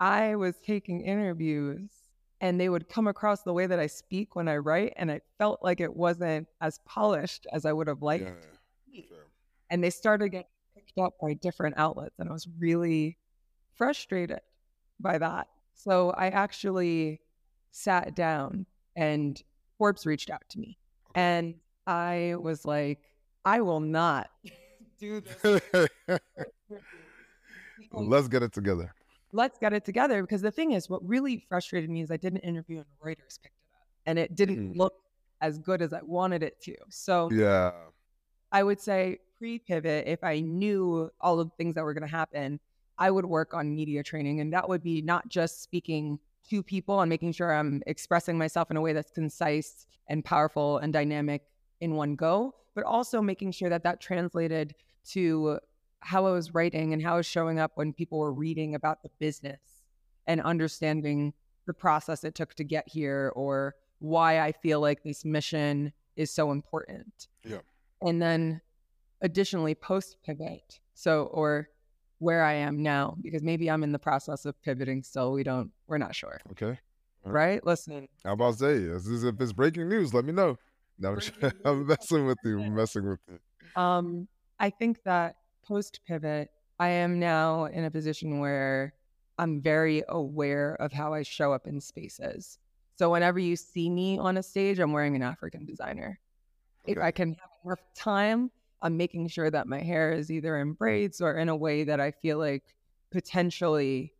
I 0.00 0.36
was 0.36 0.56
taking 0.64 1.00
interviews 1.00 1.90
and 2.42 2.60
they 2.60 2.68
would 2.68 2.88
come 2.88 3.06
across 3.06 3.42
the 3.42 3.52
way 3.52 3.66
that 3.66 3.78
I 3.78 3.86
speak 3.86 4.34
when 4.34 4.48
I 4.48 4.56
write, 4.56 4.94
and 4.96 5.12
I 5.12 5.20
felt 5.38 5.60
like 5.62 5.80
it 5.80 5.94
wasn't 5.94 6.48
as 6.60 6.80
polished 6.84 7.46
as 7.52 7.64
I 7.64 7.72
would 7.72 7.86
have 7.86 8.02
liked. 8.02 8.24
Yeah, 8.90 9.02
sure. 9.08 9.28
And 9.70 9.82
they 9.82 9.90
started 9.90 10.30
getting 10.30 10.48
picked 10.74 10.98
up 10.98 11.14
by 11.22 11.34
different 11.34 11.78
outlets, 11.78 12.18
and 12.18 12.28
I 12.28 12.32
was 12.32 12.48
really 12.58 13.16
frustrated 13.76 14.40
by 15.00 15.18
that. 15.18 15.48
So 15.74 16.10
I 16.10 16.28
actually 16.28 17.20
sat 17.70 18.14
down 18.14 18.66
and 18.96 19.42
Forbes 19.78 20.06
reached 20.06 20.30
out 20.30 20.42
to 20.50 20.58
me. 20.58 20.78
And 21.14 21.54
I 21.86 22.36
was 22.40 22.64
like, 22.64 23.00
I 23.44 23.60
will 23.60 23.80
not 23.80 24.30
do 24.98 25.20
this. 25.20 25.60
Let's 27.92 28.28
get 28.28 28.42
it 28.42 28.52
together. 28.52 28.94
Let's 29.32 29.58
get 29.58 29.72
it 29.72 29.84
together. 29.84 30.22
Because 30.22 30.42
the 30.42 30.50
thing 30.50 30.72
is, 30.72 30.88
what 30.88 31.06
really 31.06 31.44
frustrated 31.48 31.90
me 31.90 32.02
is 32.02 32.10
I 32.10 32.16
did 32.16 32.32
an 32.34 32.40
interview 32.40 32.78
and 32.78 32.86
Reuters 33.04 33.40
picked 33.42 33.56
it 33.56 33.74
up 33.74 33.86
and 34.06 34.18
it 34.18 34.34
didn't 34.34 34.74
mm. 34.74 34.76
look 34.76 34.94
as 35.40 35.58
good 35.58 35.82
as 35.82 35.92
I 35.92 36.00
wanted 36.02 36.42
it 36.42 36.60
to. 36.62 36.76
So, 36.88 37.28
yeah, 37.32 37.72
I 38.52 38.62
would 38.62 38.80
say 38.80 39.18
pre 39.36 39.58
pivot, 39.58 40.06
if 40.06 40.22
I 40.22 40.40
knew 40.40 41.10
all 41.20 41.36
the 41.36 41.50
things 41.58 41.74
that 41.74 41.84
were 41.84 41.94
going 41.94 42.08
to 42.08 42.16
happen, 42.16 42.60
I 42.98 43.10
would 43.10 43.26
work 43.26 43.54
on 43.54 43.74
media 43.74 44.02
training. 44.02 44.40
And 44.40 44.52
that 44.52 44.68
would 44.68 44.82
be 44.82 45.02
not 45.02 45.28
just 45.28 45.62
speaking 45.62 46.18
to 46.50 46.62
people 46.62 47.00
and 47.00 47.08
making 47.08 47.32
sure 47.32 47.52
I'm 47.52 47.82
expressing 47.86 48.36
myself 48.36 48.70
in 48.70 48.76
a 48.76 48.80
way 48.80 48.92
that's 48.92 49.10
concise 49.10 49.86
and 50.08 50.24
powerful 50.24 50.78
and 50.78 50.92
dynamic 50.92 51.42
in 51.80 51.94
one 51.94 52.14
go, 52.14 52.54
but 52.74 52.84
also 52.84 53.20
making 53.22 53.52
sure 53.52 53.70
that 53.70 53.84
that 53.84 54.00
translated 54.00 54.74
to 55.10 55.58
how 56.00 56.26
I 56.26 56.32
was 56.32 56.52
writing 56.52 56.92
and 56.92 57.02
how 57.02 57.14
I 57.14 57.16
was 57.18 57.26
showing 57.26 57.58
up 57.58 57.72
when 57.74 57.92
people 57.92 58.18
were 58.18 58.32
reading 58.32 58.74
about 58.74 59.02
the 59.02 59.10
business 59.18 59.60
and 60.26 60.40
understanding 60.40 61.32
the 61.66 61.74
process 61.74 62.24
it 62.24 62.34
took 62.34 62.54
to 62.54 62.64
get 62.64 62.88
here 62.88 63.32
or 63.36 63.76
why 64.00 64.40
I 64.40 64.52
feel 64.52 64.80
like 64.80 65.04
this 65.04 65.24
mission 65.24 65.92
is 66.16 66.30
so 66.32 66.50
important. 66.50 67.28
Yeah. 67.44 67.58
And 68.00 68.20
then 68.20 68.60
additionally 69.20 69.74
post 69.74 70.16
pivot. 70.24 70.80
So 70.94 71.24
or 71.26 71.68
where 72.22 72.44
I 72.44 72.52
am 72.54 72.82
now 72.82 73.16
because 73.20 73.42
maybe 73.42 73.68
I'm 73.68 73.82
in 73.82 73.90
the 73.90 73.98
process 73.98 74.44
of 74.44 74.60
pivoting 74.62 75.02
still. 75.02 75.32
We 75.32 75.42
don't, 75.42 75.70
we're 75.88 75.98
not 75.98 76.14
sure. 76.14 76.40
Okay. 76.52 76.78
Right? 77.24 77.64
Listen. 77.66 78.08
How 78.24 78.32
about 78.32 78.58
say, 78.58 78.76
if 78.76 79.40
it's 79.40 79.52
breaking 79.52 79.88
news, 79.88 80.14
let 80.14 80.24
me 80.24 80.32
know. 80.32 80.56
No, 80.98 81.18
I'm 81.64 81.86
messing 81.86 82.26
with 82.26 82.38
you. 82.44 82.62
I'm 82.62 82.74
messing 82.74 83.08
with 83.08 83.18
you. 83.28 83.38
Um, 83.80 84.28
I 84.60 84.70
think 84.70 85.02
that 85.04 85.36
post 85.64 86.00
pivot, 86.06 86.50
I 86.78 86.88
am 86.90 87.18
now 87.18 87.64
in 87.64 87.84
a 87.84 87.90
position 87.90 88.38
where 88.38 88.94
I'm 89.38 89.60
very 89.60 90.04
aware 90.08 90.76
of 90.76 90.92
how 90.92 91.12
I 91.12 91.22
show 91.22 91.52
up 91.52 91.66
in 91.66 91.80
spaces. 91.80 92.58
So 92.96 93.10
whenever 93.10 93.40
you 93.40 93.56
see 93.56 93.90
me 93.90 94.18
on 94.18 94.36
a 94.36 94.42
stage, 94.42 94.78
I'm 94.78 94.92
wearing 94.92 95.16
an 95.16 95.22
African 95.22 95.64
designer. 95.64 96.20
Okay. 96.84 96.92
If 96.92 96.98
I 96.98 97.10
can 97.10 97.30
have 97.30 97.50
more 97.64 97.78
time 97.96 98.50
I'm 98.82 98.96
making 98.96 99.28
sure 99.28 99.50
that 99.50 99.68
my 99.68 99.80
hair 99.80 100.12
is 100.12 100.30
either 100.30 100.58
in 100.58 100.72
braids 100.74 101.20
or 101.20 101.36
in 101.36 101.48
a 101.48 101.56
way 101.56 101.84
that 101.84 102.00
I 102.00 102.10
feel 102.12 102.38
like 102.38 102.74
potentially 103.12 104.14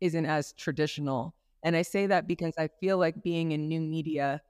isn't 0.00 0.26
as 0.26 0.52
traditional. 0.54 1.34
And 1.62 1.76
I 1.76 1.82
say 1.82 2.06
that 2.06 2.26
because 2.26 2.54
I 2.58 2.68
feel 2.80 2.98
like 2.98 3.22
being 3.22 3.52
in 3.52 3.68
new 3.68 3.80
media, 3.80 4.42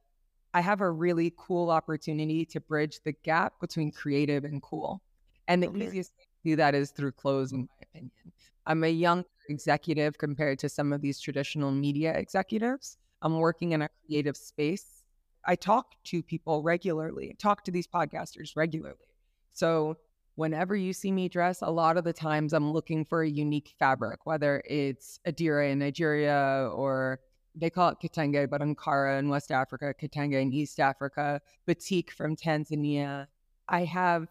I 0.54 0.60
have 0.60 0.80
a 0.80 0.90
really 0.90 1.32
cool 1.36 1.70
opportunity 1.70 2.44
to 2.46 2.60
bridge 2.60 3.00
the 3.04 3.12
gap 3.12 3.54
between 3.60 3.90
creative 3.92 4.44
and 4.44 4.62
cool. 4.62 5.02
And 5.48 5.62
the 5.62 5.68
Okay. 5.68 5.86
easiest 5.86 6.12
way 6.16 6.24
to 6.24 6.50
do 6.50 6.56
that 6.56 6.74
is 6.74 6.90
through 6.92 7.12
clothes, 7.12 7.52
in 7.52 7.60
my 7.62 7.66
opinion. 7.82 8.32
I'm 8.66 8.84
a 8.84 8.88
young 8.88 9.24
executive 9.48 10.18
compared 10.18 10.58
to 10.60 10.68
some 10.68 10.92
of 10.92 11.00
these 11.02 11.20
traditional 11.20 11.70
media 11.70 12.12
executives. 12.16 12.98
I'm 13.22 13.38
working 13.38 13.72
in 13.72 13.82
a 13.82 13.88
creative 14.06 14.36
space. 14.36 15.02
I 15.44 15.56
talk 15.56 15.94
to 16.04 16.22
people 16.22 16.62
regularly, 16.62 17.36
talk 17.38 17.64
to 17.64 17.70
these 17.70 17.86
podcasters 17.86 18.56
regularly. 18.56 19.13
So 19.54 19.96
whenever 20.34 20.76
you 20.76 20.92
see 20.92 21.12
me 21.12 21.28
dress, 21.28 21.62
a 21.62 21.70
lot 21.70 21.96
of 21.96 22.04
the 22.04 22.12
times 22.12 22.52
I'm 22.52 22.72
looking 22.72 23.04
for 23.04 23.22
a 23.22 23.28
unique 23.28 23.72
fabric, 23.78 24.26
whether 24.26 24.62
it's 24.66 25.20
Adire 25.24 25.62
in 25.62 25.78
Nigeria 25.78 26.68
or 26.74 27.20
they 27.54 27.70
call 27.70 27.90
it 27.90 27.98
Kitenge, 28.02 28.50
but 28.50 28.60
Ankara 28.60 29.18
in 29.20 29.28
West 29.28 29.52
Africa, 29.52 29.94
Kitenge 29.94 30.40
in 30.42 30.52
East 30.52 30.80
Africa, 30.80 31.40
batik 31.66 32.10
from 32.10 32.34
Tanzania. 32.34 33.28
I 33.68 33.84
have 33.84 34.26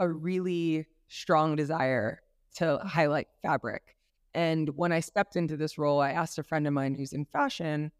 a 0.00 0.08
really 0.08 0.86
strong 1.06 1.54
desire 1.54 2.20
to 2.56 2.78
highlight 2.78 3.28
fabric. 3.42 3.96
And 4.34 4.70
when 4.76 4.90
I 4.90 4.98
stepped 4.98 5.36
into 5.36 5.56
this 5.56 5.78
role, 5.78 6.00
I 6.00 6.10
asked 6.10 6.38
a 6.38 6.42
friend 6.42 6.66
of 6.66 6.72
mine 6.72 6.96
who's 6.96 7.12
in 7.12 7.26
fashion. 7.26 7.92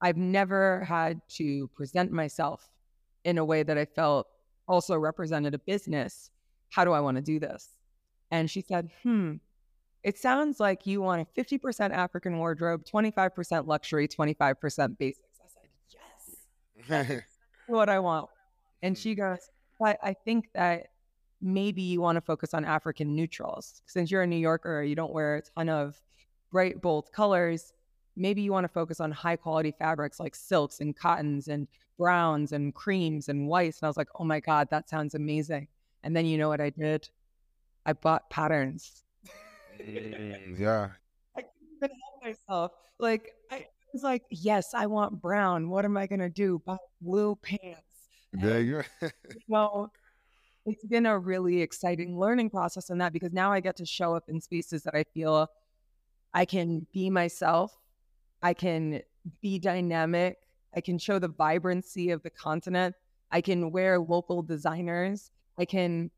I've 0.00 0.16
never 0.16 0.82
had 0.82 1.20
to 1.36 1.68
present 1.68 2.10
myself 2.10 2.68
in 3.24 3.38
a 3.38 3.44
way 3.44 3.62
that 3.62 3.78
I 3.78 3.84
felt 3.84 4.26
also 4.68 4.96
represented 4.96 5.54
a 5.54 5.58
business. 5.58 6.30
How 6.70 6.84
do 6.84 6.92
I 6.92 7.00
want 7.00 7.16
to 7.16 7.22
do 7.22 7.38
this? 7.38 7.68
And 8.30 8.50
she 8.50 8.60
said, 8.60 8.90
hmm, 9.02 9.34
it 10.02 10.18
sounds 10.18 10.60
like 10.60 10.86
you 10.86 11.00
want 11.00 11.26
a 11.36 11.40
50% 11.40 11.90
African 11.90 12.38
wardrobe, 12.38 12.84
25% 12.84 13.66
luxury, 13.66 14.08
25% 14.08 14.98
basics. 14.98 15.22
I 15.44 15.48
said, 16.88 17.08
yes, 17.12 17.22
what 17.66 17.88
I 17.88 17.98
want. 17.98 18.28
And 18.82 18.96
she 18.96 19.14
goes, 19.14 19.50
but 19.78 19.98
I 20.02 20.14
think 20.14 20.48
that 20.54 20.88
maybe 21.40 21.82
you 21.82 22.00
want 22.00 22.16
to 22.16 22.20
focus 22.20 22.54
on 22.54 22.64
African 22.64 23.14
neutrals. 23.14 23.82
Since 23.86 24.10
you're 24.10 24.22
a 24.22 24.26
New 24.26 24.36
Yorker, 24.36 24.82
you 24.82 24.94
don't 24.94 25.12
wear 25.12 25.36
a 25.36 25.42
ton 25.42 25.68
of 25.68 26.00
bright, 26.50 26.80
bold 26.80 27.12
colors. 27.12 27.72
Maybe 28.16 28.42
you 28.42 28.52
want 28.52 28.64
to 28.64 28.72
focus 28.72 29.00
on 29.00 29.12
high 29.12 29.36
quality 29.36 29.72
fabrics 29.78 30.18
like 30.18 30.34
silks 30.34 30.80
and 30.80 30.96
cottons 30.96 31.48
and 31.48 31.68
browns 31.98 32.52
and 32.52 32.74
creams 32.74 33.28
and 33.28 33.48
whites. 33.48 33.80
And 33.80 33.86
I 33.86 33.90
was 33.90 33.96
like, 33.96 34.08
oh 34.18 34.24
my 34.24 34.40
God, 34.40 34.68
that 34.70 34.88
sounds 34.88 35.14
amazing. 35.14 35.68
And 36.02 36.16
then 36.16 36.26
you 36.26 36.38
know 36.38 36.48
what 36.48 36.60
I 36.60 36.70
did? 36.70 37.08
I 37.84 37.92
bought 37.92 38.28
patterns. 38.30 39.02
Mm, 39.80 40.58
yeah. 40.58 40.88
I 41.36 41.42
couldn't 41.42 41.76
even 41.76 41.90
help 41.90 42.24
myself. 42.24 42.72
Like 42.98 43.32
I 43.50 43.66
was 43.92 44.02
like, 44.02 44.22
yes, 44.30 44.74
I 44.74 44.86
want 44.86 45.20
brown. 45.20 45.68
What 45.68 45.84
am 45.84 45.96
I 45.96 46.06
gonna 46.06 46.30
do? 46.30 46.62
Buy 46.64 46.76
blue 47.00 47.36
pants. 47.36 47.82
There 48.32 48.60
you 48.60 48.82
go. 49.00 49.08
Well, 49.48 49.92
it's 50.66 50.84
been 50.84 51.06
a 51.06 51.18
really 51.18 51.62
exciting 51.62 52.18
learning 52.18 52.50
process 52.50 52.90
in 52.90 52.98
that 52.98 53.12
because 53.12 53.32
now 53.32 53.52
I 53.52 53.60
get 53.60 53.76
to 53.76 53.86
show 53.86 54.14
up 54.14 54.28
in 54.28 54.40
spaces 54.40 54.82
that 54.82 54.94
I 54.94 55.04
feel 55.14 55.48
I 56.34 56.44
can 56.44 56.86
be 56.92 57.08
myself. 57.08 57.72
I 58.46 58.54
can 58.54 59.02
be 59.42 59.58
dynamic. 59.58 60.36
I 60.76 60.80
can 60.80 60.98
show 60.98 61.18
the 61.18 61.26
vibrancy 61.26 62.10
of 62.10 62.22
the 62.22 62.30
continent. 62.30 62.94
I 63.32 63.40
can 63.40 63.72
wear 63.72 63.98
local 63.98 64.40
designers. 64.40 65.32
I 65.58 65.64
can 65.64 66.12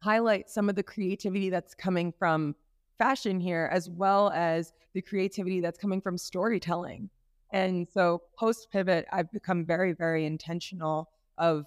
highlight 0.00 0.48
some 0.48 0.68
of 0.68 0.76
the 0.76 0.84
creativity 0.84 1.50
that's 1.50 1.74
coming 1.74 2.12
from 2.16 2.54
fashion 2.96 3.40
here, 3.40 3.68
as 3.72 3.90
well 3.90 4.30
as 4.30 4.72
the 4.94 5.02
creativity 5.02 5.60
that's 5.60 5.78
coming 5.78 6.00
from 6.00 6.16
storytelling. 6.16 7.10
And 7.52 7.88
so, 7.88 8.22
post 8.38 8.68
pivot, 8.70 9.06
I've 9.10 9.32
become 9.32 9.64
very, 9.64 9.94
very 9.94 10.26
intentional 10.26 11.10
of 11.38 11.66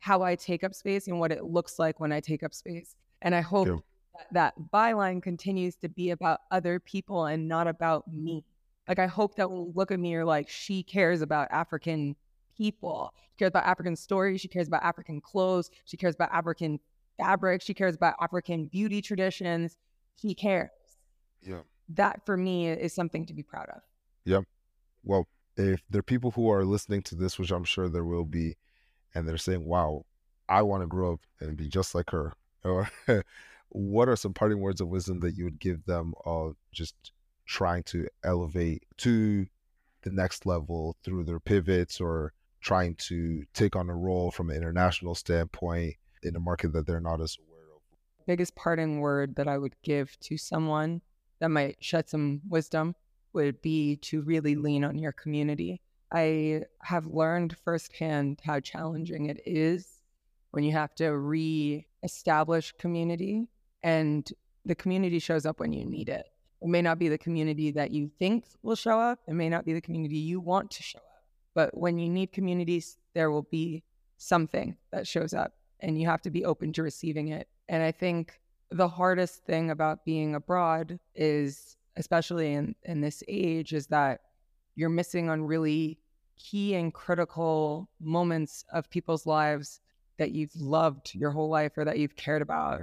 how 0.00 0.22
I 0.22 0.34
take 0.34 0.64
up 0.64 0.74
space 0.74 1.06
and 1.06 1.20
what 1.20 1.30
it 1.30 1.44
looks 1.44 1.78
like 1.78 2.00
when 2.00 2.10
I 2.10 2.18
take 2.18 2.42
up 2.42 2.54
space. 2.54 2.96
And 3.22 3.36
I 3.36 3.42
hope 3.42 3.68
Yeah. 3.68 3.76
that, 4.16 4.26
that 4.32 4.54
byline 4.72 5.22
continues 5.22 5.76
to 5.76 5.88
be 5.88 6.10
about 6.10 6.40
other 6.50 6.80
people 6.80 7.26
and 7.26 7.46
not 7.46 7.68
about 7.68 8.12
me. 8.12 8.44
Like, 8.88 8.98
I 8.98 9.06
hope 9.06 9.36
that 9.36 9.50
when 9.50 9.60
you 9.60 9.72
look 9.74 9.90
at 9.90 10.00
me, 10.00 10.10
you're 10.10 10.24
like, 10.24 10.48
she 10.48 10.82
cares 10.82 11.20
about 11.20 11.48
African 11.50 12.16
people. 12.56 13.12
She 13.30 13.36
cares 13.38 13.50
about 13.50 13.66
African 13.66 13.94
stories. 13.96 14.40
She 14.40 14.48
cares 14.48 14.66
about 14.66 14.82
African 14.82 15.20
clothes. 15.20 15.70
She 15.84 15.96
cares 15.96 16.14
about 16.14 16.32
African 16.32 16.80
fabric. 17.18 17.62
She 17.62 17.74
cares 17.74 17.94
about 17.94 18.14
African 18.20 18.66
beauty 18.66 19.02
traditions. 19.02 19.76
She 20.16 20.34
cares. 20.34 20.70
Yeah. 21.42 21.60
That 21.90 22.24
for 22.24 22.36
me 22.36 22.68
is 22.68 22.94
something 22.94 23.26
to 23.26 23.34
be 23.34 23.42
proud 23.42 23.68
of. 23.68 23.82
Yeah. 24.24 24.40
Well, 25.04 25.28
if 25.56 25.82
there 25.90 26.00
are 26.00 26.02
people 26.02 26.30
who 26.30 26.50
are 26.50 26.64
listening 26.64 27.02
to 27.02 27.14
this, 27.14 27.38
which 27.38 27.50
I'm 27.50 27.64
sure 27.64 27.88
there 27.88 28.04
will 28.04 28.24
be, 28.24 28.56
and 29.14 29.28
they're 29.28 29.38
saying, 29.38 29.64
wow, 29.64 30.04
I 30.48 30.62
want 30.62 30.82
to 30.82 30.86
grow 30.86 31.14
up 31.14 31.20
and 31.40 31.56
be 31.56 31.68
just 31.68 31.94
like 31.94 32.10
her, 32.10 32.34
or 32.64 32.90
what 33.70 34.08
are 34.08 34.16
some 34.16 34.34
parting 34.34 34.60
words 34.60 34.80
of 34.80 34.88
wisdom 34.88 35.20
that 35.20 35.36
you 35.36 35.44
would 35.44 35.58
give 35.58 35.84
them 35.84 36.14
of 36.24 36.56
just 36.72 37.12
trying 37.48 37.82
to 37.82 38.06
elevate 38.22 38.84
to 38.98 39.46
the 40.02 40.10
next 40.10 40.46
level 40.46 40.96
through 41.02 41.24
their 41.24 41.40
pivots 41.40 42.00
or 42.00 42.32
trying 42.60 42.94
to 42.94 43.42
take 43.54 43.74
on 43.74 43.90
a 43.90 43.96
role 43.96 44.30
from 44.30 44.50
an 44.50 44.56
international 44.56 45.14
standpoint 45.14 45.94
in 46.22 46.36
a 46.36 46.40
market 46.40 46.72
that 46.72 46.86
they're 46.86 47.00
not 47.00 47.20
as 47.20 47.36
aware 47.38 47.48
of? 47.48 47.58
biggest 48.28 48.54
parting 48.54 49.00
word 49.00 49.34
that 49.36 49.48
I 49.48 49.56
would 49.56 49.74
give 49.82 50.20
to 50.20 50.36
someone 50.36 51.00
that 51.40 51.48
might 51.48 51.76
shed 51.80 52.10
some 52.10 52.42
wisdom 52.46 52.94
would 53.32 53.62
be 53.62 53.96
to 53.96 54.20
really 54.20 54.54
lean 54.54 54.84
on 54.84 54.98
your 54.98 55.12
community. 55.12 55.80
I 56.12 56.64
have 56.82 57.06
learned 57.06 57.56
firsthand 57.64 58.40
how 58.44 58.60
challenging 58.60 59.30
it 59.30 59.40
is 59.46 60.02
when 60.50 60.62
you 60.62 60.72
have 60.72 60.94
to 60.96 61.08
re 61.16 61.86
establish 62.02 62.74
community 62.78 63.48
and 63.82 64.30
the 64.66 64.74
community 64.74 65.18
shows 65.18 65.46
up 65.46 65.58
when 65.58 65.72
you 65.72 65.86
need 65.86 66.10
it. 66.10 66.26
It 66.60 66.68
may 66.68 66.82
not 66.82 66.98
be 66.98 67.08
the 67.08 67.18
community 67.18 67.70
that 67.72 67.90
you 67.90 68.10
think 68.18 68.44
will 68.62 68.76
show 68.76 68.98
up, 68.98 69.20
it 69.28 69.34
may 69.34 69.48
not 69.48 69.64
be 69.64 69.72
the 69.72 69.80
community 69.80 70.16
you 70.16 70.40
want 70.40 70.70
to 70.72 70.82
show 70.82 70.98
up. 70.98 71.24
But 71.54 71.76
when 71.76 71.98
you 71.98 72.08
need 72.08 72.32
communities, 72.32 72.96
there 73.14 73.30
will 73.30 73.46
be 73.50 73.82
something 74.16 74.76
that 74.90 75.06
shows 75.06 75.32
up 75.32 75.54
and 75.80 76.00
you 76.00 76.06
have 76.06 76.22
to 76.22 76.30
be 76.30 76.44
open 76.44 76.72
to 76.74 76.82
receiving 76.82 77.28
it. 77.28 77.48
And 77.68 77.82
I 77.82 77.92
think 77.92 78.40
the 78.70 78.88
hardest 78.88 79.44
thing 79.44 79.70
about 79.70 80.04
being 80.04 80.34
abroad 80.34 80.98
is, 81.14 81.76
especially 81.96 82.52
in, 82.52 82.74
in 82.84 83.00
this 83.00 83.22
age, 83.28 83.72
is 83.72 83.86
that 83.88 84.20
you're 84.74 84.88
missing 84.88 85.30
on 85.30 85.42
really 85.42 85.98
key 86.36 86.74
and 86.74 86.94
critical 86.94 87.88
moments 88.00 88.64
of 88.72 88.90
people's 88.90 89.26
lives 89.26 89.80
that 90.18 90.32
you've 90.32 90.54
loved 90.56 91.14
your 91.14 91.30
whole 91.30 91.48
life 91.48 91.76
or 91.76 91.84
that 91.84 91.98
you've 91.98 92.16
cared 92.16 92.42
about. 92.42 92.82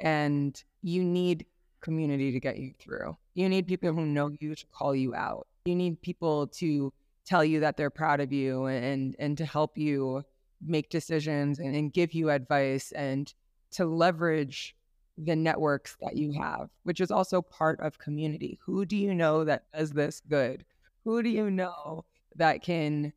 And 0.00 0.62
you 0.82 1.02
need 1.02 1.46
community 1.84 2.32
to 2.32 2.40
get 2.40 2.56
you 2.58 2.72
through. 2.80 3.16
You 3.34 3.48
need 3.48 3.68
people 3.68 3.92
who 3.92 4.06
know 4.06 4.30
you 4.40 4.54
to 4.54 4.66
call 4.72 4.96
you 4.96 5.14
out. 5.14 5.46
You 5.66 5.76
need 5.76 6.02
people 6.02 6.48
to 6.48 6.92
tell 7.24 7.44
you 7.44 7.60
that 7.60 7.76
they're 7.76 7.90
proud 7.90 8.20
of 8.20 8.32
you 8.32 8.66
and 8.66 9.14
and 9.18 9.38
to 9.38 9.44
help 9.44 9.78
you 9.78 10.24
make 10.66 10.88
decisions 10.88 11.58
and, 11.58 11.76
and 11.76 11.92
give 11.92 12.12
you 12.12 12.30
advice 12.30 12.90
and 12.92 13.32
to 13.72 13.84
leverage 13.84 14.74
the 15.18 15.36
networks 15.36 15.96
that 16.00 16.16
you 16.16 16.32
have, 16.32 16.70
which 16.82 17.00
is 17.00 17.10
also 17.10 17.40
part 17.40 17.78
of 17.80 17.98
community. 17.98 18.58
Who 18.64 18.84
do 18.84 18.96
you 18.96 19.14
know 19.14 19.44
that 19.44 19.64
does 19.72 19.92
this 19.92 20.22
good? 20.28 20.64
Who 21.04 21.22
do 21.22 21.28
you 21.28 21.50
know 21.50 22.04
that 22.36 22.62
can 22.62 23.12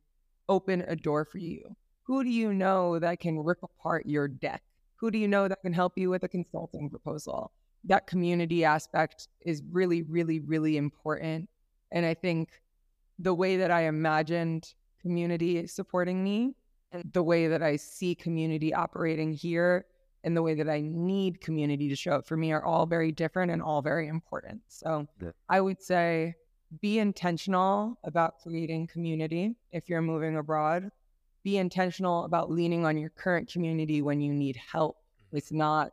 open 0.48 0.84
a 0.86 0.94
door 0.94 1.24
for 1.24 1.38
you? 1.38 1.74
Who 2.04 2.22
do 2.22 2.30
you 2.30 2.52
know 2.52 2.98
that 2.98 3.20
can 3.20 3.38
rip 3.38 3.62
apart 3.62 4.06
your 4.06 4.28
deck? 4.28 4.62
Who 4.96 5.10
do 5.10 5.18
you 5.18 5.28
know 5.28 5.48
that 5.48 5.62
can 5.62 5.72
help 5.72 5.96
you 5.96 6.10
with 6.10 6.22
a 6.24 6.28
consulting 6.28 6.90
proposal? 6.90 7.52
That 7.84 8.06
community 8.06 8.64
aspect 8.64 9.28
is 9.40 9.62
really, 9.70 10.02
really, 10.02 10.40
really 10.40 10.76
important. 10.76 11.48
And 11.92 12.04
I 12.04 12.14
think 12.14 12.50
the 13.18 13.34
way 13.34 13.56
that 13.56 13.70
I 13.70 13.82
imagined 13.82 14.74
community 15.00 15.66
supporting 15.66 16.22
me 16.22 16.54
and 16.92 17.04
the 17.12 17.22
way 17.22 17.48
that 17.48 17.62
I 17.62 17.76
see 17.76 18.14
community 18.14 18.74
operating 18.74 19.32
here 19.32 19.86
and 20.24 20.36
the 20.36 20.42
way 20.42 20.54
that 20.54 20.68
I 20.68 20.80
need 20.80 21.40
community 21.40 21.88
to 21.88 21.96
show 21.96 22.12
up 22.12 22.26
for 22.26 22.36
me 22.36 22.52
are 22.52 22.64
all 22.64 22.86
very 22.86 23.12
different 23.12 23.50
and 23.52 23.62
all 23.62 23.82
very 23.82 24.08
important. 24.08 24.60
So 24.68 25.06
Yeah. 25.22 25.30
I 25.48 25.60
would 25.60 25.80
say 25.80 26.34
be 26.80 26.98
intentional 26.98 27.98
about 28.04 28.40
creating 28.42 28.88
community 28.88 29.56
if 29.72 29.88
you're 29.88 30.02
moving 30.02 30.36
abroad. 30.36 30.90
Be 31.44 31.56
intentional 31.56 32.24
about 32.24 32.50
leaning 32.50 32.84
on 32.84 32.98
your 32.98 33.10
current 33.10 33.50
community 33.50 34.02
when 34.02 34.20
you 34.20 34.34
need 34.34 34.56
help. 34.56 34.96
Mm-hmm. 34.96 35.36
It's 35.38 35.52
not 35.52 35.92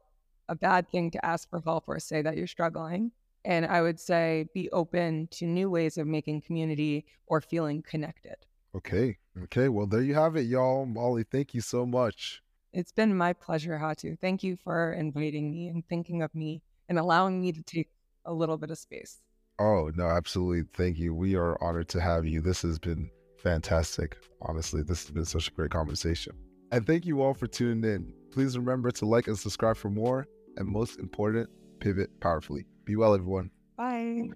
a 0.49 0.55
bad 0.55 0.89
thing 0.89 1.11
to 1.11 1.25
ask 1.25 1.49
for 1.49 1.61
help 1.61 1.85
or 1.87 1.99
say 1.99 2.21
that 2.21 2.37
you're 2.37 2.47
struggling. 2.47 3.11
And 3.43 3.65
I 3.65 3.81
would 3.81 3.99
say 3.99 4.47
be 4.53 4.69
open 4.71 5.27
to 5.31 5.45
new 5.45 5.69
ways 5.69 5.97
of 5.97 6.07
making 6.07 6.41
community 6.41 7.05
or 7.27 7.41
feeling 7.41 7.83
connected. 7.83 8.35
Okay. 8.75 9.17
Okay. 9.43 9.69
Well, 9.69 9.85
there 9.85 10.01
you 10.01 10.15
have 10.15 10.35
it, 10.35 10.47
y'all. 10.47 10.85
Molly, 10.85 11.23
thank 11.23 11.53
you 11.53 11.61
so 11.61 11.85
much. 11.85 12.41
It's 12.73 12.91
been 12.91 13.15
my 13.15 13.33
pleasure, 13.33 13.77
Hatu. 13.77 14.19
Thank 14.19 14.43
you 14.43 14.57
for 14.57 14.93
inviting 14.93 15.51
me 15.51 15.67
and 15.67 15.87
thinking 15.87 16.21
of 16.21 16.33
me 16.35 16.61
and 16.89 16.99
allowing 16.99 17.39
me 17.39 17.51
to 17.51 17.61
take 17.61 17.89
a 18.25 18.33
little 18.33 18.57
bit 18.57 18.71
of 18.71 18.77
space. 18.77 19.21
Oh, 19.59 19.91
no, 19.95 20.07
absolutely. 20.07 20.63
Thank 20.73 20.97
you. 20.97 21.13
We 21.13 21.35
are 21.35 21.61
honored 21.63 21.87
to 21.89 22.01
have 22.01 22.25
you. 22.25 22.41
This 22.41 22.63
has 22.63 22.77
been 22.77 23.09
fantastic. 23.37 24.17
Honestly, 24.41 24.81
this 24.81 25.03
has 25.03 25.11
been 25.11 25.23
such 25.23 25.47
a 25.47 25.51
great 25.51 25.71
conversation. 25.71 26.33
And 26.71 26.85
thank 26.85 27.05
you 27.05 27.21
all 27.21 27.33
for 27.33 27.47
tuning 27.47 27.89
in. 27.89 28.13
Please 28.31 28.57
remember 28.57 28.91
to 28.91 29.05
like 29.05 29.27
and 29.27 29.39
subscribe 29.39 29.77
for 29.77 29.89
more. 29.89 30.27
And 30.57 30.67
most 30.67 30.99
important, 30.99 31.49
pivot 31.79 32.19
powerfully. 32.19 32.65
Be 32.85 32.95
well, 32.95 33.13
everyone. 33.13 33.51
Bye. 33.77 34.29